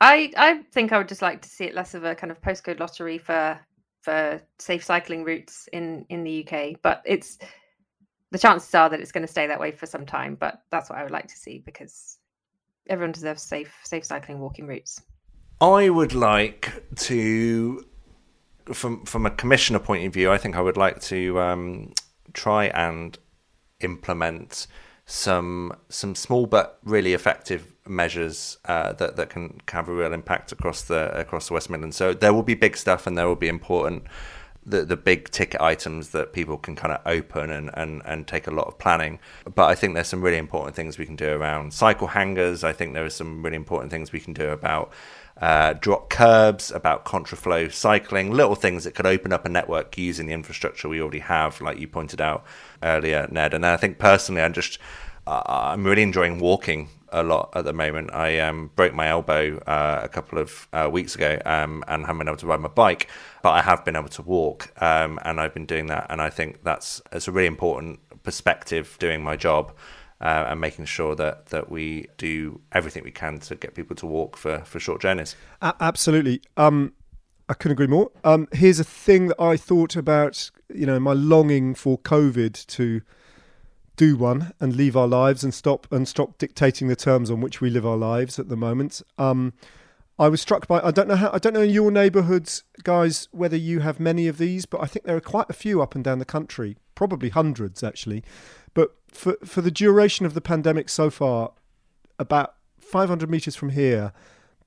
I 0.02 0.34
I 0.36 0.64
think 0.72 0.92
I 0.92 0.98
would 0.98 1.08
just 1.08 1.22
like 1.22 1.44
to 1.44 1.50
see 1.50 1.66
it 1.66 1.76
less 1.76 1.94
of 1.94 2.04
a 2.04 2.16
kind 2.16 2.32
of 2.32 2.42
postcode 2.42 2.80
lottery 2.80 3.20
for 3.20 3.60
for 4.02 4.42
safe 4.58 4.84
cycling 4.84 5.24
routes 5.24 5.70
in 5.72 6.08
in 6.10 6.24
the 6.24 6.44
UK. 6.44 6.82
But 6.82 7.04
it's 7.06 7.38
the 8.32 8.40
chances 8.40 8.74
are 8.74 8.90
that 8.90 9.02
it's 9.02 9.12
going 9.12 9.22
to 9.22 9.32
stay 9.32 9.46
that 9.46 9.60
way 9.60 9.70
for 9.70 9.86
some 9.86 10.04
time. 10.04 10.34
But 10.34 10.64
that's 10.72 10.90
what 10.90 10.98
I 10.98 11.04
would 11.04 11.12
like 11.12 11.28
to 11.28 11.38
see 11.38 11.60
because 11.60 12.18
everyone 12.90 13.12
deserves 13.12 13.44
safe 13.44 13.72
safe 13.84 14.04
cycling 14.04 14.40
walking 14.40 14.66
routes. 14.66 15.00
I 15.62 15.90
would 15.90 16.16
like 16.16 16.72
to, 16.96 17.86
from 18.74 19.06
from 19.06 19.28
a 19.28 19.30
commissioner 19.30 19.78
point 19.78 20.08
of 20.08 20.12
view, 20.12 20.32
I 20.32 20.40
think 20.40 20.56
I 20.56 20.62
would 20.62 20.78
like 20.78 21.02
to 21.02 21.40
um, 21.40 21.94
try 22.34 22.66
and 22.70 23.16
implement 23.82 24.66
some 25.12 25.74
some 25.90 26.16
small 26.16 26.46
but 26.46 26.80
really 26.86 27.14
effective 27.14 27.74
measures 27.86 28.58
uh, 28.66 28.94
that 28.94 29.18
that 29.18 29.30
can 29.30 29.60
have 29.68 29.90
a 29.90 29.94
real 29.94 30.14
impact 30.14 30.54
across 30.54 30.84
the 30.84 31.12
across 31.18 31.50
the 31.50 31.54
West 31.54 31.70
Midlands. 31.70 31.98
So 31.98 32.14
there 32.14 32.34
will 32.34 32.44
be 32.44 32.54
big 32.54 32.78
stuff, 32.78 33.06
and 33.06 33.18
there 33.18 33.28
will 33.28 33.36
be 33.36 33.50
important 33.50 34.04
the 34.66 34.86
the 34.86 34.96
big 34.96 35.30
ticket 35.30 35.60
items 35.60 36.10
that 36.10 36.32
people 36.32 36.58
can 36.58 36.76
kind 36.76 36.94
of 36.94 37.02
open 37.06 37.52
and, 37.52 37.70
and, 37.74 38.02
and 38.06 38.28
take 38.28 38.48
a 38.48 38.52
lot 38.52 38.68
of 38.68 38.78
planning. 38.78 39.20
But 39.54 39.70
I 39.70 39.76
think 39.76 39.96
there's 39.96 40.08
some 40.08 40.22
really 40.22 40.38
important 40.38 40.76
things 40.76 40.98
we 40.98 41.06
can 41.06 41.16
do 41.16 41.30
around 41.30 41.74
cycle 41.74 42.08
hangers. 42.08 42.64
I 42.64 42.72
think 42.72 42.94
there 42.94 43.06
are 43.06 43.10
some 43.10 43.44
really 43.44 43.58
important 43.58 43.92
things 43.92 44.12
we 44.12 44.20
can 44.20 44.34
do 44.34 44.50
about 44.50 44.92
uh, 45.42 45.74
drop 45.74 46.10
curbs, 46.10 46.72
about 46.72 47.04
contraflow 47.04 47.72
cycling, 47.72 48.32
little 48.32 48.56
things 48.56 48.84
that 48.84 48.94
could 48.94 49.08
open 49.08 49.34
up 49.34 49.46
a 49.46 49.50
network 49.50 49.98
using 49.98 50.28
the 50.28 50.34
infrastructure 50.34 50.88
we 50.88 51.02
already 51.02 51.20
have, 51.20 51.60
like 51.60 51.80
you 51.80 51.88
pointed 51.88 52.22
out 52.22 52.46
earlier, 52.84 53.28
Ned. 53.32 53.54
And 53.54 53.66
I 53.66 53.76
think 53.76 53.98
personally, 53.98 54.42
I'm 54.42 54.54
just 54.54 54.78
uh, 55.26 55.42
I'm 55.46 55.84
really 55.84 56.04
enjoying 56.04 56.40
walking 56.40 56.90
a 57.12 57.24
lot 57.24 57.52
at 57.56 57.66
the 57.66 57.74
moment. 57.74 58.14
I 58.14 58.40
um, 58.40 58.72
broke 58.76 58.94
my 58.94 59.08
elbow 59.08 59.58
uh, 59.68 60.02
a 60.04 60.10
couple 60.10 60.40
of 60.40 60.68
uh, 60.74 60.90
weeks 60.92 61.16
ago 61.16 61.40
um, 61.46 61.84
and 61.88 62.06
haven't 62.06 62.20
been 62.20 62.28
able 62.28 62.38
to 62.38 62.48
ride 62.48 62.60
my 62.60 62.70
bike, 62.70 63.10
but 63.44 63.52
I 63.52 63.62
have 63.62 63.84
been 63.84 63.96
able 63.96 64.10
to 64.10 64.22
walk, 64.22 64.72
um, 64.82 65.20
and 65.24 65.40
I've 65.40 65.54
been 65.54 65.66
doing 65.66 65.88
that. 65.88 66.08
And 66.10 66.22
I 66.22 66.30
think 66.30 66.64
that's 66.64 67.02
it's 67.12 67.28
a 67.28 67.32
really 67.32 67.48
important 67.48 68.00
perspective 68.24 68.96
doing 69.00 69.24
my 69.24 69.36
job. 69.36 69.74
Uh, 70.22 70.46
and 70.50 70.62
making 70.62 70.86
sure 70.86 71.16
that, 71.16 71.48
that 71.48 71.72
we 71.72 72.06
do 72.18 72.62
everything 72.74 73.04
we 73.04 73.10
can 73.10 73.40
to 73.40 73.56
get 73.56 73.74
people 73.74 73.96
to 73.96 74.06
walk 74.06 74.38
for, 74.38 74.60
for 74.60 74.80
short 74.80 75.02
journeys. 75.02 75.36
A- 75.64 75.74
absolutely. 75.80 76.44
Um, 76.58 76.94
I 77.50 77.56
couldn't 77.56 77.74
agree 77.74 77.88
more. 77.88 78.12
Um, 78.24 78.48
here's 78.54 78.80
a 78.80 78.84
thing 78.84 79.30
that 79.30 79.42
I 79.42 79.58
thought 79.58 79.96
about, 79.96 80.52
you 80.74 80.86
know, 80.86 81.00
my 81.00 81.14
longing 81.14 81.74
for 81.74 81.98
COVID 81.98 82.66
to 82.68 83.02
do 83.98 84.16
one 84.16 84.54
and 84.60 84.76
leave 84.76 84.96
our 84.96 85.08
lives 85.08 85.44
and 85.44 85.54
stop 85.54 85.92
and 85.92 86.08
stop 86.08 86.38
dictating 86.38 86.88
the 86.88 86.96
terms 86.96 87.30
on 87.30 87.42
which 87.42 87.60
we 87.60 87.70
live 87.70 87.86
our 87.86 87.98
lives 87.98 88.40
at 88.40 88.48
the 88.48 88.56
moment. 88.56 89.02
Um, 89.18 89.54
I 90.18 90.28
was 90.28 90.40
struck 90.40 90.68
by 90.68 90.80
I 90.82 90.92
don't 90.92 91.08
know 91.08 91.16
how 91.16 91.32
I 91.34 91.40
don't 91.40 91.54
know 91.54 91.62
in 91.62 91.72
your 91.72 91.92
neighbourhoods, 91.92 92.64
guys, 92.84 93.28
whether 93.32 93.58
you 93.58 93.80
have 93.80 94.00
many 94.00 94.28
of 94.28 94.38
these, 94.38 94.66
but 94.66 94.82
I 94.82 94.86
think 94.86 95.06
there 95.06 95.18
are 95.18 95.22
quite 95.22 95.50
a 95.50 95.54
few 95.54 95.82
up 95.82 95.96
and 95.96 96.04
down 96.04 96.20
the 96.20 96.26
country, 96.26 96.78
probably 96.96 97.30
hundreds 97.30 97.84
actually. 97.84 98.24
For 99.12 99.38
for 99.46 99.62
the 99.62 99.72
duration 99.72 100.26
of 100.26 100.34
the 100.34 100.42
pandemic 100.42 100.90
so 100.90 101.10
far, 101.10 101.52
about 102.18 102.56
500 102.80 103.30
meters 103.30 103.56
from 103.56 103.70
here, 103.70 104.14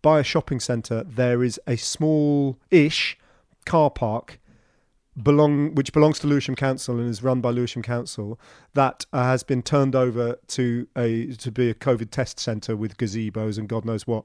by 0.02 0.20
a 0.20 0.24
shopping 0.24 0.60
centre, 0.60 1.04
there 1.04 1.42
is 1.42 1.60
a 1.66 1.76
small-ish 1.76 3.18
car 3.64 3.90
park 3.90 4.38
belong 5.22 5.74
which 5.74 5.92
belongs 5.92 6.18
to 6.18 6.26
Lewisham 6.26 6.56
Council 6.56 6.98
and 6.98 7.08
is 7.08 7.22
run 7.22 7.40
by 7.40 7.50
Lewisham 7.50 7.82
Council 7.82 8.38
that 8.74 9.06
uh, 9.12 9.22
has 9.22 9.42
been 9.42 9.62
turned 9.62 9.94
over 9.94 10.38
to 10.48 10.88
a 10.96 11.26
to 11.36 11.52
be 11.52 11.70
a 11.70 11.74
COVID 11.74 12.10
test 12.10 12.40
centre 12.40 12.76
with 12.76 12.96
gazebos 12.96 13.56
and 13.56 13.68
God 13.68 13.84
knows 13.84 14.06
what. 14.06 14.24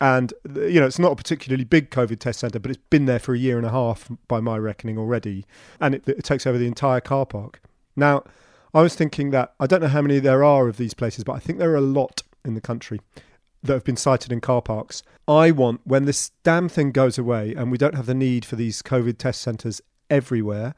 And 0.00 0.32
you 0.54 0.80
know, 0.80 0.86
it's 0.86 0.98
not 0.98 1.12
a 1.12 1.16
particularly 1.16 1.64
big 1.64 1.90
COVID 1.90 2.18
test 2.18 2.40
centre, 2.40 2.58
but 2.58 2.70
it's 2.70 2.82
been 2.88 3.04
there 3.04 3.18
for 3.18 3.34
a 3.34 3.38
year 3.38 3.58
and 3.58 3.66
a 3.66 3.70
half 3.70 4.10
by 4.28 4.40
my 4.40 4.56
reckoning 4.56 4.96
already, 4.98 5.44
and 5.78 5.94
it, 5.94 6.08
it 6.08 6.24
takes 6.24 6.46
over 6.46 6.56
the 6.56 6.66
entire 6.66 7.00
car 7.00 7.26
park. 7.26 7.60
Now, 7.94 8.24
I 8.72 8.82
was 8.82 8.94
thinking 8.94 9.30
that 9.30 9.54
I 9.58 9.66
don't 9.66 9.80
know 9.80 9.88
how 9.88 10.02
many 10.02 10.18
there 10.18 10.44
are 10.44 10.68
of 10.68 10.76
these 10.76 10.94
places, 10.94 11.24
but 11.24 11.32
I 11.32 11.38
think 11.38 11.58
there 11.58 11.72
are 11.72 11.76
a 11.76 11.80
lot 11.80 12.22
in 12.44 12.54
the 12.54 12.60
country 12.60 13.00
that 13.62 13.74
have 13.74 13.84
been 13.84 13.96
sited 13.96 14.32
in 14.32 14.40
car 14.40 14.62
parks. 14.62 15.02
I 15.26 15.50
want 15.50 15.80
when 15.84 16.04
this 16.04 16.30
damn 16.44 16.68
thing 16.68 16.92
goes 16.92 17.18
away 17.18 17.54
and 17.54 17.70
we 17.70 17.78
don't 17.78 17.94
have 17.94 18.06
the 18.06 18.14
need 18.14 18.44
for 18.44 18.56
these 18.56 18.82
COVID 18.82 19.18
test 19.18 19.40
centres 19.42 19.80
everywhere. 20.08 20.74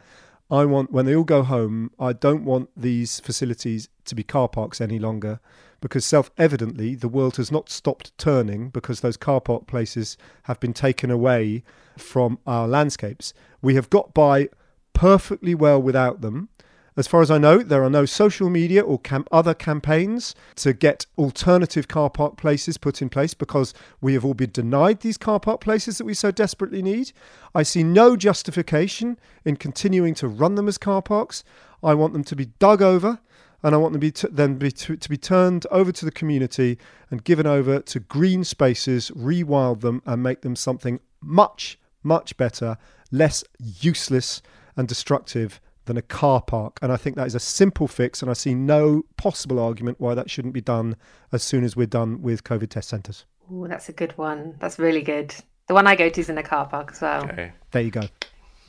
I 0.51 0.65
want 0.65 0.91
when 0.91 1.07
they 1.07 1.15
all 1.15 1.25
go 1.25 1.43
home, 1.43 1.91
I 1.99 2.13
don't 2.13 2.45
want 2.45 2.71
these 2.77 3.21
facilities 3.21 3.89
to 4.05 4.15
be 4.15 4.23
car 4.23 4.49
parks 4.49 4.81
any 4.81 4.99
longer 4.99 5.41
because 5.81 6.05
self 6.05 6.31
evidently 6.39 6.95
the 6.95 7.09
world 7.09 7.37
has 7.37 7.53
not 7.53 7.71
stopped 7.71 8.17
turning 8.19 8.71
because 8.71 9.01
those 9.01 9.17
car 9.17 9.41
park 9.41 9.67
places 9.67 10.17
have 10.45 10.61
been 10.61 10.73
taken 10.73 11.11
away 11.11 11.63
from 11.97 12.39
our 12.47 12.67
landscapes. 12.67 13.33
We 13.61 13.75
have 13.75 13.91
got 13.91 14.15
by 14.15 14.49
perfectly 14.93 15.55
well 15.55 15.81
without 15.81 16.21
them. 16.21 16.49
As 16.95 17.07
far 17.07 17.23
as 17.23 17.31
I 17.31 17.39
know, 17.39 17.59
there 17.59 17.83
are 17.83 17.91
no 17.91 18.05
social 18.05 18.51
media 18.51 18.83
or 18.83 18.99
cam- 18.99 19.25
other 19.33 19.55
campaigns 19.55 20.35
to 20.57 20.75
get 20.75 21.07
alternative 21.17 21.89
car 21.89 22.11
park 22.11 22.37
places 22.37 22.77
put 22.77 23.01
in 23.01 23.09
place 23.09 23.33
because 23.33 23.73
we 24.03 24.13
have 24.13 24.27
all 24.27 24.35
been 24.35 24.51
denied 24.51 25.01
these 25.01 25.17
car 25.17 25.41
park 25.41 25.63
places 25.63 25.97
that 25.97 26.05
we 26.05 26.13
so 26.13 26.31
desperately 26.31 26.83
need. 26.83 27.13
I 27.55 27.63
see 27.63 27.83
no 27.83 28.15
justification 28.15 29.19
in 29.43 29.57
continuing 29.57 30.13
to 30.17 30.29
run 30.29 30.55
them 30.55 30.69
as 30.69 30.77
car 30.77 31.01
parks. 31.01 31.45
I 31.83 31.95
want 31.95 32.13
them 32.13 32.25
to 32.25 32.37
be 32.37 32.47
dug 32.59 32.83
over 32.83 33.21
and 33.63 33.75
I 33.75 33.79
want 33.79 33.95
them 33.95 34.01
to 34.01 34.07
be 34.07 34.13
t- 34.13 34.29
then 34.31 34.57
be 34.57 34.71
to, 34.73 34.95
to 34.95 35.09
be 35.09 35.17
turned 35.17 35.67
over 35.71 35.93
to 35.93 36.05
the 36.05 36.11
community 36.11 36.79
and 37.11 37.25
given 37.25 37.47
over 37.47 37.81
to 37.81 38.01
green 38.01 38.45
spaces, 38.45 39.11
rewild 39.13 39.81
them 39.81 40.03
and 40.05 40.23
make 40.23 40.43
them 40.43 40.57
something 40.57 41.01
much, 41.23 41.79
much 42.03 42.37
better, 42.37 42.77
less 43.11 43.45
useless 43.59 44.43
and 44.77 44.87
destructive 44.89 45.59
than 45.87 45.97
a 45.97 46.03
car 46.03 46.41
park. 46.41 46.79
And 46.83 46.93
I 46.93 46.97
think 46.97 47.17
that 47.17 47.27
is 47.27 47.35
a 47.35 47.41
simple 47.41 47.89
fix, 47.89 48.23
and 48.23 48.31
I 48.31 48.35
see 48.35 48.55
no 48.55 49.05
possible 49.17 49.59
argument 49.59 50.01
why 50.01 50.15
that 50.15 50.31
shouldn't 50.31 50.55
be 50.55 50.61
done 50.61 50.97
as 51.33 51.43
soon 51.43 51.65
as 51.65 51.77
we're 51.77 51.87
done 51.87 52.23
with 52.23 52.45
COVID 52.45 52.71
test 52.71 52.89
centres. 52.89 53.25
Oh, 53.51 53.67
that's 53.67 53.89
a 53.89 53.93
good 53.93 54.17
one. 54.17 54.55
That's 54.59 54.79
really 54.79 55.03
good. 55.03 55.35
The 55.67 55.75
one 55.75 55.87
I 55.87 55.97
go 55.97 56.09
to 56.09 56.21
is 56.21 56.29
in 56.29 56.39
a 56.39 56.43
car 56.43 56.67
park 56.67 56.91
as 56.93 57.01
well. 57.01 57.25
Okay. 57.25 57.53
There 57.71 57.83
you 57.83 57.91
go. 57.91 58.03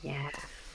Yeah. 0.02 0.30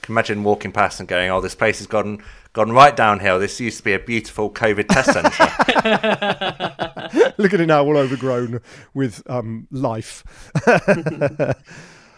Imagine 0.08 0.44
walking 0.44 0.72
past 0.72 1.00
and 1.00 1.08
going, 1.08 1.30
"Oh, 1.30 1.40
this 1.40 1.54
place 1.54 1.78
has 1.78 1.88
gone 1.88 2.24
gone 2.54 2.72
right 2.72 2.96
downhill. 2.96 3.40
This 3.40 3.60
used 3.60 3.78
to 3.78 3.84
be 3.84 3.94
a 3.94 4.00
beautiful 4.00 4.50
COVID 4.50 4.88
test 4.88 5.14
centre." 5.14 5.30
Look 7.38 7.54
at 7.54 7.62
it 7.62 7.68
now, 7.68 7.84
all 7.84 7.98
overgrown 7.98 8.62
with 8.94 9.22
um, 9.30 9.68
life. 9.72 10.24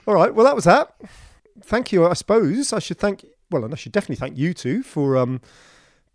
all 0.07 0.13
right, 0.13 0.33
well, 0.33 0.45
that 0.45 0.55
was 0.55 0.63
that. 0.63 0.95
Thank 1.63 1.91
you. 1.91 2.05
I 2.05 2.13
suppose 2.13 2.71
I 2.73 2.79
should 2.79 2.97
thank, 2.97 3.25
well, 3.51 3.63
and 3.65 3.73
I 3.73 3.77
should 3.77 3.91
definitely 3.91 4.15
thank 4.15 4.37
you 4.37 4.53
two 4.53 4.81
for 4.83 5.17
um, 5.17 5.41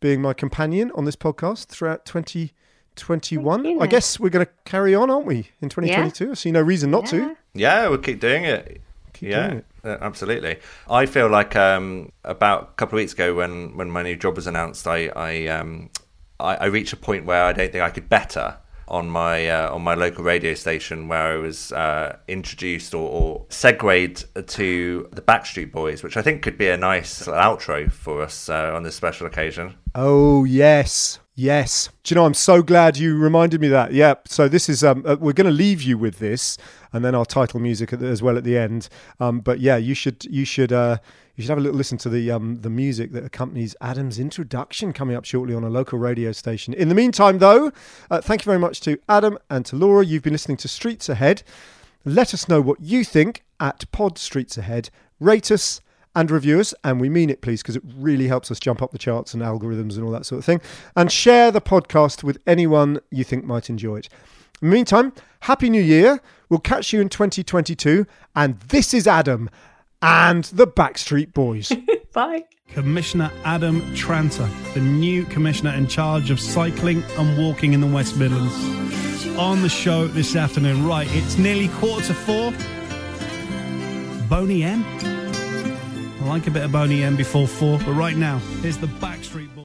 being 0.01 0.21
my 0.23 0.33
companion 0.33 0.91
on 0.95 1.05
this 1.05 1.17
podcast 1.17 1.67
throughout 1.67 2.05
2021. 2.07 3.65
You. 3.65 3.81
I 3.81 3.87
guess 3.87 4.19
we're 4.19 4.31
going 4.31 4.47
to 4.47 4.53
carry 4.65 4.95
on, 4.95 5.11
aren't 5.11 5.27
we, 5.27 5.51
in 5.61 5.69
2022? 5.69 6.31
I 6.31 6.35
see 6.35 6.51
no 6.53 6.61
reason 6.63 6.91
not 6.91 7.05
Yeah. 7.05 7.11
to. 7.29 7.37
yeah, 7.55 7.89
we'll 7.89 7.99
keep 7.99 8.21
doing 8.21 8.45
it. 8.45 8.81
Keep 9.13 9.31
yeah, 9.31 9.47
doing 9.49 9.59
it. 9.59 9.67
uh, 9.85 9.97
absolutely. 10.01 10.59
I 10.91 11.07
feel 11.07 11.29
like 11.29 11.57
um, 11.57 12.13
about 12.25 12.63
a 12.63 12.73
couple 12.77 12.99
of 12.99 13.03
weeks 13.03 13.13
ago, 13.15 13.35
when, 13.35 13.77
when 13.77 13.91
my 13.91 14.03
new 14.03 14.17
job 14.17 14.37
was 14.37 14.47
announced, 14.47 14.87
I 14.87 15.07
I, 15.17 15.47
um, 15.47 15.91
I 16.39 16.57
I 16.57 16.65
reached 16.67 16.93
a 16.93 16.97
point 16.97 17.25
where 17.25 17.45
I 17.45 17.53
don't 17.55 17.73
think 17.73 17.83
I 17.83 17.91
could 17.91 18.09
better 18.11 18.59
on 18.89 19.11
my 19.11 19.49
uh, 19.49 19.75
on 19.75 19.83
my 19.83 19.95
local 19.95 20.25
radio 20.25 20.55
station, 20.55 21.09
where 21.09 21.35
I 21.35 21.37
was 21.37 21.73
uh, 21.73 22.17
introduced 22.29 22.95
or, 22.95 23.09
or 23.11 23.47
segued 23.49 24.25
to 24.49 25.09
the 25.13 25.23
Backstreet 25.23 25.73
Boys, 25.73 26.03
which 26.03 26.17
I 26.17 26.23
think 26.23 26.43
could 26.43 26.59
be 26.59 26.69
a 26.69 26.77
nice 26.77 27.27
outro 27.27 27.91
for 27.91 28.23
us 28.23 28.49
uh, 28.49 28.73
on 28.75 28.83
this 28.83 28.95
special 28.95 29.27
occasion. 29.27 29.75
Oh 29.95 30.45
yes, 30.45 31.19
yes. 31.35 31.89
Do 32.05 32.15
you 32.15 32.17
know? 32.17 32.27
I'm 32.27 32.35
so 32.35 32.63
glad 32.63 32.97
you 32.97 33.19
reminded 33.19 33.61
me 33.61 33.69
that. 33.69 33.93
Yeah. 33.93 34.15
So 34.27 34.49
this 34.49 34.69
is 34.69 34.85
um, 34.85 35.05
uh, 35.07 35.17
we're 35.19 35.33
going 35.33 35.47
to 35.47 35.51
leave 35.51 35.83
you 35.83 35.99
with 35.99 36.19
this, 36.19 36.57
and 36.93 37.05
then 37.05 37.15
our 37.15 37.27
title 37.27 37.61
music 37.61 37.93
as 37.93 38.23
well 38.23 38.37
at 38.37 38.45
the 38.45 38.57
end. 38.57 38.89
Um, 39.19 39.41
but 39.41 39.61
yeah, 39.61 39.77
you 39.77 39.95
should 39.95 40.25
you 40.27 40.45
should 40.45 40.73
uh, 40.73 40.99
you 41.37 41.43
should 41.43 41.51
have 41.51 41.59
a 41.59 41.61
little 41.61 41.77
listen 41.77 41.99
to 41.99 42.09
the 42.09 42.31
um, 42.31 42.63
the 42.63 42.71
music 42.71 43.13
that 43.13 43.25
accompanies 43.25 43.77
Adam's 43.81 44.19
introduction 44.19 44.93
coming 44.93 45.15
up 45.15 45.27
shortly 45.27 45.55
on 45.55 45.65
a 45.65 45.69
local 45.69 45.99
radio 45.99 46.33
station. 46.33 46.73
In 46.73 46.89
the 46.89 46.95
meantime, 46.95 47.39
though, 47.39 47.73
uh, 48.11 48.21
thank 48.23 48.41
you 48.43 48.47
very 48.47 48.59
much 48.59 48.81
to 48.81 48.99
Adam 49.09 49.39
and 49.51 49.65
to 49.67 49.77
Laura. 49.77 50.05
You've 50.05 50.23
been 50.23 50.33
listening 50.33 50.57
to 50.59 50.69
Streets 50.69 51.09
Ahead. 51.11 51.43
Let 52.07 52.33
us 52.33 52.49
know 52.49 52.63
what 52.63 52.81
you 52.81 53.05
think 53.05 53.45
at 53.61 53.91
Pod 53.93 54.17
Streets 54.17 54.57
Ahead. 54.57 54.89
Rate 55.21 55.51
us 55.51 55.83
and 56.15 56.31
review 56.31 56.59
us, 56.59 56.73
and 56.83 56.99
we 56.99 57.11
mean 57.11 57.29
it, 57.29 57.43
please, 57.43 57.63
because 57.63 57.77
it 57.77 57.83
really 57.99 58.29
helps 58.29 58.51
us 58.51 58.59
jump 58.59 58.81
up 58.81 58.93
the 58.93 58.99
charts 58.99 59.35
and 59.35 59.43
algorithms 59.43 59.97
and 59.97 60.05
all 60.05 60.11
that 60.13 60.25
sort 60.25 60.39
of 60.39 60.45
thing. 60.47 60.63
And 60.97 61.13
share 61.13 61.51
the 61.51 61.61
podcast 61.61 62.25
with 62.25 62.39
anyone 62.47 63.01
you 63.11 63.23
think 63.23 63.45
might 63.45 63.69
enjoy 63.69 63.97
it. 63.97 64.09
In 64.63 64.71
the 64.71 64.75
meantime, 64.75 65.13
Happy 65.41 65.69
New 65.69 65.83
Year. 65.83 66.23
We'll 66.49 66.61
catch 66.61 66.95
you 66.95 67.03
in 67.03 67.11
2022. 67.11 68.07
And 68.35 68.59
this 68.61 68.95
is 68.95 69.07
Adam 69.07 69.51
and 70.03 70.45
the 70.45 70.67
Backstreet 70.67 71.33
Boys. 71.33 71.73
Bye. 72.13 72.45
Commissioner 72.69 73.31
Adam 73.45 73.81
Tranter, 73.95 74.49
the 74.75 74.81
new 74.81 75.25
commissioner 75.25 75.71
in 75.71 75.87
charge 75.87 76.31
of 76.31 76.41
cycling 76.41 77.03
and 77.19 77.39
walking 77.39 77.73
in 77.73 77.81
the 77.81 77.87
West 77.87 78.17
Midlands. 78.17 78.55
On 79.39 79.63
the 79.63 79.69
show 79.69 80.07
this 80.07 80.35
afternoon, 80.35 80.87
right, 80.87 81.07
it's 81.11 81.39
nearly 81.39 81.69
quarter 81.69 82.07
to 82.07 82.15
four. 82.15 82.53
Boney 84.29 84.63
M. 84.63 84.85
I 86.23 86.29
like 86.29 86.47
a 86.47 86.51
bit 86.51 86.65
of 86.65 86.73
Boney 86.73 87.03
M 87.03 87.17
before 87.17 87.47
four, 87.47 87.79
but 87.79 87.93
right 87.93 88.17
now, 88.17 88.39
here's 88.61 88.79
the 88.79 88.89
Backstreet 88.89 89.55
Boys. 89.55 89.65